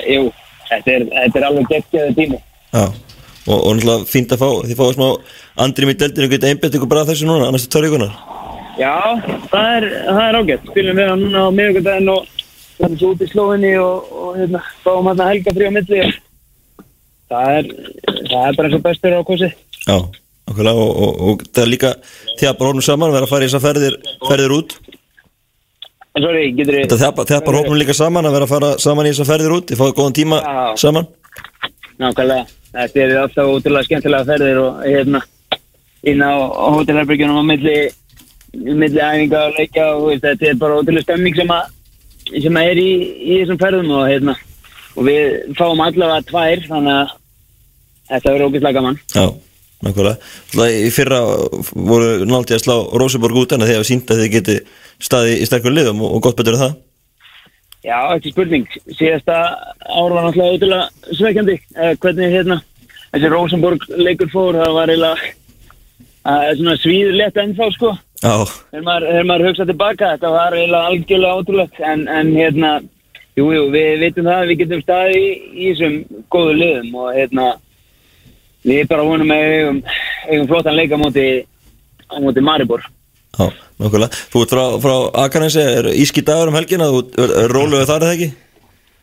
jú, 0.04 0.28
þetta 0.68 0.94
er, 0.94 1.06
þetta 1.16 1.40
er 1.40 1.46
alveg 1.48 1.72
geggjaði 1.72 2.14
tími. 2.20 2.38
Já, 2.74 2.84
og, 2.84 3.58
og 3.58 3.74
náttúrulega 3.74 4.10
fínt 4.12 4.36
að 4.36 4.44
fá 4.44 4.46
þið 4.68 4.78
fáið 4.82 4.94
smá 4.98 5.08
andrim 5.66 5.90
í 5.90 5.98
deildinu 5.98 6.30
geta 6.34 6.52
einbett 6.52 6.78
ykkur 6.78 6.92
bara 6.94 7.02
að 7.02 7.14
þessu 7.14 7.30
núna, 7.30 7.50
annars 7.50 7.66
er 7.66 7.74
tvær 7.74 7.88
vikunar 7.88 8.33
Já, 8.78 8.94
það 9.52 9.68
er, 9.76 9.86
það 10.08 10.22
er 10.24 10.38
ágætt. 10.40 10.68
Spilum 10.72 10.98
við 10.98 11.10
hann 11.10 11.24
núna 11.24 11.44
á 11.46 11.56
miðugardaginn 11.58 12.12
og 12.14 12.26
verðum 12.78 12.98
svo 12.98 13.12
út 13.14 13.22
í 13.22 13.30
slóinni 13.30 13.72
og, 13.78 14.10
og 14.10 14.38
hérna, 14.40 14.62
fáum 14.82 15.10
hann 15.10 15.22
að 15.22 15.32
helga 15.32 15.54
frí 15.56 15.70
á 15.70 15.72
milli. 15.76 16.02
Það 17.30 17.58
er, 17.58 17.70
það 18.04 18.40
er 18.40 18.58
bara 18.58 18.68
eins 18.68 18.78
og 18.78 18.84
bestur 18.84 19.14
á 19.14 19.22
kosi. 19.26 19.50
Já, 19.84 19.96
okkurlega 20.50 20.84
og, 20.86 20.98
og, 21.06 21.22
og 21.28 21.46
það 21.50 21.62
er 21.64 21.72
líka 21.72 21.94
því 22.38 22.50
að 22.50 22.58
bara 22.58 22.72
hófnum 22.72 22.86
saman 22.88 23.14
vera 23.14 23.28
að 23.28 23.34
fara 23.34 23.46
í 23.46 23.50
þessar 23.50 23.64
ferðir, 23.68 23.98
ferðir 24.28 24.58
út 24.58 24.78
En 26.14 26.22
sorry, 26.22 26.44
getur 26.54 26.76
þið... 26.76 26.92
Þetta 26.92 27.24
þegar 27.26 27.46
bara 27.48 27.60
hófnum 27.60 27.80
líka 27.80 27.94
saman 27.98 28.28
að 28.28 28.36
vera 28.36 28.46
að 28.46 28.52
fara 28.52 28.68
saman 28.82 29.08
í 29.08 29.10
þessar 29.10 29.28
ferðir 29.32 29.54
út, 29.56 29.70
þið 29.70 29.80
fáið 29.80 29.94
góðan 29.98 30.16
tíma 30.18 30.36
Já. 30.44 30.60
saman 30.84 31.08
Nákvæmlega. 31.98 32.44
Þetta 32.74 33.02
er 33.02 33.14
alltaf 33.18 33.50
útrúlega 33.50 33.88
skemmtilega 33.88 34.28
ferðir 34.28 34.60
og 34.62 34.78
hérna 34.84 35.20
inn 36.10 36.22
á 36.22 36.32
hótelherbyggjunum 36.76 37.40
á 37.42 37.44
milli, 37.50 37.74
milli 38.54 39.00
æfinga 39.00 39.40
og 39.48 39.58
leikja 39.58 39.86
og 39.94 40.06
veist, 40.08 40.24
þetta 40.24 40.50
er 40.50 40.60
bara 40.60 40.78
útrúlega 40.80 41.06
stemming 41.06 41.38
sem, 41.38 41.50
að, 41.54 41.72
sem 42.34 42.60
að 42.60 42.70
er 42.70 42.80
í, 42.82 42.90
í 43.24 43.38
þessum 43.40 43.60
ferðum 43.62 43.92
og 43.98 44.06
hérna 44.10 44.36
og 44.94 45.08
við 45.08 45.54
fáum 45.58 45.82
allavega 45.82 46.28
tvær 46.28 46.64
þannig 46.68 46.94
að 47.00 47.14
þetta 48.12 48.32
verður 48.34 48.46
ógeðslega 48.48 48.78
gaman. 48.78 48.98
Já, 49.14 49.26
nákvæmlega 49.84 50.16
Það 50.54 50.74
í 50.78 50.90
fyrra 50.94 51.20
voru 51.74 52.10
náttúrulega 52.24 52.58
að 52.60 52.64
slá 52.64 52.76
Róseborg 53.02 53.40
út 53.42 53.54
en 53.56 53.66
hafa 53.66 53.86
sínt 53.88 54.10
að 54.12 54.24
þið 54.24 54.34
geti 54.38 54.58
staði 55.02 55.38
í 55.40 55.48
sterkur 55.48 55.74
liðum 55.74 56.04
og, 56.06 56.20
gott 56.24 56.38
betur 56.40 56.60
það 56.60 56.76
Já, 57.84 57.98
ekki 58.14 58.30
spurning. 58.32 58.68
Síðasta 58.96 59.34
ár 59.84 60.14
var 60.14 60.24
náttúrulega 60.24 60.56
útrúlega 60.56 61.16
sveikjandi. 61.18 61.58
Eh, 61.76 61.90
hvernig 62.00 62.30
hérna 62.32 62.62
þessi 63.12 63.28
Rosenborg 63.28 63.82
leikur 64.00 64.30
fór, 64.32 64.56
það 64.56 64.76
var 64.78 64.92
eiginlega 64.92 65.34
svona 66.24 66.76
svíður 66.80 67.18
létt 67.18 67.40
ennþá 67.42 67.68
sko. 67.74 67.92
Þegar 68.24 68.84
maður, 68.86 69.20
maður 69.28 69.46
hugsa 69.50 69.66
tilbaka, 69.68 70.14
þetta 70.14 70.32
var 70.32 70.54
eiginlega 70.56 70.90
algjörlega 70.90 71.40
ótrúlegt, 71.40 71.80
en, 71.84 72.06
en 72.08 72.32
hérna, 72.32 72.70
jú, 73.36 73.50
jú, 73.52 73.66
við 73.74 74.00
vitum 74.00 74.28
það 74.30 74.40
að 74.40 74.50
við 74.50 74.60
getum 74.62 74.82
staðið 74.84 75.18
í, 75.18 75.28
í 75.52 75.68
þessum 75.72 76.24
góðu 76.32 76.54
liðum 76.62 76.96
og 77.02 77.10
hérna, 77.18 77.48
við 78.64 78.88
bara 78.88 79.04
vonum 79.04 79.34
að 79.34 79.44
við 79.44 79.56
eigum, 79.58 79.80
eigum 80.30 80.48
flottan 80.54 80.78
leik 80.78 80.96
á 80.96 80.98
móti, 81.04 81.26
móti 82.24 82.44
Maribor. 82.48 82.86
já, 83.34 83.46
nákvæmlega 83.82 84.22
Þú 84.32 84.42
ert 84.44 84.54
frá, 84.54 84.64
frá 84.86 84.96
Akarnesi, 85.24 85.60
er 85.60 85.90
íski 85.92 86.24
dagur 86.24 86.48
um 86.48 86.56
helgina 86.56 86.88
þú 86.88 87.04
er, 87.18 87.32
er 87.42 87.52
róluðu 87.52 87.88
þar 87.90 88.06
eða 88.06 88.16
ekki? 88.16 88.28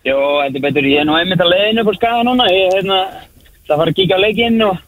Jó, 0.08 0.18
þetta 0.18 0.58
er 0.58 0.64
betur, 0.66 0.88
ég 0.90 1.04
er 1.04 1.06
nú 1.06 1.18
einmitt 1.20 1.44
að 1.44 1.52
leiðinu 1.54 1.84
upp 1.84 1.92
á 1.94 2.00
skaga 2.00 2.24
núna, 2.26 2.48
ég 2.50 2.72
hérna, 2.74 3.02
það 3.68 3.82
fara 3.84 3.92
að 3.94 3.98
kíkja 4.00 4.18
á 4.18 4.24
leikinn 4.26 4.64
og 4.66 4.80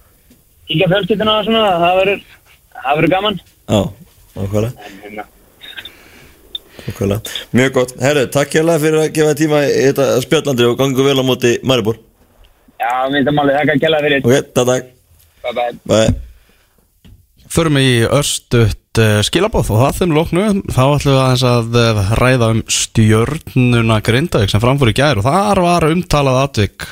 kíkja 0.71 0.87
á 0.89 0.91
fjölskylduna 0.95 1.35
og 1.37 1.45
svona, 1.45 1.73
það 1.83 1.99
verður 2.97 3.11
gaman. 3.13 3.37
Já, 3.69 3.81
nákvæmlega, 4.37 4.89
hérna, 5.03 5.27
nákvæmlega. 6.87 7.37
Mjög 7.53 7.77
gott, 7.77 7.93
herru, 8.01 8.25
takk 8.33 8.57
hérlega 8.57 8.83
fyrir 8.85 9.03
að 9.03 9.13
gefa 9.19 9.37
tíma 9.39 9.61
í 9.67 9.85
þetta 9.89 10.09
spjallandri 10.25 10.71
og 10.71 10.79
gangu 10.81 11.05
vel 11.05 11.19
á 11.19 11.23
móti 11.25 11.55
Maribor. 11.63 12.01
Já, 12.81 12.91
minnst 13.13 13.29
að 13.31 13.39
máli, 13.39 13.55
þakka 13.59 13.77
að 13.77 13.85
kella 13.85 14.03
fyrir. 14.07 14.27
Ok, 14.27 14.53
takk, 14.53 14.67
takk, 14.73 14.93
Bye 15.43 15.53
bye. 15.53 15.73
bye 15.83 16.13
Förum 17.53 17.77
í 17.77 18.01
örstutt 18.07 18.97
uh, 18.97 19.19
skilabóð 19.25 19.73
og 19.75 19.81
það 19.83 19.97
þeim 19.99 20.15
lóknu 20.17 20.45
þá 20.73 20.83
ætlum 20.85 21.11
við 21.11 21.19
aðeins 21.21 21.43
að 21.49 21.77
uh, 21.77 22.13
ræða 22.17 22.49
um 22.55 22.61
stjörnuna 22.79 23.99
Grindavík 24.07 24.53
sem 24.53 24.63
framfór 24.63 24.89
í 24.89 24.95
gær 24.97 25.21
og 25.21 25.27
þar 25.27 25.61
var 25.67 25.85
umtalað 25.91 26.39
atvik. 26.47 26.87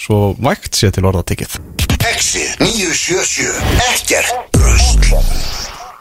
Svo 0.00 0.32
vægt 0.40 0.80
sé 0.80 0.90
til 0.96 1.04
orðatikið 1.06 1.60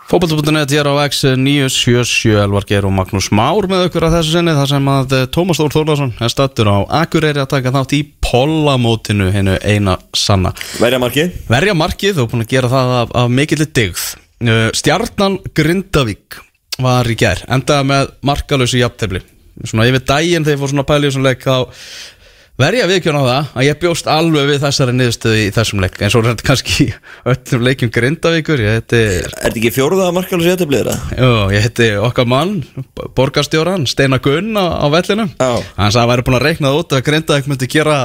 Exit 0.10 0.30
977 0.30 0.40
Ekkert 0.40 0.40
brusl 0.40 0.50
Fótbolti.net 0.50 0.72
ég 0.72 0.80
er 0.80 0.88
á 0.90 0.96
X 1.06 1.24
977 1.24 2.40
Elvar 2.42 2.66
Geir 2.66 2.86
og 2.86 2.94
Magnús 2.94 3.30
Már 3.30 3.68
með 3.70 3.90
okkur 3.90 4.08
að 4.08 4.16
þessu 4.18 4.32
sinni 4.34 4.56
þar 4.58 4.70
sem 4.72 4.88
að 4.90 5.14
eh, 5.14 5.28
Tómas 5.30 5.60
Þór 5.60 5.76
Þórlarsson 5.76 6.14
er 6.18 6.30
stattur 6.34 6.66
á 6.66 6.78
Akureyri 7.04 7.44
að 7.44 7.52
taka 7.52 7.70
þátt 7.76 7.94
í 7.94 8.14
Pollamótinu 8.18 9.30
hennu 9.32 9.58
eina 9.62 10.00
sanna. 10.18 10.54
Verja 10.82 11.00
markið. 11.00 11.36
Verja 11.50 11.76
markið 11.78 12.24
og 12.24 12.32
búin 12.32 12.42
að 12.42 12.50
gera 12.56 12.72
það 12.72 12.96
af, 13.04 13.14
af 13.22 13.30
mikillir 13.30 13.70
digð 13.70 14.08
Uh, 14.40 14.70
Stjarnan 14.72 15.34
Grindavík 15.52 16.38
var 16.80 17.04
í 17.12 17.16
gær 17.20 17.42
endaði 17.52 17.90
með 17.90 18.12
markalösu 18.24 18.80
jafntefli. 18.80 19.20
Svona 19.68 19.84
yfir 19.90 20.06
daginn 20.08 20.46
þegar 20.48 20.56
ég 20.56 20.62
fór 20.62 20.72
svona 20.72 20.86
pæla 20.88 21.04
í 21.04 21.10
þessum 21.10 21.26
leik 21.28 21.44
þá 21.44 21.58
verja 22.60 22.88
viðkjörn 22.90 23.20
á 23.20 23.24
það 23.24 23.52
að 23.62 23.66
ég 23.70 23.78
bjóst 23.80 24.08
alveg 24.12 24.48
við 24.50 24.58
þessari 24.66 24.96
niðurstöðu 24.98 25.40
í 25.40 25.52
þessum 25.56 25.84
leik 25.84 26.00
eins 26.04 26.16
og 26.20 26.26
þetta 26.28 26.48
kannski 26.50 26.76
í 26.84 26.88
öllum 27.34 27.64
leikjum 27.68 27.92
Grindavíkur. 27.96 28.64
Ég 28.66 28.78
heiti, 28.80 29.00
Er 29.24 29.36
þetta 29.38 29.52
ekki 29.62 29.72
fjóruða 29.78 30.10
markalus 30.16 30.48
í 30.50 30.52
þetta 30.54 30.68
bliðra? 30.70 30.96
jú, 31.16 31.30
ég 31.56 31.64
heiti 31.68 31.88
okkar 32.04 32.28
mann 32.30 32.58
borgarstjóran, 33.16 33.88
Steinar 33.90 34.20
Gunn 34.26 34.52
á, 34.60 34.66
á 34.84 34.88
hann 35.80 35.94
sagði 35.96 36.04
að 36.04 36.12
væri 36.14 36.26
búin 36.28 36.40
að 36.40 36.46
reikna 36.50 36.72
það 36.74 36.82
út 36.84 36.98
að 37.00 37.06
Grindavík 37.08 37.48
myndi 37.54 37.70
gera 37.72 37.98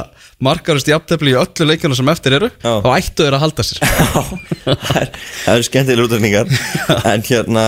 markalöst 0.45 0.89
jafntefli 0.91 1.31
í 1.31 1.37
öllu 1.39 1.67
leikjunum 1.69 1.95
sem 1.99 2.09
eftir 2.11 2.35
eru. 2.39 2.49
Já. 2.63 2.73
þá 2.83 2.89
ættu 2.95 3.23
þeir 3.27 3.37
að 3.37 3.43
halda 3.45 3.63
sér. 3.67 3.83
Það 4.65 4.97
er- 5.01 5.11
það 5.45 5.51
eru 5.59 5.65
skemmtilega 5.67 6.07
útrækningar 6.07 6.47
en 7.11 7.23
hérna, 7.27 7.65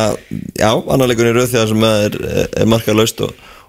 já, 0.57 0.71
þegar 1.51 1.69
sem 1.71 1.85
er, 1.91 2.17
er 2.63 2.71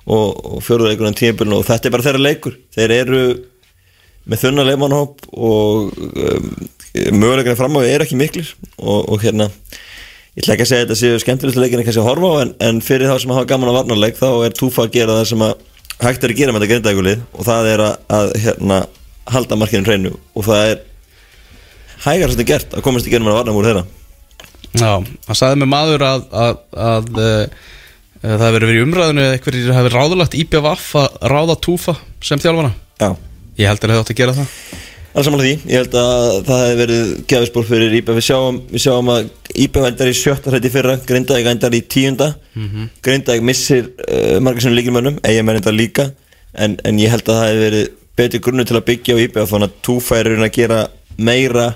og, 0.08 0.40
og, 0.40 0.58
fjóruðleikurinn 0.64 1.18
tímpilin 1.18 1.56
og 1.58 1.66
þetta 1.68 1.88
er 1.88 1.94
bara 1.94 2.06
þeirra 2.06 2.24
leikur. 2.24 2.56
Þeir 2.74 2.94
eru 2.96 3.22
með 4.28 4.42
þunna 4.44 4.66
leimannhóp 4.68 5.28
og 5.32 5.92
um, 5.94 6.48
möguleikurinn 7.12 7.60
fram 7.60 7.76
á 7.76 7.80
því 7.82 7.92
eru 7.94 8.08
ekki 8.08 8.18
miklir 8.20 8.50
og, 8.76 9.08
og 9.08 9.22
hérna 9.22 9.48
ég 10.38 10.44
ætla 10.44 10.54
ekki 10.54 10.66
að 10.66 10.70
segja 10.70 10.84
að 10.84 10.90
þetta 10.90 11.00
séu 11.00 11.22
skemmtilegstu 11.22 11.62
leikin 11.62 11.82
kannski 11.82 12.02
að 12.02 12.10
horfa 12.10 12.28
á 12.30 12.34
en, 12.42 12.52
en 12.68 12.82
fyrir 12.84 13.10
þá 13.10 13.16
sem 13.22 13.32
hafa 13.34 13.48
gaman 13.50 13.72
að 13.72 13.78
varnarleik 13.80 14.18
þá 14.20 14.28
er 14.46 14.56
túfa 14.56 14.84
að 14.84 14.92
gera 14.94 15.16
það 15.18 15.30
sem 15.32 15.44
að 15.48 15.54
hægt 15.98 16.24
er 16.24 16.34
að 16.34 16.38
gera 16.38 16.54
með 16.54 16.64
þetta 16.64 16.72
grindækulið 16.72 17.24
og 17.32 17.48
það 17.48 17.70
er 17.72 17.82
að, 17.82 17.94
að 18.18 18.34
hérna, 18.44 18.78
halda 19.32 19.58
markinu 19.58 19.88
hreinu 19.88 20.12
og 20.14 20.46
það 20.46 20.72
er 20.72 20.84
hægar 22.04 22.34
er 22.34 22.48
gert 22.52 22.76
að 22.76 22.84
komast 22.86 23.08
í 23.08 23.14
genum 23.14 23.32
að 23.32 23.40
varna 23.40 23.56
múr 23.56 23.66
þeirra. 23.68 23.84
Já, 24.78 24.92
það 25.26 25.40
sagði 25.40 25.60
með 25.62 25.70
maður 25.72 26.04
að, 26.06 26.24
að, 26.44 26.60
að 26.86 27.20
uh, 27.24 27.66
það 28.22 28.44
hefur 28.48 28.66
verið 28.66 28.84
umræðinu 28.84 29.24
eða 29.24 29.38
eitthvað 29.38 29.58
hefur 29.78 29.96
ráðulagt 29.96 30.36
IBVF 30.38 30.90
að 30.98 31.18
ráða 31.32 31.58
túfa 31.64 31.96
sem 32.24 32.40
þjálfana 32.42 32.74
Já, 32.98 33.12
Ég 33.58 33.66
held 33.66 33.82
að 33.82 33.90
það 33.90 34.00
átt 34.02 34.12
að 34.12 34.18
gera 34.18 34.34
það. 34.36 34.54
Alls 35.18 35.26
samanlega 35.26 35.48
því, 35.48 35.70
ég 35.72 35.80
held 35.80 35.94
að 35.98 36.34
það 36.46 36.60
hefur 36.62 36.80
verið 36.82 37.12
gefisból 37.30 37.62
fyrir 37.66 37.94
IBF, 37.98 38.18
við 38.18 38.26
sjáum, 38.26 38.58
við 38.70 38.82
sjáum 38.84 39.08
að 39.10 39.30
IBF 39.64 39.86
endar 39.88 40.10
í 40.10 40.16
sjötta 40.18 40.52
hrætti 40.52 40.70
fyrra 40.74 40.94
Grindavík 41.08 41.48
endar 41.50 41.74
í 41.74 41.80
tíunda. 41.94 42.28
Mm 42.54 42.68
-hmm. 42.68 42.90
Grindavík 43.02 43.46
missir 43.48 43.88
uh, 44.04 44.38
margar 44.38 44.62
sem 44.62 44.76
líkilmönnum 44.76 45.18
eigamenn 45.22 45.58
endar 45.58 45.74
líka. 45.74 46.10
En, 46.54 46.76
en 46.84 46.98
ég 46.98 47.10
held 47.10 47.26
að 47.26 47.34
það 47.34 47.48
hefur 47.48 47.64
verið 47.64 47.88
betri 48.18 48.40
grunnu 48.42 48.64
til 48.64 48.76
að 48.76 48.86
byggja 48.90 49.14
á 49.14 49.22
IBF 49.24 49.50
þannig 49.50 49.68
að 49.68 49.78
túfa 49.82 50.18
er 50.18 50.32
að 50.38 50.54
gera 50.54 50.78
meira 51.18 51.66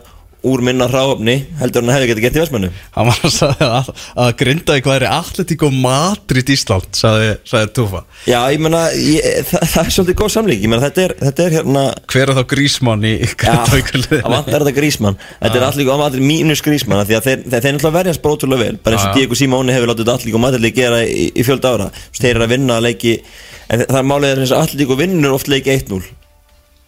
úr 0.49 0.63
minna 0.65 0.89
ráfni 0.91 1.37
heldur 1.61 1.85
en 1.85 1.91
að 1.91 1.97
hefði 1.99 2.09
getið 2.11 2.27
gett 2.27 2.39
í 2.39 2.43
Vestmannu 2.43 2.71
Hann 2.97 3.09
var 3.09 3.21
að 3.29 3.35
sagði 3.37 3.69
að, 3.69 3.91
að 4.25 4.31
grindaði 4.43 4.85
hvað 4.87 4.97
er 4.99 5.07
Atletíko 5.13 5.71
Madrid 5.75 6.53
Ísland 6.55 6.99
sagði, 6.99 7.31
sagði 7.49 7.73
Túfa 7.79 8.03
Já, 8.27 8.39
ég 8.53 8.63
menna, 8.63 8.83
það, 8.91 9.67
það 9.75 9.85
er 9.85 9.95
svolítið 9.97 10.19
góð 10.23 10.33
samlík 10.37 10.65
ég 10.65 10.73
menna, 10.73 10.89
þetta 10.89 11.05
er, 11.05 11.15
þetta 11.23 11.47
er 11.47 11.57
hérna 11.59 11.85
Hver 12.13 12.33
er 12.33 12.39
þá 12.39 12.43
Grísmann 12.53 13.07
í 13.07 13.15
Já, 13.23 13.37
Grindavík 13.43 13.93
það 13.93 14.29
vantar 14.33 14.65
þetta 14.65 14.75
grísmann. 14.77 15.19
Þetta 15.43 15.59
er 15.61 15.67
allir 15.69 15.89
góð 15.89 16.05
allir 16.07 16.27
mínus 16.27 16.63
grísmann 16.65 17.05
Því 17.07 17.19
að 17.19 17.29
þeir, 17.29 17.45
þeir, 17.47 17.65
þeir 17.65 17.77
náttúrulega 17.77 17.97
verjast 17.99 18.23
bara 18.23 18.37
ótrúlega 18.37 18.63
vel. 18.63 18.79
Bara 18.83 18.99
eins 18.99 19.05
og 19.05 19.09
Já, 19.09 19.13
já. 19.13 19.19
Diego 19.19 19.39
Simóni 19.39 19.75
hefur 19.75 19.93
látið 19.93 20.13
allir 20.13 20.35
góð 20.35 20.45
maturlið 20.47 20.75
gera 20.77 21.01
í, 21.07 21.29
í 21.33 21.47
fjölda 21.47 21.73
ára. 21.75 21.89
Þeir 22.19 22.33
eru 22.35 22.47
að 22.47 22.55
vinna 22.55 22.79
að 22.79 22.87
leiki 22.89 23.15
En 23.73 23.85
það 23.87 24.01
er 24.01 24.09
er 24.29 24.43
og 25.33 25.47
leiki 25.49 25.77
1-0 25.79 26.03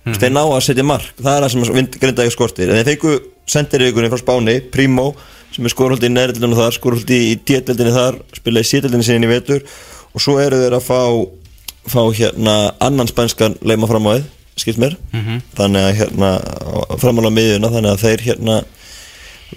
Þú 0.04 0.12
veist, 0.12 0.20
Þeir 0.20 0.34
ná 0.34 0.42
að 0.44 0.64
setja 0.66 0.84
mark. 0.84 1.12
Það 1.16 1.34
er 1.34 1.44
það 1.46 1.52
sem 1.54 1.86
grindaði 2.02 2.32
skortir. 2.34 2.68
En 2.68 2.76
þeir 2.76 2.90
fengu 2.90 3.12
sendir 3.46 3.86
ykkurinn 3.88 4.12
frá 4.12 4.20
Spáni 4.22 4.58
Primo 4.72 5.12
sem 5.54 5.66
er 5.66 5.70
skorholdi 5.70 6.10
í 6.10 6.14
nærildinu 6.14 6.58
þar 6.58 6.74
skorholdi 6.74 7.20
í 7.30 7.34
djeteldinu 7.46 7.94
þar 7.94 8.20
spilaði 8.34 8.70
sételdinu 8.70 9.06
sinni 9.06 9.28
í 9.28 9.30
vetur. 9.30 9.62
Og 10.14 10.22
svo 10.22 10.38
eru 10.42 10.58
þeir 10.60 10.78
að 10.78 10.86
fá 10.86 11.00
fá 11.90 12.00
hérna 12.16 12.74
annan 12.80 13.08
spænskan 13.08 13.58
leima 13.62 13.88
fram 13.90 14.06
á 14.08 14.16
þið, 14.16 14.24
skilt 14.56 14.80
mér 14.80 14.96
þannig 15.58 15.84
að 15.84 15.96
hérna 16.00 16.30
framála 17.02 17.32
miðjuna 17.34 17.70
þannig 17.74 17.90
að 17.92 18.04
þeir 18.04 18.24
hérna 18.28 18.58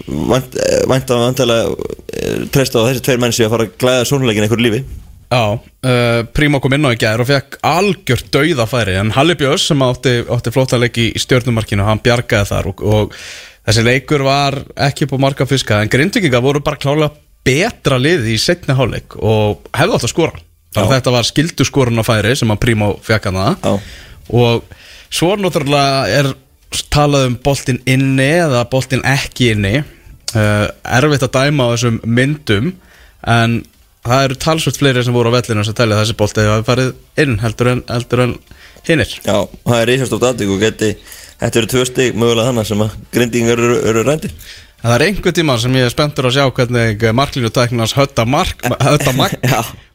vænt, 0.06 0.56
eh, 0.58 0.82
vænt 0.90 1.10
að 1.10 1.24
vantilega 1.24 2.48
treysta 2.52 2.82
á 2.82 2.86
þessi 2.88 3.04
tveir 3.06 3.20
menn 3.22 3.32
sem 3.32 3.46
að 3.46 3.54
fara 3.54 3.68
að 3.68 3.76
glæða 3.80 4.08
sónuleikin 4.10 4.46
einhverju 4.46 4.66
lífi. 4.66 4.84
Já, 5.28 5.60
uh, 5.60 6.22
Primo 6.32 6.58
kom 6.60 6.72
inn 6.72 6.86
á 6.88 6.94
í 6.94 6.96
gær 6.96 7.20
og 7.20 7.28
fekk 7.28 7.58
algjört 7.68 8.30
dauðafæri 8.32 8.94
en 8.96 9.10
Halli 9.12 9.34
Björns 9.36 9.66
sem 9.68 9.82
átti, 9.84 10.22
átti 10.24 10.52
flóta 10.54 10.78
leik 10.80 10.96
í 10.96 11.10
stjórnumarkinu, 11.20 11.84
hann 11.84 12.00
bjargaði 12.00 12.48
þar 12.48 12.70
og, 12.70 12.80
og 12.80 13.18
þessi 13.68 13.84
leikur 13.84 14.24
var 14.26 14.58
ekki 14.88 15.08
på 15.10 15.20
marka 15.20 15.46
fiska 15.48 15.82
en 15.82 15.92
grindvikinga 15.92 16.40
voru 16.44 16.62
bara 16.64 16.80
klálega 16.80 17.12
betra 17.46 17.98
liði 18.00 18.34
í 18.34 18.40
setni 18.40 18.76
hálfleik 18.76 19.16
og 19.20 19.68
hefði 19.76 19.96
átt 19.96 20.08
að 20.08 20.12
skora. 20.12 20.42
Þannig 20.74 20.90
að 20.90 20.98
þetta 20.98 21.14
var 21.14 21.28
skildu 21.28 21.64
skorun 21.64 22.02
að 22.02 22.08
færi 22.10 22.34
sem 22.36 22.52
að 22.52 22.60
Primo 22.64 22.90
fekk 23.04 23.30
hann 23.30 23.40
það 23.40 23.88
og 24.38 24.76
svo 25.08 25.30
náttúrulega 25.40 26.18
er 26.18 26.32
talað 26.92 27.30
um 27.30 27.38
boltinn 27.44 27.80
inni 27.88 28.28
eða 28.42 28.66
boltinn 28.68 29.04
ekki 29.08 29.54
inni. 29.54 29.78
Uh, 30.36 30.68
erfitt 30.84 31.24
að 31.24 31.38
dæma 31.38 31.64
á 31.64 31.72
þessum 31.72 32.02
myndum 32.04 32.74
en 33.24 33.62
það 34.04 34.26
eru 34.26 34.36
talsvöld 34.44 34.76
fleiri 34.76 35.04
sem 35.04 35.16
voru 35.16 35.32
á 35.32 35.36
vellinu 35.38 35.64
sem 35.64 35.76
telja 35.76 35.96
að 35.96 36.02
þessi 36.02 36.16
bolti 36.20 36.44
hafi 36.44 36.66
farið 36.66 36.90
inn 37.24 37.38
heldur 37.40 37.70
en, 37.72 37.80
heldur 37.88 38.24
en 38.26 38.34
hinnir 38.86 39.10
Já, 39.24 39.36
það 39.66 39.80
er 39.80 39.90
reysastótt 39.92 40.28
aðtík 40.30 40.54
og 40.54 40.62
geti 40.62 40.92
þetta 41.40 41.60
eru 41.62 41.70
tvö 41.74 41.84
stig 41.88 42.16
mögulega 42.18 42.50
þannig 42.52 42.70
sem 42.70 42.86
að 42.86 42.96
grindingar 43.14 43.62
eru, 43.66 43.78
eru 43.90 44.06
rændi 44.06 44.32
Það 44.78 44.94
er 44.94 45.04
einhver 45.08 45.34
tíma 45.34 45.56
sem 45.58 45.74
ég 45.74 45.88
er 45.88 45.90
spenntur 45.90 46.28
að 46.28 46.36
sjá 46.36 46.44
hvernig 46.54 47.02
marklínu 47.18 47.50
tæknars 47.50 47.96
hötta, 47.98 48.22
mark, 48.30 48.60
hötta 48.86 49.10
mark 49.16 49.34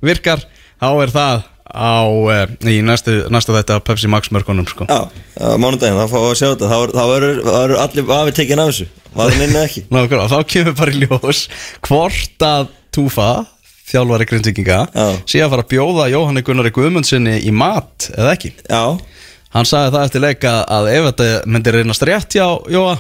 virkar. 0.03 0.43
Þá 0.83 0.89
er 1.05 1.13
það 1.13 1.45
á 1.71 2.03
uh, 2.03 2.41
í 2.67 2.81
næstu, 2.83 3.13
næstu 3.31 3.55
þetta 3.55 3.79
Pepsi 3.87 4.11
Max 4.11 4.27
mörkunum 4.35 4.67
sko. 4.67 4.83
Já, 4.91 5.07
á 5.39 5.55
mánudaginn, 5.55 5.95
þá 6.01 6.11
fáum 6.11 6.25
við 6.25 6.33
að 6.33 6.39
sjá 6.41 6.47
þetta. 6.51 6.71
Þá 6.91 7.03
eru- 7.15 7.79
allir 7.79 8.11
afi 8.17 8.35
tekin 8.35 8.59
af 8.59 8.73
þessu. 8.73 8.89
Inn 9.13 9.45
eða 9.47 9.63
ekki. 9.69 9.85
Nákvæmlega, 9.93 10.27
þá 10.35 10.51
kemur 10.51 10.77
bara 10.81 10.91
í 10.91 11.01
ljós 11.05 11.45
hvort 11.87 12.47
að 12.49 12.71
Túfa, 12.93 13.29
þjálfari 13.91 14.27
grindvikinga 14.29 14.79
Já. 14.93 15.07
að 15.45 15.53
fara 15.53 15.65
að 15.65 15.71
bjóða 15.73 16.09
Jóhanni 16.13 16.43
Gunnari 16.45 16.73
Guðmundssoni 16.75 17.39
í 17.43 17.53
mat 17.55 18.09
eða 18.15 18.35
ekki 18.37 18.53
Já, 18.69 18.83
Hann 19.53 19.67
sagði 19.69 19.93
það 19.93 20.05
eftir 20.07 20.23
leika 20.23 20.51
að 20.65 20.87
ef 20.89 21.07
þetta 21.11 21.25
myndi 21.45 21.73
reynast 21.75 22.05
rétt 22.09 22.37
hjá 22.37 22.47
Jóa 22.73 22.95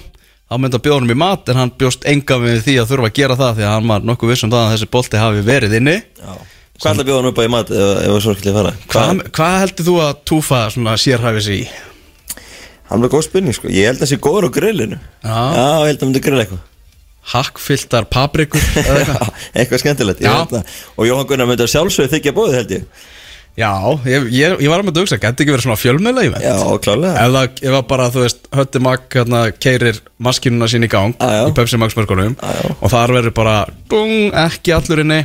þá 0.53 0.57
myndi 0.61 0.77
að 0.77 0.83
bjóða 0.85 0.97
honum 0.99 1.13
í 1.15 1.19
mat 1.23 1.49
en 1.49 1.59
hann 1.61 1.71
bjóst 1.81 2.03
enga 2.09 2.37
við 2.43 2.59
því 2.67 2.75
að 2.81 2.91
þurfa 2.91 3.09
að 3.09 3.15
gera 3.19 3.37
það 3.39 3.55
því 3.57 3.63
að 3.65 3.71
hann 3.73 3.87
var 3.89 4.03
nokkuð 4.09 4.33
viss 4.33 4.45
um 4.45 4.51
það 4.53 4.65
að 4.65 4.73
þessi 4.75 4.89
bolti 4.93 5.21
hafi 5.23 5.45
verið 5.47 5.79
inni 5.79 5.95
já 6.01 6.33
Hvað 6.73 6.89
ætla 6.89 7.03
að 7.03 7.07
bjóða 7.07 7.19
hann 7.21 7.29
upp 7.29 7.39
á 7.39 7.43
í 7.45 7.49
mat 7.53 7.69
ef, 7.71 7.89
það 8.03 8.19
svo 8.25 8.31
ekki 8.33 8.53
fara? 8.55 8.71
Hvað, 8.91 9.19
hvað 9.37 9.57
heldur 9.61 9.85
þú 9.87 9.93
að 10.03 10.13
Túfa 10.27 10.61
svona 10.73 10.95
sérhæfi 10.99 11.43
sig 11.45 11.59
í? 11.61 11.67
Hann 12.89 13.05
var 13.05 13.11
góð 13.13 13.25
spurning 13.27 13.55
sko, 13.55 13.69
ég 13.71 13.87
held 13.87 14.01
að 14.01 14.03
það 14.03 14.11
sé 14.11 14.17
góður 14.25 14.47
á 14.49 14.55
grillinu 14.57 14.97
Já. 14.97 15.37
Já, 15.53 15.67
ég 15.85 15.91
held 15.91 16.01
að 16.01 16.09
myndi 16.09 16.23
grilla 16.25 16.43
eitthvað 16.43 16.63
Hakkfylltar 17.31 18.07
paprikur 18.11 18.61
eða 18.83 18.99
eitthvað? 18.99 19.33
Eitthvað 19.55 19.83
skemmtilegt. 19.83 20.23
Að- 20.27 20.55
Og 20.97 21.07
Jóhann 21.07 21.27
Gunnar 21.29 21.47
myndi 21.49 21.65
að 21.65 21.71
sjálfsögðu 21.75 22.11
þykja 22.17 22.35
bóðið 22.35 22.57
held 22.59 22.73
ég. 22.77 22.87
Já, 23.53 23.69
ég, 24.09 24.23
ég, 24.33 24.53
ég 24.65 24.69
var 24.71 24.81
að 24.81 24.87
með 24.87 24.95
að 24.97 25.03
hugsa, 25.03 25.17
geti 25.21 25.43
ekki 25.43 25.53
verið 25.53 25.65
svona 25.67 25.77
fjölmjöla 25.77 26.21
í 26.25 26.29
Já, 26.41 26.55
klálega 26.81 27.25
Ef 27.61 27.67
það 27.75 27.83
bara, 27.91 28.07
þú 28.09 28.23
veist, 28.23 28.47
hötti 28.57 28.79
makk 28.81 29.17
hérna, 29.19 29.41
keirir 29.61 29.99
maskinuna 30.25 30.69
sín 30.71 30.87
í 30.87 30.89
gang 30.89 31.13
já. 31.21 31.43
í 31.45 31.53
Pepsi 31.53 31.77
Max 31.77 31.93
já. 31.93 32.71
og 32.81 32.89
þar 32.89 33.13
verður 33.13 33.35
bara, 33.37 33.53
dung, 33.93 34.31
ekki 34.33 34.73
allur 34.73 35.03
inni. 35.05 35.19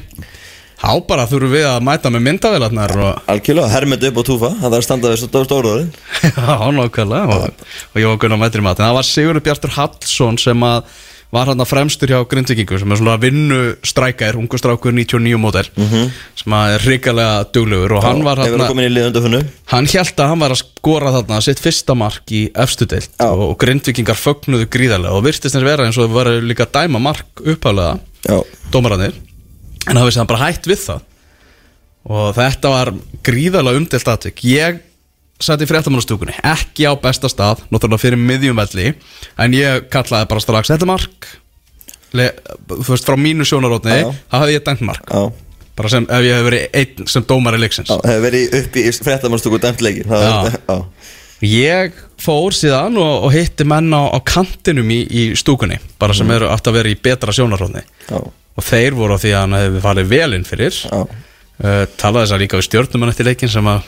Þá 0.78 0.92
bara 1.08 1.24
þurfum 1.26 1.54
við 1.56 1.64
að 1.72 1.80
mæta 1.88 2.12
með 2.12 2.26
myndavélarnar 2.28 2.92
og 3.00 3.32
Algjörlega, 3.32 3.72
hermend 3.72 4.04
upp 4.12 4.20
á 4.20 4.22
túfa 4.28 4.50
Það 4.60 4.68
er 4.68 4.76
að 4.76 4.84
standa 4.86 5.10
við 5.10 5.22
stór 5.24 5.48
stóruðurinn 5.48 5.88
já, 6.36 6.54
nákvæmlega. 6.76 7.38
Og, 7.48 7.64
og 7.88 7.98
ég 7.98 8.12
var 8.12 8.20
gunn 8.22 8.36
á 8.36 8.42
mættir 8.44 8.62
í 8.62 8.66
mat 8.68 8.78
en 8.78 8.86
það 8.90 8.98
var 9.00 9.08
Sigurður 9.08 9.44
Bjartur 9.48 9.74
Hallsson 9.74 10.38
sem 10.38 10.68
að 10.68 10.92
var 11.34 11.50
hann 11.50 11.60
að 11.60 11.68
fremstur 11.68 12.12
hjá 12.12 12.18
Grindvikingu 12.28 12.78
sem 12.80 12.92
er 12.94 13.00
svona 13.00 13.16
vinnu 13.20 13.58
strækær, 13.86 14.38
ungu 14.40 14.60
strákur 14.60 14.94
99 14.96 15.40
mótel 15.40 15.68
sem 16.38 16.54
að 16.56 16.74
er 16.76 16.86
hrikalega 16.86 17.34
duglegur. 17.52 17.96
Og 17.98 18.06
hann 18.06 18.24
var 18.24 18.40
hann 18.40 18.48
hann 19.74 19.90
held 19.92 20.22
að 20.24 20.32
hann 20.32 20.44
var 20.44 20.54
að 20.54 20.62
skora 20.62 21.12
þarna 21.18 21.40
sitt 21.44 21.60
fyrsta 21.60 21.96
mark 21.98 22.32
í 22.32 22.46
efstu 22.56 22.88
deilt 22.88 23.12
Já. 23.12 23.28
og, 23.28 23.44
og 23.50 23.58
grindvikingar 23.60 24.16
fögnuðu 24.16 24.70
gríðarlega 24.72 25.20
og 25.20 25.26
virtist 25.28 25.58
eins 25.58 25.68
vera 25.68 25.84
eins 25.84 26.00
og 26.00 26.08
það 26.08 26.16
var 26.16 26.32
líka 26.48 26.68
að 26.68 26.76
dæma 26.80 27.02
mark 27.10 27.44
upphálega 27.44 27.98
Já, 28.24 28.40
dómarannir 28.72 29.14
en 29.88 29.96
það 29.96 30.08
vissi 30.08 30.20
hann 30.22 30.32
bara 30.32 30.48
hætt 30.48 30.68
við 30.68 30.84
það. 30.86 31.06
Og 32.08 32.28
þetta 32.38 32.72
var 32.72 32.94
gríðarlega 33.26 33.82
umdelt 33.82 34.14
aðtök 34.14 34.44
ég 34.48 34.84
í 35.38 35.68
fréttamannastúkunni. 35.70 36.36
Ekki 36.46 36.88
á 36.90 36.92
besta 36.98 37.30
stað, 37.30 37.62
náttúrulega 37.72 38.02
fyrir 38.02 38.20
miðjumvelli 38.22 38.94
en 39.38 39.54
ég 39.56 39.86
kallaði 39.92 40.30
bara 40.30 40.44
strax 40.44 40.72
þetta 40.72 40.86
er 40.86 40.92
mark. 40.92 41.28
Le, 42.16 42.30
þú 42.72 42.88
veist 42.88 43.06
frá 43.06 43.18
mínu 43.20 43.46
sjónarótni 43.46 44.00
þá 44.08 44.40
hefði 44.40 44.56
ég 44.56 44.66
dæmt 44.66 44.84
mark. 44.88 45.12
Já. 45.12 45.28
Bara 45.78 45.92
sem 45.92 46.08
ef 46.10 46.24
ég 46.26 46.34
hef 46.34 46.46
verið 46.48 46.80
einn 46.80 47.10
sem 47.12 47.26
dómari 47.28 47.60
leiksins. 47.62 47.92
Já, 47.92 48.00
hefur 48.02 48.24
verið 48.26 48.58
upp 48.58 48.78
í 48.80 48.84
fréttamannstúku 49.06 49.62
dæmt 49.62 49.84
leikin 49.84 50.10
Það. 50.10 50.92
Ég 51.46 51.94
fór 52.18 52.54
síðan 52.56 52.98
og, 52.98 53.28
og 53.28 53.30
hitti 53.30 53.62
menn 53.68 53.92
á, 53.94 54.10
á 54.10 54.18
kantinum 54.26 54.88
í, 54.90 55.04
í 55.06 55.22
stúkunni 55.38 55.78
bara 56.00 56.16
sem 56.16 56.30
eru 56.34 56.48
aftur 56.50 56.74
að 56.74 56.80
vera 56.80 56.90
í 56.90 56.98
betra 56.98 57.34
sjónarhóðni 57.34 57.84
Já, 58.08 58.18
og 58.18 58.66
þeir 58.66 58.96
voru 58.98 59.14
á 59.14 59.22
því 59.22 59.34
að 59.36 59.44
hann 59.44 59.58
hefði 59.58 59.82
farið 59.84 60.10
vel 60.10 60.34
inn 60.34 60.46
fyrir 60.48 60.80
uh, 60.90 61.84
talaði 61.94 62.24
þess 62.24 62.34
að 62.34 62.42
líka 62.42 62.58
við 62.58 62.66
stjórnumann 62.66 63.12
eftir 63.14 63.30
leikin 63.30 63.52
sem 63.54 63.70
að 63.70 63.86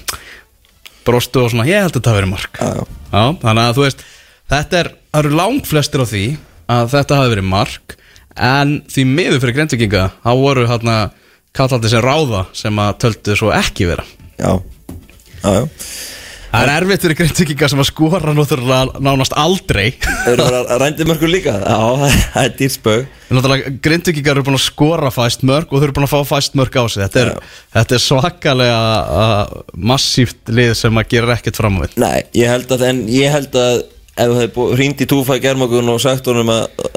brostu 1.06 1.44
og 1.44 1.52
svona, 1.52 1.68
ég 1.68 1.84
held 1.84 1.96
að 1.96 2.10
hafi 2.10 2.20
verið 2.20 2.32
mark 2.32 2.60
já, 2.60 2.70
já. 3.10 3.24
Þannig 3.42 3.62
að 3.64 3.78
þú 3.78 3.86
veist 3.86 4.04
þetta 4.52 4.80
er, 4.82 4.92
það 5.10 5.24
eru 5.24 5.40
langflestir 5.40 6.04
á 6.04 6.06
því 6.10 6.24
að 6.70 6.92
þetta 6.94 7.20
hafi 7.20 7.34
verið 7.34 7.50
mark 7.50 7.96
en 8.50 8.76
því 8.90 9.06
miður 9.10 9.42
fyrir 9.42 9.58
greintökinga 9.58 10.04
þá 10.22 10.30
voru 10.38 10.66
hérna 10.70 10.96
kallandi 11.56 11.90
sem 11.90 12.04
ráða 12.04 12.44
sem 12.56 12.80
að 12.82 12.96
töldu 13.04 13.36
svo 13.38 13.50
ekki 13.54 13.88
vera 13.90 14.06
já, 14.38 14.52
já, 15.42 15.50
já. 15.60 15.64
Það 16.50 16.64
er 16.64 16.70
erfitt 16.74 17.04
fyrir 17.04 17.16
greintökinga 17.20 17.66
sem 17.70 17.80
að 17.80 17.86
skora 17.86 18.32
náttúrulega 18.34 19.00
nánast 19.06 19.34
aldrei. 19.38 19.92
Eru 20.26 20.42
það 20.42 20.56
að 20.58 20.80
rændi 20.82 21.06
mörgur 21.06 21.30
líka? 21.30 21.52
Já, 21.62 21.76
það 22.34 22.40
er 22.42 22.54
dýrspög 22.58 23.04
Náttúrulega 23.30 23.72
grindvíkingar 23.84 24.34
eru 24.34 24.46
búin 24.48 24.58
að 24.58 24.64
skora 24.64 25.12
fæst 25.14 25.44
mörg 25.46 25.70
og 25.70 25.78
þau 25.78 25.86
eru 25.86 25.94
búin 26.00 26.06
að 26.08 26.14
fá 26.16 26.32
fæst 26.32 26.56
mörg 26.58 26.74
á 26.74 26.84
sig. 26.90 27.04
Þetta 27.04 27.22
er, 27.22 27.30
þetta 27.76 27.96
er 27.96 28.02
svakalega 28.02 28.80
uh, 29.20 29.52
massíft 29.92 30.50
lið 30.50 30.72
sem 30.80 30.98
að 30.98 31.12
gera 31.14 31.36
ekkert 31.36 31.60
fram 31.62 31.78
á 31.78 31.80
við. 31.84 31.94
Nei, 32.02 32.18
ég 32.40 32.50
held 32.50 32.74
að, 32.74 32.86
en 32.88 33.04
ég 33.14 33.36
held 33.36 33.60
að 33.60 33.84
ef 34.10 34.32
þú 34.32 34.40
hefði 34.40 34.66
hringt 34.80 35.04
í 35.04 35.08
túfa 35.14 35.38
í 35.38 35.44
germokun 35.44 35.94
og 35.94 36.02
sagt 36.02 36.26
honum 36.32 36.50
að 36.56 36.66
uh, 36.66 36.90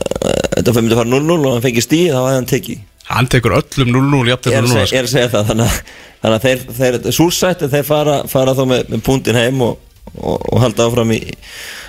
þetta 0.57 0.75
myndi 0.79 0.97
fara 0.97 1.13
0-0 1.13 1.37
og 1.37 1.51
hann 1.51 1.65
fengi 1.67 1.85
stíð 1.85 2.09
þá 2.09 2.19
hefði 2.23 2.39
hann 2.39 2.51
tekið 2.55 2.81
Hann 3.09 3.27
tekur 3.31 3.57
öllum 3.59 3.89
0-0 3.93 4.21
Ég 4.23 4.33
jafnir 4.33 4.57
er 4.57 4.63
að 4.63 4.69
núna 4.69 4.85
segja, 4.85 4.87
sko. 4.87 4.95
ég 4.95 5.01
er 5.01 5.07
að 5.07 5.13
segja 5.13 5.31
það 5.33 5.49
Þannig 5.49 5.65
að, 5.65 5.79
þannig 6.23 6.37
að 6.37 6.45
þeir, 6.47 6.99
þeir 7.03 7.17
súrsætti 7.17 7.71
þeir 7.73 7.87
fara, 7.87 8.15
fara 8.31 8.55
þá 8.55 8.63
með, 8.69 8.85
með 8.93 9.03
púntin 9.07 9.39
heim 9.39 9.65
og, 9.65 9.81
og, 10.15 10.37
og 10.53 10.63
halda 10.63 10.87
áfram 10.87 11.11
í 11.15 11.19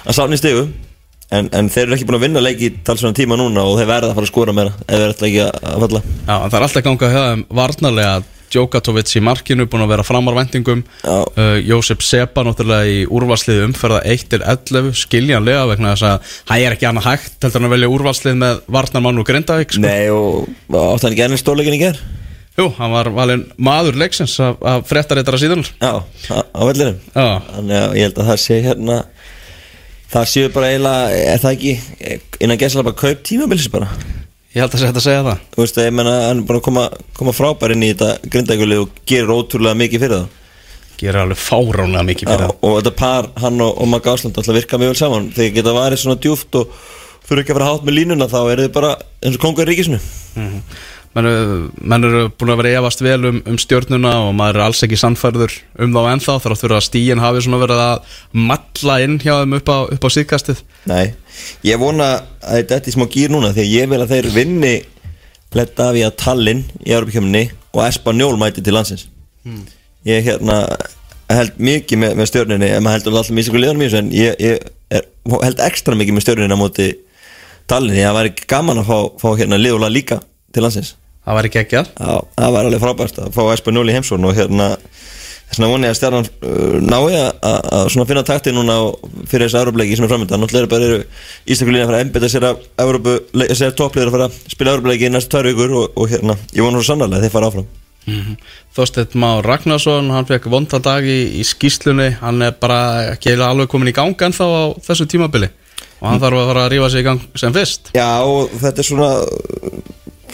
að 0.04 0.18
sáni 0.18 0.40
stigu 0.40 0.64
en, 1.34 1.48
en 1.54 1.70
þeir 1.72 1.86
eru 1.86 1.96
ekki 1.96 2.06
búin 2.08 2.18
að 2.18 2.24
vinna 2.26 2.42
leiki 2.44 2.70
talsvöna 2.86 3.16
tíma 3.16 3.38
núna 3.40 3.64
og 3.64 3.78
þeir 3.78 3.90
verða 3.90 4.10
að 4.10 4.18
fara 4.18 4.26
að 4.28 4.32
skora 4.32 4.54
meira 4.56 4.74
ef 4.84 4.98
þeir 4.98 5.14
ætla 5.14 5.30
ekki 5.30 5.42
að, 5.46 5.58
að 5.70 5.84
falla 5.86 6.02
Já, 6.04 6.34
það 6.34 6.58
er 6.58 6.66
alltaf 6.66 6.86
gangað 6.88 7.14
hjá 7.14 7.22
þeim 7.30 7.44
varnarlega 7.60 8.14
Djokovic 8.54 9.12
í 9.18 9.22
markinu, 9.24 9.66
búin 9.70 9.84
að 9.84 9.92
vera 9.96 10.06
framar 10.06 10.36
væntingum. 10.38 10.84
Já. 11.02 11.16
uh, 11.26 11.56
Jósef 11.66 12.04
Sepa 12.06 12.44
náttúrulega 12.46 12.86
í 12.86 13.04
úrvalslið 13.10 13.64
umferða 13.66 14.00
1-11 14.14 14.92
skiljanlega 15.04 15.64
vegna 15.72 15.94
þess 15.94 16.08
að 16.08 16.34
það 16.50 16.66
er 16.66 16.76
ekki 16.76 16.88
annað 16.90 17.08
hægt 17.10 17.38
heldur 17.44 17.60
hann 17.60 17.68
að 17.68 17.74
velja 17.76 17.92
úrvalslið 17.94 18.36
með 18.44 18.60
varnarmann 18.78 19.22
og 19.22 19.28
Grindavík 19.28 19.74
sko. 19.74 19.84
Nei 19.84 20.06
og 20.14 20.46
átt 20.70 21.06
hann 21.06 21.16
ekki 21.16 21.26
ennir 21.26 21.42
stórleikin 21.42 21.76
í 21.76 21.82
ger 21.82 21.98
Jú, 22.54 22.68
hann 22.76 22.92
var 22.94 23.08
valinn 23.10 23.48
maður 23.58 23.96
leiksins 23.98 24.36
af, 24.38 24.60
af 24.62 24.84
fréttaréttara 24.86 25.40
síðan 25.42 25.64
Já, 25.82 26.04
á, 26.30 26.60
vellinum. 26.62 27.00
Þannig 27.10 27.80
að 27.80 27.96
ég 27.98 28.06
held 28.06 28.20
að 28.22 28.28
það 28.30 28.42
sé 28.44 28.60
hérna 28.62 28.98
Það 30.14 30.28
séu 30.30 30.50
bara 30.54 30.68
eiginlega, 30.70 31.22
er 31.32 31.40
það 31.42 31.56
ekki 31.56 31.72
innan 32.44 32.60
gæslega 32.60 32.86
bara 32.86 33.00
kaup 33.00 33.24
tímabilis 33.26 33.66
bara 33.72 33.88
ég 34.54 34.62
held 34.62 34.74
að 34.74 34.80
sé 34.80 34.88
hægt 34.88 35.00
að 35.00 35.06
segja 35.08 35.26
það. 35.26 35.44
Þú 35.54 35.62
veist, 35.64 35.82
ég 35.82 35.94
menna 35.98 36.14
hann 36.28 36.40
er 36.40 36.48
búin 36.48 36.60
að 36.60 36.64
koma, 36.68 36.86
koma 37.18 37.36
frábær 37.36 37.74
inn 37.74 37.84
í 37.84 37.92
þetta 37.92 38.30
grindækuli 38.30 38.80
og 38.84 38.98
gerir 39.10 39.34
ótrúlega 39.34 39.80
mikið 39.82 40.04
fyrir 40.06 40.16
það. 40.16 40.40
Gerir 41.00 41.20
alveg 41.24 41.40
fáránlega 41.42 42.08
mikið 42.10 42.30
fyrir 42.30 42.50
og, 42.52 42.58
og 42.62 42.76
þetta 42.78 42.96
par, 43.00 43.30
hann 43.42 43.64
og, 43.64 43.72
og 43.82 43.90
Magga 43.90 44.14
Ásland 44.14 44.38
alltaf 44.38 44.54
virka 44.56 44.78
mjög 44.78 44.94
vel 44.94 45.00
saman. 45.02 45.30
Þegar 45.34 45.56
geta 45.58 45.74
varið 45.74 46.04
svona 46.04 46.22
djúft 46.22 46.60
og 46.60 46.76
fyrir 47.24 47.42
ekki 47.42 47.54
að 47.54 47.58
fara 47.58 47.70
hátt 47.72 47.86
með 47.86 47.98
línuna 47.98 48.28
þá 48.30 48.40
eru 48.42 48.66
þið 48.66 48.74
bara 48.74 48.90
eins 49.24 49.38
og 49.38 49.42
kongur 49.42 49.64
í 49.64 49.72
ríkisnu 49.72 50.00
það 50.34 50.82
menn, 51.14 51.28
menn 51.80 52.06
eru 52.08 52.22
búin 52.34 52.52
að 52.54 52.60
vera 52.62 52.80
efast 52.80 53.02
vel 53.04 53.20
um, 53.30 53.40
um 53.50 53.58
stjórnuna 53.60 54.14
og 54.26 54.32
maður 54.38 54.58
er 54.58 54.64
alls 54.66 54.82
ekki 54.86 54.98
sannfærður 54.98 55.54
um 55.84 55.94
þá 55.94 56.00
ennþá 56.12 56.38
þar 56.42 56.56
áttur 56.56 56.74
að 56.76 56.86
stíin 56.88 57.22
hafi 57.22 57.44
svona 57.44 57.60
verið 57.62 57.82
að 57.84 58.16
matla 58.50 58.98
inn 59.04 59.20
hjá 59.22 59.36
þeim 59.42 59.58
upp 59.60 59.70
á, 59.70 59.78
upp 59.96 60.08
á 60.08 60.10
síðkastið. 60.16 60.64
Nei, 60.90 61.14
ég 61.66 61.80
vona 61.82 62.10
að 62.42 62.64
þetta 62.64 62.80
er 62.80 62.96
smá 62.96 63.06
gýr 63.14 63.34
núna 63.34 63.54
því 63.54 63.64
að 63.64 63.72
ég 63.74 63.92
vil 63.92 64.02
að 64.02 64.16
þeir 64.16 64.30
vinni 64.34 64.74
letta 65.54 65.88
af 65.90 65.98
í 65.98 66.02
að 66.02 66.18
Tallinn 66.24 66.64
í 66.82 66.90
Europakjöfninni 66.90 67.44
og 67.74 67.84
Espanjól 67.86 68.34
mæti 68.40 68.64
til 68.64 68.74
landsins. 68.74 69.06
Ég 70.04 70.26
hérna 70.26 70.64
held 71.30 71.56
mikið 71.62 72.00
með, 72.00 72.18
með 72.18 72.30
stjórninni 72.30 72.68
en 72.74 72.84
maður 72.84 72.98
heldur 72.98 73.18
alltaf 73.18 73.34
mjög 73.34 73.56
í 73.56 73.86
þessu 73.86 74.00
en 74.00 74.10
ég, 74.14 74.34
ég 74.42 74.66
er, 74.92 75.06
held 75.30 75.62
ekstra 75.64 75.96
mikið 75.98 76.16
með 76.16 76.26
stjórninni 76.26 76.58
á 76.58 76.60
móti 76.60 76.90
Tallinn 77.70 77.96
að 77.96 78.04
það 78.04 78.18
væri 78.18 78.32
gaman 78.50 78.82
að 78.82 78.90
fá, 78.90 78.98
fá 79.22 79.28
hérna 79.38 79.60
liðulega 79.60 79.94
líka 79.94 80.18
til 80.52 80.66
landsins 80.66 80.92
Það 81.24 81.38
væri 81.38 81.50
geggjað. 81.54 81.92
Já, 81.96 82.16
það 82.36 82.56
var 82.56 82.66
alveg 82.68 82.82
frábært 82.82 83.20
að 83.22 83.36
fá 83.36 83.42
Espanjól 83.54 83.88
í 83.88 83.94
heimsón 83.96 84.26
og 84.28 84.34
hérna 84.36 84.74
þessna 85.54 85.68
voni 85.70 85.88
að 85.88 85.96
stjarnan 85.98 86.26
uh, 86.28 86.74
nái 86.82 87.14
að, 87.16 87.30
að, 87.48 87.58
að 87.78 87.86
svona 87.94 88.08
finna 88.10 88.24
takti 88.26 88.52
núna 88.52 88.76
fyrir 89.30 89.46
þessu 89.46 89.60
Európleiki 89.60 89.96
sem 89.96 90.06
er 90.06 90.12
framöndan. 90.12 90.42
Náttúrulega 90.42 90.72
bara 90.72 90.88
eru 90.90 90.98
Ístakulín 91.48 91.84
að 91.84 91.88
fara 91.90 92.00
að 92.00 92.04
embita 92.08 92.30
sér 92.32 92.48
að 92.50 93.54
sér 93.56 93.78
toppliður 93.78 94.10
að 94.10 94.16
fara 94.18 94.28
að 94.28 94.38
spila 94.52 94.74
Európleiki 94.74 95.08
í 95.08 95.14
næstu 95.14 95.32
tvær 95.32 95.48
vikur 95.48 95.74
og, 95.80 95.96
og 95.96 96.12
hérna 96.12 96.36
ég 96.52 96.66
vona 96.66 96.80
svo 96.80 96.88
sannarlega 96.90 97.22
að 97.22 97.26
þeir 97.26 97.34
fara 97.38 97.50
áfram. 97.52 97.72
Þorsteinn 98.76 99.20
Már 99.22 99.46
Ragnarsson, 99.48 100.10
hann 100.12 100.26
fekk 100.28 100.50
vondadag 100.52 101.06
í, 101.08 101.20
í 101.40 101.44
skýslunni, 101.46 102.10
hann 102.20 102.44
er 102.44 102.56
bara 102.60 103.14
ekki 103.14 103.32
alveg 103.38 103.70
komin 103.72 103.88
í 103.88 103.96
gang 103.96 104.12
ennþá 104.26 104.44
á 104.44 104.64
þessu 104.84 105.08
tímabili 105.08 105.48
og 106.02 106.08
hann 106.10 106.20
þarf 106.20 106.40
að 106.42 106.50
fara 106.50 106.64
að 106.66 106.72
rífa 106.74 106.90
sig 106.92 107.04
í 107.04 107.06
gang 107.06 107.22
sem 107.40 107.54
fyrst. 107.54 107.94
Já 107.96 108.10
og 108.28 108.52
þetta 108.60 108.82
er 108.82 108.88
svona 108.90 109.08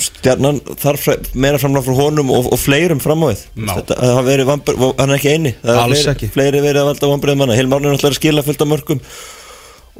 stjarnan 0.04 0.60
þarf 0.80 1.08
meira 1.34 1.60
framlega 1.60 1.86
frá 1.86 1.98
honum 2.00 2.32
og, 2.34 2.48
og 2.54 2.60
fleirum 2.60 3.02
fram 3.02 3.24
á 3.24 3.26
við. 3.32 3.44
Já. 3.56 3.74
þetta 3.80 3.98
það 4.00 4.22
verið 4.30 4.50
vambur, 4.52 4.80
hann 5.00 5.10
er 5.10 5.18
ekki 5.18 5.34
eini. 5.34 5.54
Það 5.64 5.82
er 5.82 6.06
fleiri, 6.06 6.30
fleiri 6.36 6.64
verið 6.64 6.82
að 6.82 6.90
valda 6.92 7.12
vambriðum 7.12 7.44
manna 7.44 7.58
Hilmar 7.58 7.82
er 7.82 7.94
náttúrulega 7.94 8.14
að 8.16 8.20
skila 8.20 8.46
fullt 8.46 8.64
af 8.64 8.70
mörgum 8.70 9.02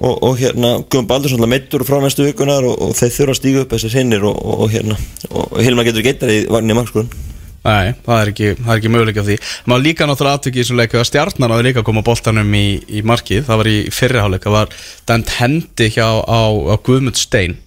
og, 0.01 0.15
og 0.25 0.39
hérna 0.41 0.77
Guðum 0.87 1.09
Baldur 1.11 1.33
svona 1.33 1.51
meittur 1.51 1.85
frá 1.89 1.99
næstu 2.03 2.25
vikunar 2.27 2.67
og, 2.67 2.79
og 2.87 2.95
þeir 2.99 3.17
þurfa 3.17 3.35
að 3.35 3.41
stíga 3.41 3.65
upp 3.65 3.75
þessir 3.75 3.99
hinnir 4.01 4.25
og, 4.29 4.39
og, 4.39 4.65
og 4.65 4.73
hérna 4.73 4.97
og 5.31 5.61
Hilmar 5.61 5.89
getur 5.89 6.03
ekki 6.03 6.15
eittar 6.15 6.33
í 6.33 6.41
vagninni 6.49 6.79
markskurinn 6.79 7.29
Nei, 7.61 7.93
það 8.07 8.21
er 8.23 8.31
ekki, 8.31 8.47
það 8.57 8.71
er 8.73 8.79
ekki 8.79 8.91
möguleik 8.95 9.19
af 9.21 9.27
því. 9.27 9.35
Maður 9.69 9.83
líka 9.85 10.07
náttúrulega 10.09 10.39
aðtökið 10.39 10.57
í 10.57 10.63
þessum 10.63 10.79
leiku 10.81 10.97
að 10.97 11.09
stjarnan 11.11 11.53
áður 11.53 11.67
líka 11.67 11.83
að 11.83 11.89
koma 11.91 12.03
boltanum 12.07 12.55
í, 12.57 12.67
í 12.89 13.03
markið. 13.05 13.43
Það 13.45 13.61
var 13.61 13.69
í 13.69 13.75
fyrriháleik, 13.93 14.47
það 14.47 14.55
var 14.55 14.73
dæmt 15.11 15.33
hendi 15.37 15.89
hjá 15.93 16.07
á, 16.25 16.41
á 16.57 16.75
Guðmund 16.89 17.21
Stein. 17.21 17.59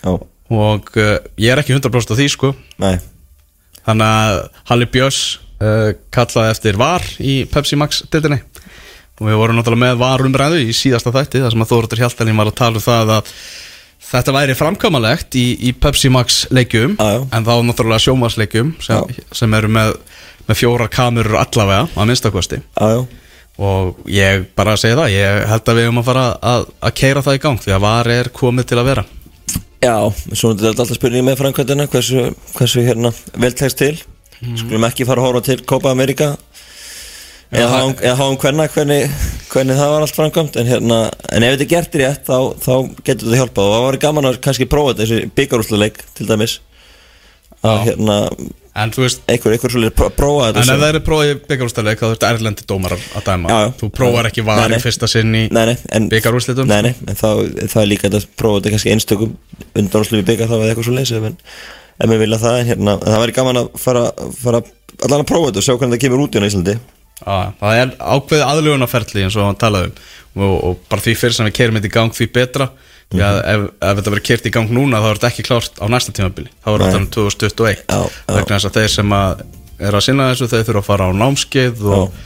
Já, 0.00 0.14
og 0.52 0.92
uh, 1.00 1.16
ég 1.40 1.52
er 1.52 1.62
ekki 1.62 1.74
100% 1.76 2.12
á 2.12 2.18
því 2.18 2.28
sko. 2.32 2.52
Nei. 2.82 2.96
Þannig 3.82 4.06
að 4.06 4.38
Halli 4.70 4.88
Björns 4.92 5.20
uh, 5.62 5.90
kallaði 6.14 6.54
eftir 6.54 6.78
VAR 6.80 7.06
í 7.22 7.42
Pepsi 7.50 7.78
Max 7.80 8.04
dildinni 8.12 8.42
og 9.22 9.28
við 9.28 9.38
vorum 9.38 9.58
náttúrulega 9.58 9.84
með 9.84 10.00
VAR 10.02 10.24
umræðu 10.26 10.62
í 10.64 10.72
síðasta 10.74 11.12
þætti 11.14 11.42
þar 11.44 11.54
sem 11.54 11.64
að 11.64 11.72
Þóruður 11.72 12.02
Hjaltalín 12.02 12.40
var 12.40 12.50
að 12.50 12.58
tala 12.58 12.80
um 12.80 12.84
það 12.84 13.12
að 13.18 13.32
þetta 14.12 14.34
væri 14.34 14.56
framkvæmalegt 14.58 15.38
í, 15.38 15.46
í 15.68 15.72
Pepsi 15.78 16.10
Max 16.12 16.42
leikjum 16.52 16.96
já. 16.98 17.22
en 17.22 17.46
þá 17.46 17.52
náttúrulega 17.68 18.02
sjómasleikjum 18.06 18.74
sem, 18.82 19.12
sem 19.32 19.58
eru 19.58 19.70
með, 19.72 19.94
með 20.48 20.58
fjóra 20.58 20.88
kamerur 20.92 21.38
allavega 21.40 21.86
að 21.94 22.08
minnstakosti 22.10 22.62
já 22.62 23.04
og 23.62 23.98
ég 24.08 24.46
bara 24.56 24.78
segi 24.80 24.96
það, 24.96 25.10
ég 25.12 25.42
held 25.50 25.66
að 25.68 25.78
við 25.78 25.84
höfum 25.86 26.00
að 26.00 26.06
fara 26.08 26.24
að, 26.52 26.62
að 26.80 26.94
keira 26.98 27.22
það 27.24 27.36
í 27.36 27.42
gang 27.42 27.60
því 27.60 27.74
að 27.76 27.82
VAR 27.84 28.10
er 28.14 28.30
komið 28.32 28.68
til 28.70 28.78
að 28.80 28.88
vera 28.88 29.04
Já, 29.82 29.96
svona 30.38 30.54
þetta 30.60 30.68
er 30.68 30.72
alltaf 30.76 30.94
spurning 30.98 31.24
með 31.26 31.40
framkvæmdina 31.40 31.88
hversu, 31.90 32.28
hversu 32.54 32.84
hérna 32.86 33.10
vel 33.42 33.52
tekst 33.58 33.80
til. 33.82 33.96
Skulum 34.58 34.84
ekki 34.86 35.06
fara 35.06 35.22
að 35.22 35.26
horfa 35.28 35.44
til 35.48 35.62
Copa 35.66 35.90
America. 35.90 36.36
Eða 37.52 37.68
hafa- 37.68 38.28
um 38.30 38.36
hvernig, 38.40 38.70
hvernig 38.72 39.10
hvernig 39.52 39.76
það 39.76 39.90
var 39.92 40.00
allt 40.06 40.16
framkvæmt 40.16 40.56
en, 40.56 40.66
hérna, 40.70 40.98
en 41.30 41.42
ef 41.44 41.52
þetta 41.58 41.66
er 41.66 41.72
gert 41.74 41.98
rétt 42.00 42.24
þá, 42.24 42.38
þá 42.62 42.74
getur 43.04 43.26
þetta 43.28 43.40
hjálpað. 43.42 43.66
Og 43.66 43.74
það 43.74 43.84
var 43.86 43.98
gaman 44.06 44.24
að 44.30 44.38
kannski 44.46 44.68
prófa 44.70 44.94
þetta 44.94 45.04
þessi 45.04 45.30
byggarúsluleik 45.36 46.00
til 46.16 46.26
dæmis. 46.30 46.54
Að 47.62 47.82
hérna 47.90 48.16
en 48.72 48.92
þú 48.94 49.02
veist, 49.04 49.20
einhver, 49.28 49.52
einhver 49.56 49.72
svolítið 49.74 49.94
pró- 49.98 50.10
prófa 50.16 50.46
þetta 50.48 50.62
en 50.62 50.70
ef 50.72 50.80
það 50.82 50.88
eru 50.92 51.02
prófið 51.08 51.42
byggarústæðleik 51.50 52.00
þá 52.00 52.06
þurftu 52.06 52.28
erlendi 52.30 52.64
dómarar 52.70 53.02
að 53.18 53.26
dæma. 53.26 53.50
Já, 53.52 53.58
já. 53.66 53.72
þú 53.82 53.90
prófar 53.98 54.28
ekki 54.30 54.44
VAR 54.46 54.62
Nei, 54.62 54.68
nei. 54.72 54.78
í 54.78 54.84
fyrsta 54.86 55.08
sinn 55.12 55.34
í 55.36 55.42
nei, 55.52 55.76
en, 55.92 56.08
en 56.08 57.18
þá, 57.18 57.28
þá 57.68 57.76
er 57.82 57.90
líka 57.90 58.08
að 58.08 58.26
prófa 58.40 58.60
þetta 58.62 58.72
kannski 58.76 58.94
einstökum 58.94 59.34
undanúrslu 59.76 60.22
í 60.22 60.26
byggar 60.30 60.48
þá 60.48 60.56
eða 60.56 60.70
eitthvað 60.72 60.88
svo 60.88 60.96
leysið 60.96 61.28
en 61.28 61.36
ef 62.02 62.08
við 62.10 62.22
vilja 62.24 62.38
það, 62.40 62.56
en 62.62 62.70
hérna, 62.72 62.94
en 62.96 63.12
það 63.12 63.22
væri 63.26 63.36
gaman 63.36 63.60
að 63.60 63.68
fara, 63.78 64.06
fara 64.40 64.62
allan 65.04 65.22
að 65.22 65.28
prófa 65.28 65.50
þetta 65.50 65.60
og 65.60 65.66
sjá 65.68 65.74
hvernig 65.76 65.98
það 65.98 66.04
kemur 66.06 66.24
út 66.24 66.34
í 66.34 66.40
í 66.40 66.48
Íslandi. 66.48 66.74
Já, 67.22 67.36
það 67.60 67.76
er 67.82 67.92
ákveðið 68.00 68.46
aðlugunarferli 68.48 69.22
eins 69.26 69.36
og 69.38 69.46
hann 69.46 69.60
talaði 69.60 69.90
um. 69.92 70.00
Og, 70.32 70.54
og 70.64 70.78
bara 70.88 71.04
því 71.04 71.12
fyrir 71.20 71.36
sem 71.36 71.46
við 71.50 71.54
kerum 71.58 71.76
þetta 71.76 71.90
í 71.90 71.92
gang 71.92 72.14
því 72.16 72.26
betra 72.32 72.66
að 73.20 73.38
ef, 73.52 73.64
ef 73.76 73.96
þetta 73.98 74.12
verður 74.14 74.26
kert 74.28 74.46
í 74.48 74.52
gang 74.54 74.72
núna 74.72 75.02
þá 75.02 75.08
er 75.10 75.18
þetta 75.18 75.30
ekki 75.32 75.46
klárt 75.48 75.82
á 75.82 75.86
næsta 75.92 76.14
tímabili. 76.16 76.52
Þá 76.64 76.68
er 76.72 76.84
þetta 76.86 77.00
um 77.02 77.08
2021 77.16 77.82
Já, 77.82 78.00
já. 78.00 78.34
vegna 78.36 78.56
þess 78.56 78.70
að 78.70 78.78
þeir 78.78 78.94
sem 78.94 79.16
að 79.18 79.42
er 79.82 79.98
að 79.98 80.04
sinna 80.06 80.30
þessu 80.30 80.48
þeir 80.52 80.64
þurfa 80.68 80.82
að 80.82 80.88
fara 80.88 81.10
á 81.10 81.18
námskeið 81.18 81.84
og, 81.98 82.16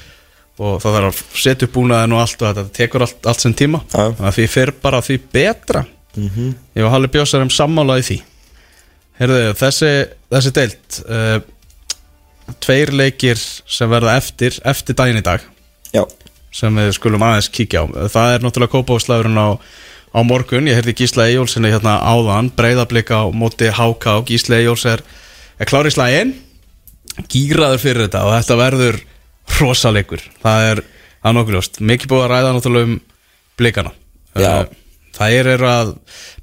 og 0.60 0.78
það 0.84 0.96
þarf 0.98 1.10
að 1.10 1.42
setja 1.42 1.66
upp 1.68 1.74
búnaðin 1.74 2.16
og 2.16 2.22
allt 2.22 2.42
og 2.42 2.48
þetta 2.50 2.76
tekur 2.76 3.06
allt, 3.06 3.20
allt 3.26 3.42
sinn 3.42 3.56
tíma. 3.56 3.82
Já. 3.90 4.04
Þannig 4.12 4.30
að 4.30 4.38
því 4.38 4.48
fyrir 4.54 4.78
bara 4.82 5.02
því 5.02 5.18
betra. 5.32 5.84
-hmm. 6.16 6.54
ég 6.76 6.84
og 6.84 6.90
Halli 6.90 7.08
Bjós 7.12 7.34
erum 7.34 7.50
sammála 7.50 7.98
í 8.00 8.06
því. 8.06 8.22
Heyrðu, 9.16 9.42
þessi, 9.56 9.90
þessi 10.32 10.52
deilt 10.56 10.98
uh, 11.08 11.38
tveir 12.62 12.92
leikir 12.92 13.40
sem 13.40 13.90
verða 13.90 14.16
eftir 14.20 14.58
eftir 14.64 14.96
daginn 14.98 15.22
í 15.22 15.24
dag 15.24 15.42
Já, 15.94 16.04
sem 16.54 16.76
við 16.76 16.92
skulum 16.98 17.24
aðeins 17.24 17.48
kíkja 17.52 17.84
á. 17.84 17.84
Það 18.12 18.34
er 18.34 18.44
náttúrulega 18.44 18.74
kópáðslagurinn 18.74 19.40
á, 19.40 19.48
á 20.14 20.20
morgun. 20.26 20.66
Ég 20.70 20.78
heyrði 20.78 20.94
Gísla 21.00 21.26
Eyjólfsinni 21.30 21.70
hérna 21.72 21.96
áðan 22.02 22.50
breyðablika 22.56 23.22
á 23.22 23.26
móti 23.34 23.68
og 23.70 24.26
Gísla 24.28 24.56
Eyjóls 24.60 24.84
er, 24.86 25.02
er 25.58 25.66
klár 25.66 25.86
í 25.88 25.92
slægin 25.94 26.34
gýraður 27.32 27.80
fyrir 27.80 28.06
þetta 28.06 28.24
og 28.28 28.34
þetta 28.36 28.56
verður 28.60 28.98
rosalegur. 29.60 30.22
Það 30.42 30.66
er 30.70 30.82
að 31.26 31.36
nokkuð 31.38 31.54
ljóst. 31.56 31.78
Mikið 31.80 32.10
búið 32.12 32.24
að 32.26 32.32
ræða 32.34 32.50
náttúrulega 32.56 32.88
um 32.90 32.98
blikana. 33.56 33.92
Já. 34.36 34.50
Eh, 34.66 34.82
Þær 35.16 35.46
eru 35.48 35.64
að 35.64 35.90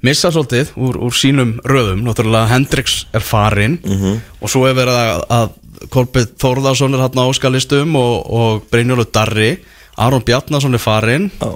missa 0.02 0.32
svolítið 0.34 0.72
úr, 0.82 0.96
úr 1.06 1.14
sínum 1.14 1.52
röðum. 1.62 2.00
Náttúrulega 2.02 2.48
Hendrix 2.50 3.04
er 3.14 3.22
farinn 3.22 3.78
Mhm. 3.84 4.16
og 4.42 4.50
svo 4.50 4.66
er 4.66 4.74
verið 4.74 4.98
að, 4.98 5.20
að 5.30 5.52
Kolbið 5.94 6.32
Þórðarsson 6.42 6.94
er 6.94 7.02
hann 7.04 7.20
á 7.22 7.30
óskalistum 7.30 7.94
og, 7.94 8.26
og 8.34 8.64
Brynjólu 8.72 9.04
Darri 9.12 9.58
Aron 9.96 10.22
Bjarnason 10.26 10.74
er 10.74 10.82
farinn. 10.82 11.30
Já 11.38 11.54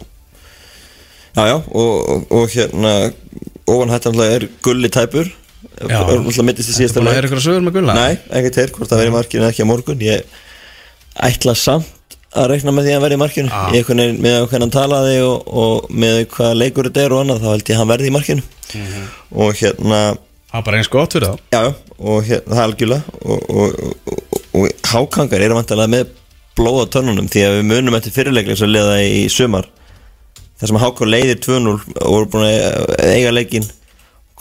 Já, 1.38 1.44
já, 1.52 1.56
og, 1.80 2.24
og, 2.34 2.48
hérna 2.54 2.94
ofan 3.68 3.92
hættan 3.94 4.22
er 4.24 4.48
gulli 4.64 4.90
tæpur. 4.90 5.30
Alltaf 5.78 6.42
mittist 6.46 6.72
í 6.72 6.74
síðasta 6.74 6.98
Það 6.98 7.06
leik. 7.06 7.18
er 7.18 7.28
eitthvað 7.28 7.44
sögur 7.44 7.64
með 7.66 7.76
gulla? 7.78 7.94
Nei, 7.94 8.18
ekki 8.40 8.52
til, 8.56 8.66
hvort 8.74 8.90
það 8.90 9.02
verið 9.04 9.14
markinu 9.14 9.46
ekki 9.48 9.66
á 9.66 9.70
morgun. 9.70 10.02
Ég 10.02 10.38
ætla 11.28 11.54
samt 11.58 12.16
að 12.34 12.50
reikna 12.52 12.74
með 12.74 12.88
því 12.88 12.94
að 12.96 13.14
í 13.14 13.20
markinu. 13.22 13.52
Ah. 13.54 13.68
Ég 13.74 13.86
veginn 13.88 14.18
með 14.22 14.38
hvernig 14.50 14.66
hann 14.66 14.74
talaði 14.74 15.18
og, 15.24 15.52
og 15.62 15.90
með 15.90 16.24
hvað 16.34 16.56
leikur 16.58 16.88
þetta 16.90 17.04
er 17.04 17.14
og 17.14 17.22
annað 17.24 17.44
þá 17.44 17.50
held 17.52 17.70
ég 17.70 17.76
að 17.76 17.82
hann 17.82 17.92
verði 17.92 18.10
í 18.10 18.16
markinu. 18.18 18.46
Mhm. 18.68 19.04
og 19.32 19.54
hérna 19.56 20.00
Það 20.48 20.58
er 20.58 20.64
bara 20.64 20.78
eins 20.78 20.88
gott 20.92 21.14
fyrir 21.16 21.28
það 21.28 21.38
Já, 21.52 21.74
og 21.98 22.22
hérna, 22.24 22.52
það 22.52 22.60
er 22.60 22.66
algjörlega. 22.66 23.02
Og, 23.24 23.48
og, 23.48 23.80
og, 23.84 24.12
og, 24.12 24.38
og 24.58 24.86
hákangar 24.92 25.44
eru 25.44 25.56
vantilega 25.58 25.92
með 25.92 26.12
blóð 26.58 26.78
á 26.84 26.92
tönnunum 26.96 27.28
því 27.30 27.44
að 27.46 27.56
við 27.58 27.66
munum 27.68 27.96
eftir 27.98 28.14
fyrirleiklega 28.16 28.60
sem 28.60 28.72
liða 28.72 28.96
í 29.04 29.26
sumar 29.32 29.68
þar 30.58 30.72
sem 30.72 30.80
hákar 30.82 31.12
leiðir 31.12 31.40
2-0 31.44 31.74
og 31.74 31.86
voru 32.02 32.30
búin 32.32 32.48
að 32.48 32.94
eiga 33.06 33.34
leikin 33.34 33.68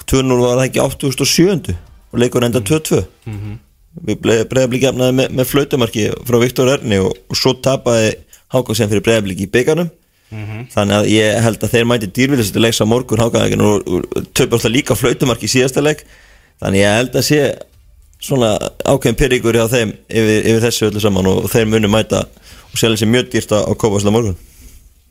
2-0 0.08 0.40
var 0.42 0.60
það 0.60 0.66
ekki 0.68 0.84
87 0.84 1.76
og 2.14 2.22
leikur 2.22 2.46
enda 2.48 2.64
2-2 2.64 3.04
við 4.08 4.20
breiðablík 4.22 4.84
jafnaði 4.86 5.16
með, 5.20 5.32
með 5.34 5.50
flautumarki 5.52 6.10
frá 6.28 6.38
Viktor 6.42 6.70
Erni 6.70 7.00
og, 7.02 7.16
og 7.30 7.38
svo 7.38 7.54
tapaði 7.54 8.14
hákar 8.54 8.78
sem 8.78 8.90
fyrir 8.90 9.06
breiðablík 9.06 9.46
í 9.46 9.50
byggarnum 9.52 9.90
þannig 10.74 10.96
að 10.98 11.10
ég 11.14 11.38
held 11.44 11.64
að 11.64 11.72
þeir 11.72 11.86
mæti 11.88 12.08
dýrvillisstu 12.12 12.60
leiks 12.60 12.82
á 12.84 12.86
morgun 12.86 13.22
hákaðegin 13.22 13.64
og, 13.64 13.88
og 13.88 14.28
töpu 14.36 14.58
alltaf 14.58 14.72
líka 14.74 14.96
flautumark 14.96 15.44
í 15.44 15.48
síðasta 15.48 15.80
leik. 15.82 16.04
Þannig 16.60 16.82
ég 16.82 16.98
held 16.98 17.16
að 17.16 17.28
sé 17.30 17.40
svona 18.20 18.58
ákveðin 18.84 19.18
pyrringur 19.20 19.56
hjá 19.56 19.68
þeim 19.72 19.94
yfir, 20.10 20.42
yfir 20.42 20.66
þessu 20.66 20.90
öllu 20.90 21.00
saman 21.04 21.30
og 21.32 21.48
þeir 21.54 21.70
munu 21.72 21.88
mæta 21.88 22.26
og 22.26 22.80
selja 22.82 23.00
sér 23.00 23.12
mjög 23.14 23.30
dýrt 23.32 23.54
á 23.56 23.72
kópasla 23.78 24.12
morgun 24.12 24.36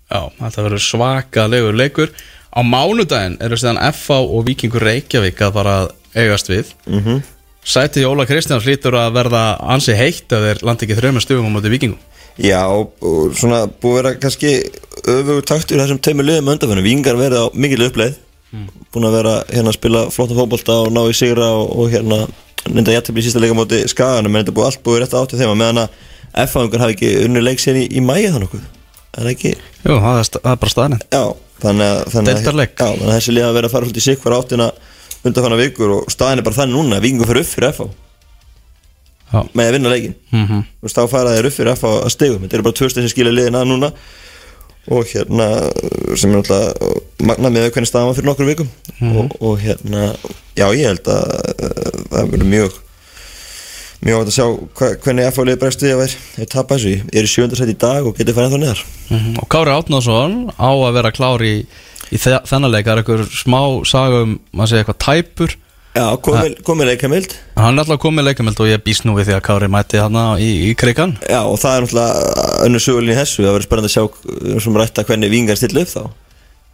Já, 0.07 0.21
þetta 0.39 0.65
verður 0.69 0.83
svakalegur 0.85 1.77
leikur. 1.77 2.13
Á 2.55 2.61
mánudaginn 2.65 3.41
eru 3.43 3.59
síðan 3.59 3.81
FH 3.91 4.21
og 4.23 4.45
Víkingur 4.47 4.85
Reykjavík 4.87 5.41
að 5.43 5.57
bara 5.57 5.77
eigast 6.17 6.49
við. 6.49 6.71
Mm 6.87 7.01
-hmm. 7.03 7.23
Sæti 7.67 8.05
Jóla 8.05 8.27
Kristjáns 8.27 8.65
hlýtur 8.65 8.95
að 8.95 9.13
verða 9.13 9.59
ansi 9.61 9.93
heitt 9.93 10.33
að 10.33 10.45
þeir 10.47 10.63
landi 10.63 10.87
ekki 10.87 10.99
þrjumar 11.01 11.23
stugum 11.23 11.49
á 11.51 11.55
móti 11.55 11.73
Víkingum. 11.73 11.99
Já, 12.39 12.69
og, 12.69 13.35
svona 13.35 13.67
búið 13.67 13.99
að 13.99 14.03
vera 14.03 14.15
kannski 14.15 14.71
öfugur 15.05 15.43
taktur 15.43 15.81
þessum 15.81 15.99
teimur 15.99 16.25
liðum 16.25 16.53
undanfæðinu 16.53 16.83
Vingar 16.83 17.17
verið 17.17 17.43
á 17.43 17.47
mikil 17.53 17.83
uppleið. 17.89 18.15
Búin 18.93 19.09
að 19.09 19.17
vera 19.19 19.45
hérna 19.51 19.73
að 19.73 19.79
spila 19.79 20.11
flotta 20.11 20.35
fótbolta 20.35 20.73
og 20.73 20.93
ná 20.93 21.03
í 21.11 21.13
sigra 21.13 21.49
og, 21.51 21.79
og 21.79 21.91
hérna 21.91 22.29
nefnda 22.71 22.93
jættibli 22.93 23.21
í 23.21 23.27
sísta 23.27 23.41
leika 23.41 23.55
móti 23.55 23.83
skaganum. 23.89 24.37
En 24.37 24.45
þetta 24.45 24.55
búið 24.55 24.67
allt 24.67 24.83
búið 24.85 25.01
rétt 25.01 25.15
átt 25.15 25.35
í 25.35 25.37
þeim 25.37 25.51
að 25.51 25.61
meðan 25.61 25.83
að 25.83 25.89
F-fangur 26.47 26.81
hafi 26.81 26.93
ekki 26.93 27.25
unni 27.25 27.41
leik 27.41 27.59
sér 27.59 27.75
í, 27.75 27.89
í 27.91 28.01
mæja 28.01 28.31
þannig 28.31 28.49
okkur 28.53 28.76
er 29.23 29.31
ekki? 29.33 29.53
Jú, 29.83 29.99
það 29.99 30.21
er, 30.21 30.33
það 30.37 30.53
er 30.53 30.63
bara 30.65 30.75
staðan 30.75 30.99
Já, 31.03 31.23
þannig 31.63 31.93
að, 31.93 32.03
þannig 32.15 32.33
að, 32.33 32.65
já, 32.65 32.87
þannig 32.87 33.07
að 33.07 33.15
þessi 33.15 33.37
lið 33.37 33.47
að 33.49 33.57
vera 33.59 33.71
að 33.71 33.77
fara 33.77 33.89
svolítið 33.89 34.07
sikk 34.09 34.27
hver 34.27 34.37
áttina 34.39 34.73
undanfanna 35.27 35.61
vikur 35.61 35.95
og 36.01 36.11
staðin 36.13 36.43
er 36.43 36.47
bara 36.47 36.61
þannig 36.61 36.77
núna 36.77 36.99
að 36.99 37.07
vikingur 37.07 37.31
fyrir 37.31 37.47
upp 37.47 37.55
fyrir 37.55 37.73
FH 37.73 37.89
með 39.27 39.67
að 39.67 39.75
vinna 39.75 39.91
leikin 39.91 40.15
mm 40.31 40.47
-hmm. 40.47 40.63
Veist, 40.83 40.97
þá 40.97 41.09
fara 41.11 41.35
þeir 41.35 41.49
upp 41.49 41.57
fyrir 41.57 41.75
FH 41.75 41.87
að 42.05 42.15
stegum 42.15 42.43
þetta 42.43 42.57
eru 42.57 42.67
bara 42.67 42.79
tvö 42.79 42.89
stið 42.91 43.03
sem 43.03 43.13
skilja 43.15 43.33
liðin 43.33 43.59
að 43.59 43.69
núna. 43.73 43.93
Og 44.87 45.07
hérna 45.11 45.47
sem 46.15 46.31
er 46.31 46.37
náttúrulega 46.37 47.27
magna 47.27 47.51
með 47.51 47.71
hvernig 47.75 47.89
staðan 47.89 48.15
fyrir 48.15 48.29
nokkur 48.29 48.47
vikum. 48.47 48.69
Og, 49.03 49.33
og 49.41 49.59
hérna, 49.59 50.15
já 50.55 50.67
ég 50.71 50.87
held 50.87 51.09
að 51.11 51.25
uh, 51.27 52.05
það 52.11 52.31
verður 52.31 52.53
mjög 52.53 52.77
mjög 54.07 54.23
átt 54.23 54.31
að 54.31 54.37
sjá 54.37 54.47
hvernig 55.05 55.29
FH 55.33 55.47
liði 55.49 55.61
bregst 55.63 55.85
við 55.85 55.93
að 55.97 56.01
vera, 56.05 56.23
þeir 56.37 56.49
tapa 56.55 56.79
þessu. 56.79 56.95
Ég 57.13 57.61
er 57.67 57.75
í 57.75 57.77
dag 57.83 58.07
og 58.09 58.17
getur 58.17 58.37
farið 58.39 58.49
ennþá 58.57 58.63
neðar. 58.63 58.83
Og 59.43 59.47
Kári 59.53 59.75
Átnason 59.77 60.35
á 60.57 60.71
að 60.71 60.97
vera 61.01 61.13
klár 61.15 61.45
í, 61.47 61.55
í 62.11 62.19
þe- 62.23 62.43
þennan 62.49 62.73
leik. 62.75 62.87
Það 62.89 62.95
er 62.95 63.03
einhver 63.03 63.25
smá 63.43 63.61
saga 63.89 64.25
um, 64.27 64.37
maður 64.55 64.73
segja 64.73 64.85
eitthvað 64.87 65.01
tæpur. 65.07 65.57
Já, 65.97 66.11
komið 66.21 66.59
komi 66.61 66.85
leikamild. 66.85 67.33
Hann 67.57 67.79
er 67.79 67.83
alltaf 67.87 68.03
komið 68.03 68.27
leikameld 68.29 68.59
og 68.61 68.69
ég 68.69 68.83
býst 68.85 69.07
nú 69.09 69.15
við 69.17 69.31
því 69.31 69.35
að 69.39 69.45
Kári 69.47 69.69
mæti 69.73 70.01
hann 70.03 70.19
í, 70.37 70.49
í 70.69 70.75
krigan 70.77 71.15
Já, 71.25 71.39
og 71.49 71.57
það 71.63 71.73
er 71.79 71.87
náttúrulega 71.87 72.59
önnur 72.67 72.85
sögulinn 72.85 73.15
í 73.15 73.17
þessu, 73.17 73.47
það 73.47 73.55
verður 73.57 73.65
spennandi 73.65 73.89
að 73.89 73.95
sjá 73.97 74.61
sem 74.67 74.77
rætta 74.77 75.05
hvernig 75.09 75.33
vingar 75.33 75.57
stilla 75.57 75.87
upp 75.87 75.93
þá. 75.95 76.03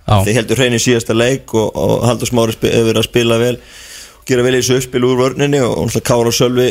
Já, 0.03 0.17
Þeir 0.27 0.39
heldur 0.41 0.59
hrein 0.59 0.75
í 0.75 0.81
síðasta 0.83 1.15
leik 1.15 1.55
og, 1.55 1.69
og 1.79 2.03
Haldur 2.09 2.33
Smári 2.33 2.57
hefur 2.59 2.89
verið 2.89 2.99
að 3.05 3.07
spila 3.07 3.39
vel 3.39 3.53
og 3.63 4.27
gera 4.27 4.43
vel 4.49 4.57
í 4.57 4.59
þessu 4.59 4.81
uppspil 4.81 5.05
úr 5.07 5.21
vörninni 5.23 5.61
og, 5.63 5.77
náttúrulega 5.87 6.09
Kára 6.11 6.33
og 6.33 6.35
Sölvi 6.35 6.67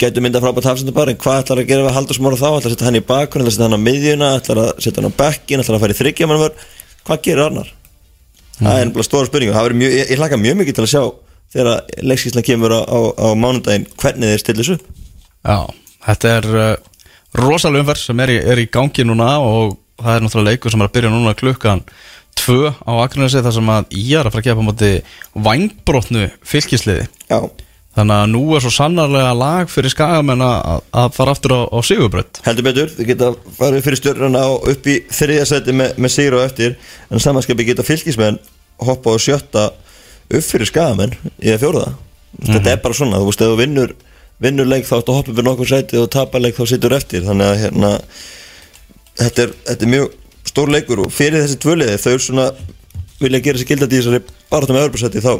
getur 0.00 0.24
myndað 0.24 0.44
frábært 0.44 0.68
hafsendabari 0.70 1.14
en 1.14 1.20
hvað 1.22 1.42
ætlar 1.42 1.62
að 1.62 1.70
gera 1.70 1.86
við 1.86 1.96
Haldur 1.96 2.18
Smári 2.18 2.40
þá? 2.40 2.48
ætlar 2.48 2.66
að 2.66 2.74
setja 2.74 2.88
hann 2.88 2.98
í 2.98 3.04
bakgrunn, 3.06 3.46
ætlar 3.46 3.52
að 3.52 3.56
setja 3.56 3.68
hann 3.68 3.78
á 3.78 3.86
miðjuna 3.86 4.32
ætlar 4.40 4.62
að 4.62 4.70
setja 4.84 5.02
hann 5.02 5.10
á 5.10 5.18
bekkin, 5.20 5.62
ætlar 5.62 5.78
að 5.78 5.84
fara 5.84 5.96
í 5.96 6.00
þryggjamannvör 6.00 6.66
hvað 7.06 7.22
gerir 7.26 7.44
Arnar? 7.46 7.72
Það 8.56 8.80
er 8.80 8.86
nefnilega 8.88 9.08
stóra 9.08 9.30
spurning 9.30 9.52
og 9.52 9.56
það 9.56 9.66
verður 9.68 9.80
mjög, 9.82 9.96
ég, 9.96 10.12
ég 10.12 10.20
hlaka 10.20 10.40
mjög 10.40 10.60
mikið 10.60 10.78
til 10.78 10.86
að 10.86 10.92
sjá 10.92 11.02
þegar 11.56 11.98
leikskíslan 12.10 12.46
kemur 12.46 12.76
á, 12.76 12.80
á, 12.82 12.98
á 13.14 13.28
mánudaginn 13.36 13.88
hvernig 14.00 14.32
þeir 14.32 14.42
stillis 14.42 14.72
upp. 14.76 14.86
Já 15.46 15.58
þetta 16.06 16.34
er 16.38 16.48
uh, 16.52 16.68
rosalega 17.36 17.84
umferð 17.84 18.04
sem 18.04 18.22
er 18.24 18.34
í, 18.34 18.38
er 18.52 18.62
í 18.62 18.68
gangi 18.72 19.06
núna 19.06 19.36
og 19.42 19.76
það 20.00 20.12
er 20.12 20.24
náttúrulega 20.24 20.54
leikur 20.54 20.74
sem 20.74 20.82
er 20.82 20.90
að 20.90 20.96
byrja 20.96 21.12
núna 21.12 21.36
klukkan 21.38 21.84
tvö 22.36 22.72
á 22.72 22.92
Akranesi 23.00 23.42
þar 23.44 23.56
sem 23.56 23.70
að 23.72 23.94
ég 23.96 24.20
er 24.20 24.28
að 24.28 24.34
fara 24.34 24.44
að 24.44 24.48
gefa 24.50 24.64
á 24.64 24.68
móti 24.68 24.90
vangbrotnu 25.46 26.26
fylkisliði. 26.46 27.06
Já, 27.30 27.38
Þannig 27.96 28.16
að 28.16 28.26
nú 28.34 28.42
er 28.52 28.64
svo 28.64 28.72
sannarlega 28.74 29.32
lag 29.36 29.70
fyrir 29.72 29.92
skagamenn 29.92 30.44
að, 30.44 30.82
að 30.92 31.14
fara 31.16 31.32
aftur 31.32 31.54
á, 31.56 31.60
á 31.64 31.78
Sigurbrödd 31.86 32.42
Heldur 32.44 32.66
betur, 32.66 32.90
þið 32.92 33.08
geta 33.08 33.30
farið 33.56 33.86
fyrir 33.86 34.00
stjörnuna 34.02 34.42
og 34.52 34.66
upp 34.72 34.90
í 34.92 34.98
þriðja 35.16 35.46
seti 35.48 35.76
með, 35.76 35.94
með 35.96 36.12
sigur 36.12 36.36
og 36.36 36.44
eftir. 36.44 36.76
En 37.08 37.22
samanskapi 37.24 37.64
geta 37.70 37.86
fylgismenn 37.86 38.36
hoppa 38.84 39.14
á 39.14 39.18
sjötta 39.22 39.70
upp 40.26 40.44
fyrir 40.44 40.68
skagamenn 40.68 41.16
í 41.40 41.48
það 41.48 41.62
fjóraða 41.64 41.94
þetta 42.44 42.72
er 42.72 42.80
bara 42.84 42.96
svona, 42.96 43.20
þú 43.20 43.30
veist, 43.30 43.42
ef 43.42 43.52
þú 43.52 43.58
vinnur 43.62 43.94
vinnur 44.42 44.68
leik 44.68 44.86
þá 44.88 44.98
ertu 44.98 45.12
að 45.12 45.20
hoppa 45.20 45.32
fyrir 45.32 45.48
nokkur 45.48 45.70
seti 45.70 46.00
og 46.00 46.08
tapar 46.12 46.42
leik 46.44 46.56
þá 46.58 46.64
situr 46.68 46.96
eftir, 46.96 47.24
þannig 47.24 47.48
að 47.48 47.60
hérna 47.62 47.92
þetta 49.16 49.46
er, 49.46 49.54
þetta 49.70 49.86
er 49.86 49.92
mjög 49.94 50.16
stór 50.50 50.72
leikur 50.74 51.04
og 51.06 51.12
fyrir 51.14 51.44
þessi 51.44 51.60
tvöliði 51.62 52.00
þau 52.02 52.10
eru 52.12 52.24
svona 52.26 52.48
vilja 53.22 53.44
gera 53.46 53.62
sér 53.62 53.70
gildandi 53.70 53.96
í 53.96 54.02
þessari 54.02 54.24
baráttum 54.50 54.76
með 54.76 54.86
öðrubarsæti 54.86 55.24
þá 55.24 55.32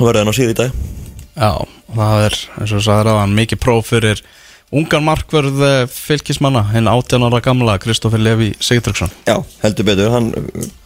verða 0.00 0.22
það 0.22 0.28
ná 0.30 0.36
sigur 0.38 0.54
í 0.54 0.60
dag 0.62 1.05
Já, 1.36 1.52
það 1.92 2.26
er, 2.26 2.40
eins 2.60 2.72
og 2.72 2.84
sagði 2.86 3.06
ráðan, 3.10 3.36
mikið 3.36 3.60
próf 3.60 3.92
fyrir 3.92 4.22
ungan 4.74 5.04
markverð 5.06 5.62
eh, 5.62 5.84
fylkismanna, 5.92 6.64
hinn 6.72 6.88
18 6.90 7.28
ára 7.28 7.42
gamla 7.44 7.76
Kristoffer 7.82 8.22
Levi 8.22 8.54
Sigtryggsson. 8.58 9.12
Já, 9.28 9.36
heldur 9.62 9.86
betur, 9.86 10.10
hann 10.14 10.32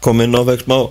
kom 0.05 0.21
inn 0.25 0.37
á 0.37 0.43
veg 0.45 0.67
smá 0.67 0.83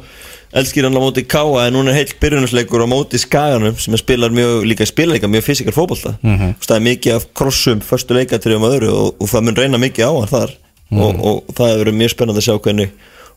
eldskýran 0.49 0.97
á 0.97 1.01
móti 1.01 1.25
Káa 1.29 1.67
en 1.67 1.75
núna 1.77 1.91
er 1.93 1.99
heilt 1.99 2.15
byrjunasleikur 2.21 2.81
á 2.81 2.87
móti 2.89 3.19
Skaganum 3.21 3.77
sem 3.77 3.97
spilar 3.99 4.33
mjög, 4.33 4.63
líka 4.65 4.87
spilar 4.89 5.19
líka 5.19 5.29
mjög 5.29 5.45
fysikal 5.45 5.75
fótbolta. 5.75 6.15
Mm 6.21 6.37
-hmm. 6.37 6.55
það 6.65 6.75
er 6.75 6.87
mikið 6.87 7.15
af 7.15 7.27
krossum, 7.33 7.81
förstu 7.81 8.13
leikatriðum 8.17 8.63
og 8.63 8.73
öðru 8.73 8.89
og, 8.89 9.15
og 9.19 9.27
það 9.29 9.41
mun 9.41 9.55
reyna 9.55 9.77
mikið 9.77 10.05
á 10.09 10.11
hann 10.17 10.33
þar. 10.33 10.51
Og, 10.89 11.15
og 11.21 11.43
það 11.53 11.67
hefur 11.69 11.83
verið 11.83 11.99
mjög 11.99 12.09
spennandi 12.09 12.39
að 12.41 12.47
sjá 12.47 12.57
hvernig 12.57 12.89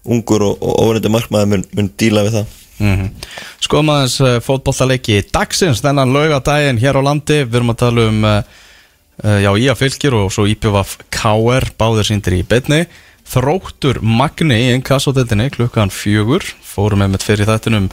ungur 0.05 0.43
og, 0.49 0.59
og 0.63 0.83
órendi 0.87 1.13
markmaður 1.13 1.53
mun, 1.53 1.65
mun 1.77 1.93
díla 2.01 2.27
við 2.27 2.41
það. 2.41 2.59
Mm 2.83 3.11
Skoðum 3.63 3.93
aðeins 3.95 4.19
uh, 4.21 4.41
fótbollaleiki 4.43 5.21
dagsins, 5.31 5.83
þennan 5.85 6.13
laugadaginn 6.13 6.81
hér 6.83 6.99
á 6.99 7.03
landi. 7.07 7.45
Við 7.45 7.61
erum 7.61 7.71
að 7.75 7.81
tala 7.85 8.09
um 8.11 8.25
uh, 8.27 8.43
já, 9.23 9.51
Ía 9.55 9.77
fylgir 9.79 10.17
og 10.19 10.33
svo 10.35 10.49
IPVF 10.51 10.99
KR 11.15 11.71
báðir 11.79 12.09
síndir 12.09 12.41
í 12.41 12.43
betni 12.43 12.87
Þróttur 13.33 14.01
Magni 14.03 14.59
í 14.59 14.73
innkassodeldinni 14.75 15.49
klukkan 15.55 15.93
fjögur. 15.95 16.45
Fórum 16.67 17.01
með 17.01 17.15
með 17.15 17.25
fyrir 17.29 17.49
þættinum 17.49 17.87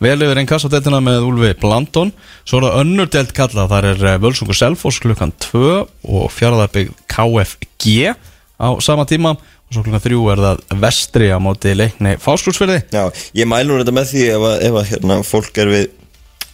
vel 0.00 0.16
yfir 0.24 0.40
innkassodeldina 0.40 1.00
með 1.04 1.26
Úlfi 1.26 1.52
Blandon. 1.60 2.12
Svo 2.46 2.60
er 2.60 2.68
það 2.68 2.78
önnur 2.84 3.10
delt 3.12 3.34
kalla 3.36 3.66
þar 3.68 3.90
er 3.92 4.06
Völsungur 4.22 4.56
Selfoss 4.56 5.02
klukkan 5.02 5.34
2 5.50 5.66
og 6.06 6.30
fjárðarbygg 6.32 6.94
KFG 7.12 8.14
á 8.56 8.68
sama 8.80 9.04
tíma 9.08 9.34
og 9.66 9.76
svo 9.76 9.84
klukkan 9.86 10.04
3 10.04 10.18
er 10.32 10.42
það 10.44 10.64
vestri 10.82 11.30
á 11.34 11.38
móti 11.42 11.72
leikni 11.74 12.16
fáskursfyrði 12.22 12.80
Já, 12.94 13.04
ég 13.34 13.48
mælu 13.50 13.74
nú 13.74 13.80
þetta 13.82 13.96
með 13.96 14.12
því 14.12 14.26
ef 14.34 14.46
að, 14.50 14.56
ef 14.68 14.78
að 14.80 14.92
hérna, 14.92 15.18
fólk 15.26 15.58
er 15.62 15.72
við, 15.72 15.88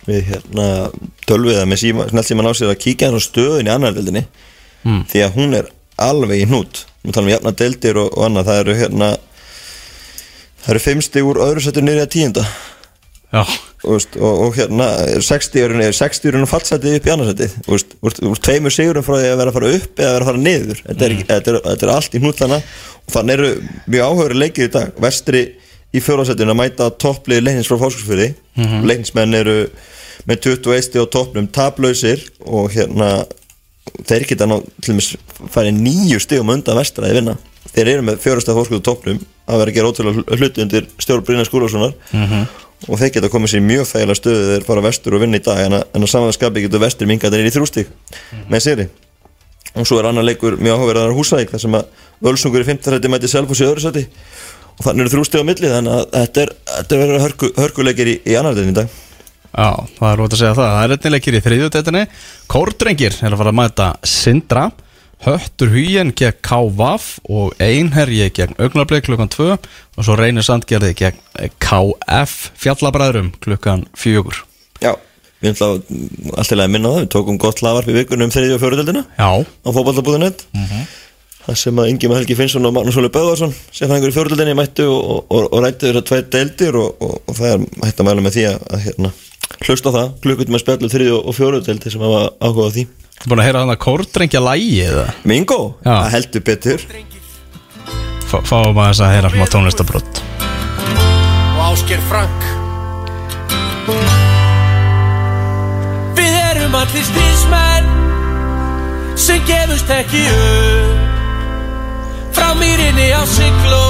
við 0.08 0.24
hérna, 0.30 0.68
tölviða 1.28 1.66
með 1.68 1.82
síma, 1.84 2.08
snelt 2.12 2.30
síma 2.30 2.46
ná 2.46 2.52
sér 2.56 2.72
að 2.72 2.80
kíkja 2.86 3.12
á 3.12 3.20
stöðin 3.20 3.68
í 3.68 3.74
annar 3.74 3.94
deildinni. 3.96 4.24
Mm. 4.82 5.04
því 5.06 5.20
að 5.22 5.36
hún 5.36 5.54
er 5.54 5.68
alveg 6.02 6.42
í 6.42 6.46
hnút. 6.50 6.86
Við 7.02 7.14
talum 7.14 7.28
um 7.28 7.34
jafna 7.34 7.52
deildir 7.58 7.98
og, 8.02 8.08
og 8.16 8.26
annað. 8.26 8.48
Það 8.48 8.60
eru 8.62 8.76
hérna 8.80 9.10
það 10.62 10.72
eru 10.74 10.82
fimm 10.86 11.02
stig 11.04 11.28
úr 11.28 11.40
öðru 11.42 11.64
settur 11.64 11.86
niður 11.86 12.06
að 12.06 12.12
tíunda. 12.16 12.44
Já, 13.32 13.42
veist, 13.82 14.16
og, 14.16 14.40
og 14.46 14.56
hérna 14.56 14.88
er 15.10 15.24
60 15.26 15.64
eru 15.64 15.78
niður 15.78 15.96
60 15.98 16.30
eru 16.30 16.48
fallsætið 16.50 16.96
upp 16.98 17.08
í 17.08 17.12
annarsætið 17.14 17.56
og 17.72 18.38
tveimur 18.44 18.74
sigurum 18.74 19.06
frá 19.06 19.16
því 19.18 19.30
að 19.32 19.40
vera 19.40 19.52
að 19.52 19.58
fara 19.58 19.72
upp 19.78 20.02
eða 20.02 20.08
að 20.08 20.14
vera 20.16 20.24
að 20.24 20.30
fara 20.30 20.42
niður. 20.42 20.82
Þetta 20.86 21.06
er, 21.06 21.14
ekki, 21.16 21.26
þetta 21.30 21.52
er, 21.52 21.58
þetta 21.66 21.86
er 21.86 21.94
allt 21.96 22.14
í 22.14 22.22
hnútlana 22.22 22.60
og 23.02 23.14
þannig 23.16 23.38
eru 23.38 23.50
mjög 23.94 24.12
áhöru 24.12 24.38
leikir 24.38 24.68
í 24.68 24.72
dag. 24.76 24.94
Vestri 25.02 25.42
í 25.92 26.02
fjóðarsætinu 26.02 26.54
að 26.54 26.60
mæta 26.62 26.88
topplið 27.04 27.44
leiknins 27.44 27.70
frá 27.70 27.78
fórskursfyrði 27.80 28.30
mm 28.32 28.64
-hmm. 28.64 28.86
leiknismenn 28.88 29.38
eru 29.42 29.58
með 30.28 30.42
21 30.46 30.86
stig 30.86 31.02
á 31.02 31.06
toppnum 31.10 31.48
taplausir 31.50 32.22
og 32.46 32.70
hérna 32.72 33.24
þeir 34.06 34.26
geta 34.30 34.46
ná 34.46 34.60
til 34.80 34.94
og 34.94 35.00
með 35.00 35.50
farið 35.50 35.80
nýju 35.82 36.20
stigum 36.22 36.54
undan 36.54 36.78
vestra 36.78 37.10
í 37.10 37.16
vinna. 37.18 37.36
Þeir 37.72 37.88
eru 37.96 38.06
með 38.06 38.22
fjórastað 38.22 38.58
fórskuðu 38.58 38.84
toppnum 38.86 39.20
að 39.46 39.62
vera 39.62 39.72
að 39.72 39.76
gera 39.78 39.92
ótrúlega 39.92 40.38
hluti 40.38 40.64
undir 40.64 40.90
stjórn 41.02 41.24
Brynjar 41.26 41.48
Skúlasonar. 41.48 41.94
Og 42.88 42.98
þeir 42.98 43.12
geta 43.14 43.30
komið 43.30 43.52
sér 43.52 43.62
mjög 43.62 43.86
þægilega 43.92 44.18
stöðu 44.18 44.46
þeir 44.50 44.64
fara 44.66 44.82
vestur 44.82 45.14
og 45.14 45.22
vinna 45.22 45.38
í 45.38 45.44
dag 45.46 45.60
en 45.62 45.78
að, 45.78 45.84
að 45.94 46.06
samanskapi 46.10 46.64
getur 46.64 46.82
vestur 46.82 47.06
minga 47.06 47.30
þeir 47.30 47.46
í 47.46 47.52
þrjústík 47.54 47.92
með 48.50 48.64
séri 48.64 48.88
og 49.72 49.86
svo 49.88 50.00
er 50.00 50.08
annar 50.10 50.26
leikur 50.26 50.58
mjög 50.60 50.80
áhugaverðar 50.80 51.14
húsæk 51.16 51.52
þar 51.54 51.62
sem 51.62 51.76
að 51.78 51.86
Völsungur 52.22 52.62
í 52.62 52.66
15. 52.68 52.92
sæti 52.92 53.10
mæti 53.10 53.30
Selfoss 53.30 53.62
í 53.62 53.66
öðru 53.66 53.82
sæti. 53.82 54.04
Og 54.78 54.84
þannig 54.86 55.06
eru 55.06 55.12
þrjústík 55.14 55.42
á 55.42 55.48
milli 55.48 55.70
þannig 55.72 55.94
að 55.96 56.04
þetta 56.12 56.42
er, 56.42 56.52
þetta 56.74 56.94
er 56.94 57.00
verið 57.02 57.24
hörku, 57.24 57.50
hörkuleikir 57.56 58.10
í, 58.12 58.14
í 58.28 58.36
annar 58.38 58.54
deilin 58.54 58.74
í 58.74 58.76
dag. 58.76 58.92
Já, 59.52 59.70
það 59.98 60.06
er 60.10 60.20
rót 60.20 60.36
að 60.36 60.40
segja 60.42 60.54
það. 60.58 60.70
Það 60.76 60.84
er 60.86 60.92
Höttur 65.22 65.70
Huyen 65.70 66.10
gegn 66.18 66.38
KVAF 66.42 67.20
og 67.30 67.52
Einherji 67.62 68.26
gegn 68.34 68.56
Augnablik 68.58 69.04
klukkan 69.06 69.30
2 69.30 69.52
og 69.54 70.02
svo 70.02 70.16
Reynir 70.18 70.42
Sandgerði 70.42 70.96
gegn 70.98 71.20
KF 71.62 72.32
Fjallabræðurum 72.58 73.28
klukkan 73.44 73.84
4 73.94 74.40
Já, 74.82 74.96
við 75.38 75.52
ætlum 75.52 75.84
alltaf 76.34 76.56
að 76.56 76.72
minna 76.74 76.90
það 76.90 77.04
Við 77.04 77.12
tókum 77.14 77.38
gott 77.44 77.62
lavarp 77.62 77.92
í 77.92 77.94
vikunum 78.00 78.26
um 78.26 78.34
þriðju 78.34 78.56
og 78.56 78.64
fjóruðöldina 78.64 79.04
Já, 79.14 79.30
á 79.46 79.68
fótballtabúðunett 79.68 80.42
Það 81.42 81.60
sem 81.60 81.78
að 81.78 81.92
Ingi 81.92 82.10
Helgi 82.10 82.38
Finnsson 82.38 82.66
og 82.66 82.74
Magnús 82.74 82.98
Óli 82.98 83.10
Böðvarsson 83.14 83.54
sem 83.70 83.90
fængur 83.90 84.10
í 84.10 84.16
fjóruðöldinni 84.16 84.56
mættu 84.58 84.88
og, 84.90 85.22
og, 85.30 85.46
og 85.52 85.62
rættu 85.62 85.86
þeirra 85.86 86.02
tveit 86.06 86.34
deildir 86.34 86.78
og, 86.78 86.98
og, 87.02 87.30
það 87.34 87.54
er 87.54 87.64
hægt 87.86 88.02
að 88.02 88.10
mæla 88.10 88.26
með 88.26 88.36
því 88.36 88.44
að, 88.50 88.58
að 88.70 88.84
hérna, 88.86 89.10
hlusta 89.66 89.94
það. 89.94 90.12
Klukkutum 90.22 90.58
að 90.58 90.62
spjallu 90.62 90.92
þriðju 90.94 91.18
og 91.18 91.38
fjóruðöldi 91.38 91.94
sem 91.94 92.06
hafa 92.06 92.22
áhuga 92.38 92.68
á 92.70 92.74
því 92.78 92.86
þú 93.22 93.30
búin 93.30 93.42
að 93.42 93.46
heyra 93.48 93.62
þannig 93.62 93.76
að 93.78 93.84
Kórdrengja 93.86 94.42
lægi 94.42 94.74
eða? 94.88 95.06
Mingo, 95.30 95.60
Já. 95.84 95.92
það 95.94 96.12
heldur 96.16 96.46
betur. 96.50 96.86
Fá, 98.26 98.36
Fáum 98.48 98.78
að 98.80 98.88
þess 98.90 99.02
að 99.06 99.14
heyra 99.16 99.30
smá 99.34 99.46
tónlistabrott 99.52 100.22
og 101.62 101.68
Ásker 101.68 102.00
Frank. 102.08 102.40
Við 106.16 106.34
erum 106.50 106.74
allir 106.76 107.04
stríðsmenn 107.06 107.90
sem 109.20 109.42
gefust 109.48 109.90
ekki 109.94 110.22
upp. 110.32 110.98
Frá 112.32 112.50
mýrinni 112.58 113.08
á 113.14 113.22
sigló 113.28 113.84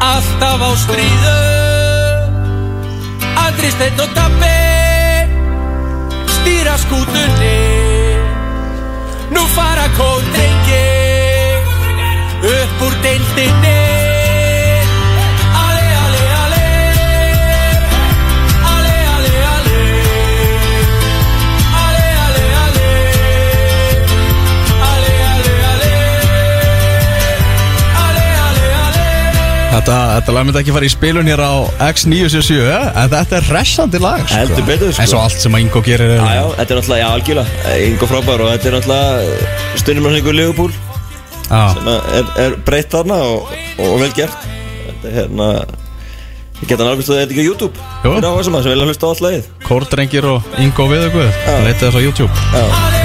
alltaf 0.00 0.60
á 0.64 0.70
stríðu. 0.84 1.38
Andri 3.44 3.70
Steinn 3.74 4.00
og 4.00 4.14
Dabbi 4.16 4.73
stýra 6.44 6.76
skútunni. 6.76 7.60
Nú 9.32 9.42
fara 9.56 9.88
kóldrengi 9.96 10.84
upp 12.44 12.84
úr 12.84 12.94
deildinni 13.00 13.93
Þetta, 29.84 30.16
þetta 30.16 30.32
lag 30.32 30.44
myndi 30.48 30.60
ekki 30.62 30.72
fara 30.72 30.86
í 30.88 30.90
spilun 30.94 31.26
hér 31.28 31.40
á 31.44 31.52
X977 31.90 32.54
eh? 32.72 32.86
en 33.02 33.10
þetta 33.12 33.36
er 33.36 33.48
hressandi 33.50 33.98
lag 34.00 34.22
sko. 34.22 34.38
Heldur 34.40 34.64
betur, 34.64 34.94
sko. 34.96 35.04
eins 35.04 35.12
og 35.12 35.20
allt 35.20 35.44
sem 35.44 35.58
að 35.58 35.64
Ingo 35.66 35.82
gerir 35.84 36.14
er 36.14 36.22
Já, 36.22 36.30
já, 36.38 36.44
þetta 36.54 36.64
er 36.64 36.80
náttúrulega, 36.80 37.02
já, 37.02 37.08
algjörlega 37.18 37.74
Ingo 37.90 38.08
frábær 38.08 38.44
og 38.46 38.50
þetta 38.54 38.70
er 38.70 38.76
náttúrulega 38.78 39.76
stundum 39.82 40.08
að 40.08 40.18
ykkur 40.22 40.38
Liverpool 40.40 40.72
Já. 41.50 41.60
sem 41.76 41.92
að 41.92 42.10
er, 42.16 42.32
er 42.46 42.58
breytt 42.64 42.96
þarna 42.96 43.22
og, 43.28 43.54
og 43.84 43.94
vel 44.06 44.12
gert 44.16 44.50
Þetta 44.88 45.12
er 45.12 45.16
hérna 45.20 45.52
Ég 46.62 46.68
geta 46.70 46.88
nálgast 46.88 47.12
að 47.12 47.20
þetta 47.26 47.34
ekki 47.34 47.44
á 47.44 47.50
YouTube 47.52 47.74
Jú. 47.76 48.08
Þetta 48.08 48.24
er 48.24 48.30
á 48.32 48.38
þessum 48.40 48.56
að 48.56 48.64
sem 48.64 48.78
vilja 48.78 48.88
hlusta 48.88 49.04
á 49.04 49.10
allt 49.12 49.26
lagið 49.28 49.54
Kórdrengir 49.68 50.32
og 50.32 50.54
Ingo 50.64 50.92
Viðugvöð 50.94 51.42
leitið 51.68 51.90
þess 51.90 51.98
á 52.00 52.06
YouTube 52.08 52.44
Já, 52.56 53.03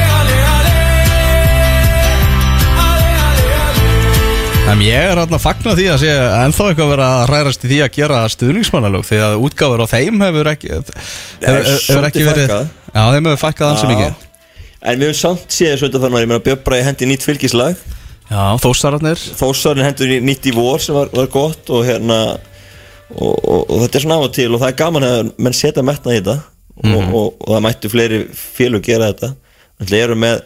En 4.70 4.82
ég 4.86 4.94
er 4.94 5.18
hérna 5.18 5.38
að 5.40 5.42
fagna 5.42 5.74
því 5.78 5.86
að 5.90 6.02
sé 6.04 6.10
ennþá 6.14 6.66
eitthvað 6.70 6.90
verið 6.92 7.06
að 7.08 7.22
hrærast 7.30 7.64
í 7.66 7.70
því 7.72 7.78
að 7.86 7.94
gera 7.96 8.18
stuðningsmannalög 8.30 9.06
því 9.08 9.20
að 9.26 9.38
útgáfur 9.48 9.82
á 9.82 9.88
þeim 9.90 10.20
hefur 10.26 10.50
ekki 10.52 10.70
hefur, 10.70 11.00
hefur, 11.42 11.64
ekki 11.66 11.86
svolítið 11.88 12.28
verið 12.30 12.52
fækkað. 12.52 12.68
Já, 12.94 13.02
þeim 13.16 13.30
hefur 13.30 13.42
fækkað 13.44 13.72
ansi 13.74 13.88
Já. 13.88 13.92
mikið 13.94 14.28
En 14.80 15.02
við 15.02 15.10
höfum 15.10 15.18
samt 15.20 15.56
séð 15.58 15.74
þetta 15.84 16.02
þannig 16.04 16.20
að 16.20 16.24
ég 16.24 16.30
meina 16.32 16.44
Björn 16.46 16.62
Bræði 16.68 16.86
hendi 16.88 17.10
nýtt 17.10 17.26
fylgislag 17.28 17.82
Já, 18.30 18.44
þóstararnir 18.64 19.24
Þósarinn 19.42 19.88
hendur 19.90 20.14
nýtt 20.30 20.48
í 20.52 20.54
vor 20.56 20.86
sem 20.86 20.96
var, 21.00 21.10
var 21.18 21.32
gott 21.34 21.74
og 21.74 21.84
hérna 21.90 22.20
og, 22.30 23.34
og, 23.42 23.66
og 23.66 23.76
þetta 23.88 24.00
er 24.00 24.06
svona 24.06 24.20
af 24.22 24.28
og 24.30 24.34
til 24.38 24.50
og 24.54 24.62
það 24.62 24.70
er 24.70 24.80
gaman 24.84 25.08
að 25.10 25.34
menn 25.42 25.58
setja 25.58 25.86
metna 25.86 26.14
í 26.16 26.22
þetta 26.22 26.40
Mhm. 26.80 26.94
og, 26.96 27.10
og, 27.12 27.34
og 27.44 27.50
það 27.58 27.64
mættu 27.66 27.90
fleiri 27.92 28.18
félug 28.32 28.86
gera 28.86 29.10
þetta 29.10 29.34
Þannig 29.82 30.04
eru 30.06 30.16
með 30.16 30.38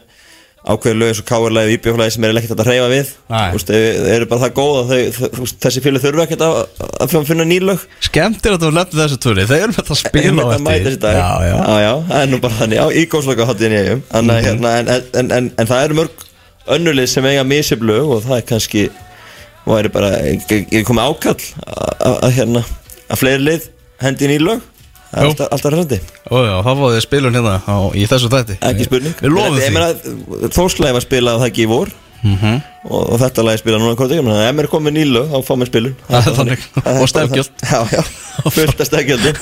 ákveður 0.63 0.95
lög 1.01 1.09
eins 1.11 1.19
og 1.19 1.25
káarlæði 1.27 1.69
og 1.69 1.73
íbjöflæði 1.75 2.13
sem 2.15 2.23
er 2.27 2.37
ekkert 2.39 2.61
að 2.63 2.67
hreyfa 2.69 2.89
við. 2.93 3.09
Þau 3.67 4.11
eru 4.13 4.27
bara 4.31 4.41
það 4.43 4.53
góð 4.59 4.77
að 4.79 4.91
þau, 4.93 4.99
þau, 5.17 5.47
þessi 5.65 5.81
félug 5.83 6.03
þurfa 6.05 6.23
ekkert 6.27 6.43
að, 6.47 6.59
að 7.03 7.15
finna 7.27 7.47
nýlög 7.49 7.83
Skemmtir 8.07 8.55
að 8.55 8.63
þú 8.63 8.69
lefði 8.77 9.01
þessu 9.01 9.17
tvöri 9.25 9.45
Þeir 9.49 9.63
eru 9.65 9.73
með 9.73 9.79
það 9.89 9.95
að 9.95 10.01
spila 10.03 10.43
á 10.43 10.47
dag. 11.03 11.17
Já, 11.19 11.31
já. 11.49 11.57
Já, 11.83 11.91
það 12.07 12.21
er 12.23 12.31
nú 12.31 12.39
bara 12.45 12.59
þannig. 12.61 12.83
Í 12.95 13.03
góðslöka 13.11 13.47
hátíðin 13.51 13.75
ég 13.79 13.91
um 13.93 14.03
en, 14.21 14.31
hérna, 14.47 14.73
en, 14.79 14.93
en, 15.19 15.31
en, 15.39 15.51
en 15.59 15.71
það 15.73 15.83
eru 15.89 15.99
mörg 15.99 16.25
önnulið 16.77 17.09
sem 17.11 17.27
eiga 17.27 17.43
misjöf 17.43 17.83
lög 17.83 18.13
og 18.15 18.23
það 18.23 18.37
er 18.39 18.45
kannski 18.53 18.85
væri 19.67 19.91
bara, 19.91 20.13
ég 20.23 20.47
ég 20.71 20.87
komið 20.87 21.11
ákall 21.11 21.35
að- 21.67 21.97
að 22.07 22.15
að, 22.23 22.31
hérna, 22.39 22.63
að 23.11 23.19
fleiri 23.19 23.43
lið 23.49 23.67
hendi 24.03 24.25
inn 24.29 24.37
alltaf, 25.13 25.47
já, 26.47 26.53
það 26.65 26.81
fóðið 26.81 27.01
spilun 27.05 27.37
hérna 27.37 27.55
á, 27.63 27.77
í 27.93 28.05
þessu 28.09 28.29
þætti. 28.33 28.57
Ekki 28.69 28.87
spurning. 28.89 29.15
Þórslæði 30.57 30.95
var 30.97 31.05
spilað 31.05 31.41
það 31.41 31.49
ekki 31.51 31.65
í 31.65 31.69
vor? 31.69 31.91
Mhm. 32.23 32.53
og, 32.53 32.72
og 32.83 33.15
þetta 33.21 33.45
lagi 33.47 33.61
spilað 33.61 33.83
núna 33.83 33.95
hvort 33.95 34.11
ekki, 34.11 34.25
menn 34.25 34.41
ef 34.43 34.55
mér 34.57 34.67
er 34.67 34.71
komið 34.73 34.95
ný 34.97 35.03
lög 35.07 35.31
þá 35.31 35.37
fá 35.47 35.53
mér 35.59 35.69
spilun. 35.71 35.95
Og 36.03 37.07
já, 37.93 38.01
fullt 38.53 38.81
af 38.81 38.87
stefgjöldum 38.89 39.37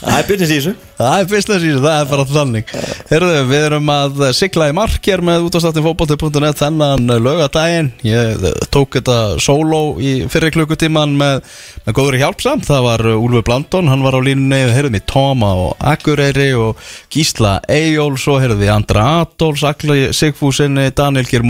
Það 0.00 0.16
er 0.16 0.26
byrjins 0.28 0.50
í 0.50 0.56
þessu. 0.58 0.72
Það 1.00 1.14
er 1.16 1.28
business 1.30 1.64
í 1.64 1.70
þessu, 1.70 1.82
það 1.84 1.96
er 2.00 2.08
bara 2.10 2.24
þannig. 2.30 2.72
Herðu, 3.10 3.36
við 3.48 3.66
erum 3.68 3.92
að 3.94 4.22
sigla 4.36 4.68
í 4.68 4.74
mark 4.76 5.08
hér 5.08 5.22
með 5.24 5.46
útastáttin 5.46 5.86
fótbolti.net 5.86 6.60
þennan 6.60 7.14
lögadaginn 7.24 7.90
Ég 8.04 8.44
tók 8.74 8.98
þetta 8.98 9.16
solo 9.40 9.80
í 10.02 10.12
fyrri 10.32 10.50
klukkutíman 10.54 11.14
með, 11.20 11.40
með 11.86 11.96
góður 11.96 12.18
hjálpsam 12.20 12.64
Það 12.66 12.84
var 12.88 13.06
Úlfur 13.14 13.46
Blandón, 13.46 13.88
hann 13.92 14.04
var 14.04 14.18
á 14.18 14.20
línunni. 14.20 14.60
Við 14.66 14.76
heyrðum 14.76 14.98
í 14.98 15.02
Tóma 15.08 15.52
og 15.64 15.86
Akureyri 15.92 16.50
og 16.58 16.80
Gísla 17.12 17.56
Eyjól 17.70 18.18
Svo 18.20 18.36
heyrðum 18.42 18.60
við 18.60 18.74
Andra 18.74 19.06
Adolfs, 19.22 19.64
Akli 19.64 20.10
Sigfúsinni, 20.16 20.90
Daniel 20.96 21.28
Geir 21.30 21.46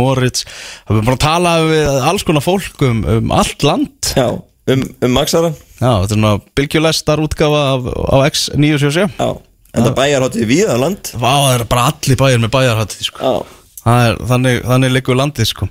Við 1.00 1.06
bara 1.08 1.16
að 1.16 1.22
tala 1.24 1.52
við 1.64 1.86
alls 2.10 2.24
konar 2.28 2.44
fólk 2.44 2.82
um, 2.84 2.98
um 3.08 3.30
allt 3.32 3.64
land. 3.64 4.10
Já, 4.12 4.26
um, 4.36 4.82
um 4.84 5.14
Maxaran 5.16 5.54
Já, 5.80 5.94
þetta 6.02 6.04
er 6.04 6.18
svona 6.18 6.32
bylgjulestar 6.58 7.22
útgafa 7.24 7.62
af, 7.70 7.86
á 7.88 8.16
X977 8.26 9.06
Já, 9.16 9.30
en 9.72 9.86
það 9.86 9.94
bæjar 9.96 10.26
hátíð 10.26 10.50
viða 10.50 10.76
land. 10.82 11.12
Vá, 11.14 11.30
það 11.30 11.54
er 11.54 11.64
bara 11.72 11.86
allir 11.94 12.20
bæjar 12.20 12.42
með 12.42 12.52
bæjarhætti 12.58 13.08
sko. 13.08 13.32
Þannig, 13.80 14.60
þannig 14.68 14.92
liggur 14.92 15.16
landið 15.16 15.48
sko. 15.54 15.70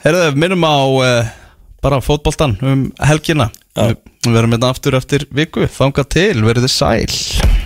Herðu, 0.00 0.30
minnum 0.40 0.64
á 0.64 0.76
uh, 0.80 1.32
bara 1.84 2.00
fótboltan 2.00 2.56
um 2.64 2.88
helgina. 3.04 3.50
Já. 3.76 3.92
Við 3.92 4.08
við 4.24 4.34
verum 4.34 4.56
hérna 4.56 4.72
aftur 4.72 4.96
eftir 4.98 5.28
viku. 5.34 5.68
Þanga 5.70 6.08
til, 6.10 6.40
verið 6.48 6.66
þið 6.66 6.74
sæl 6.74 7.37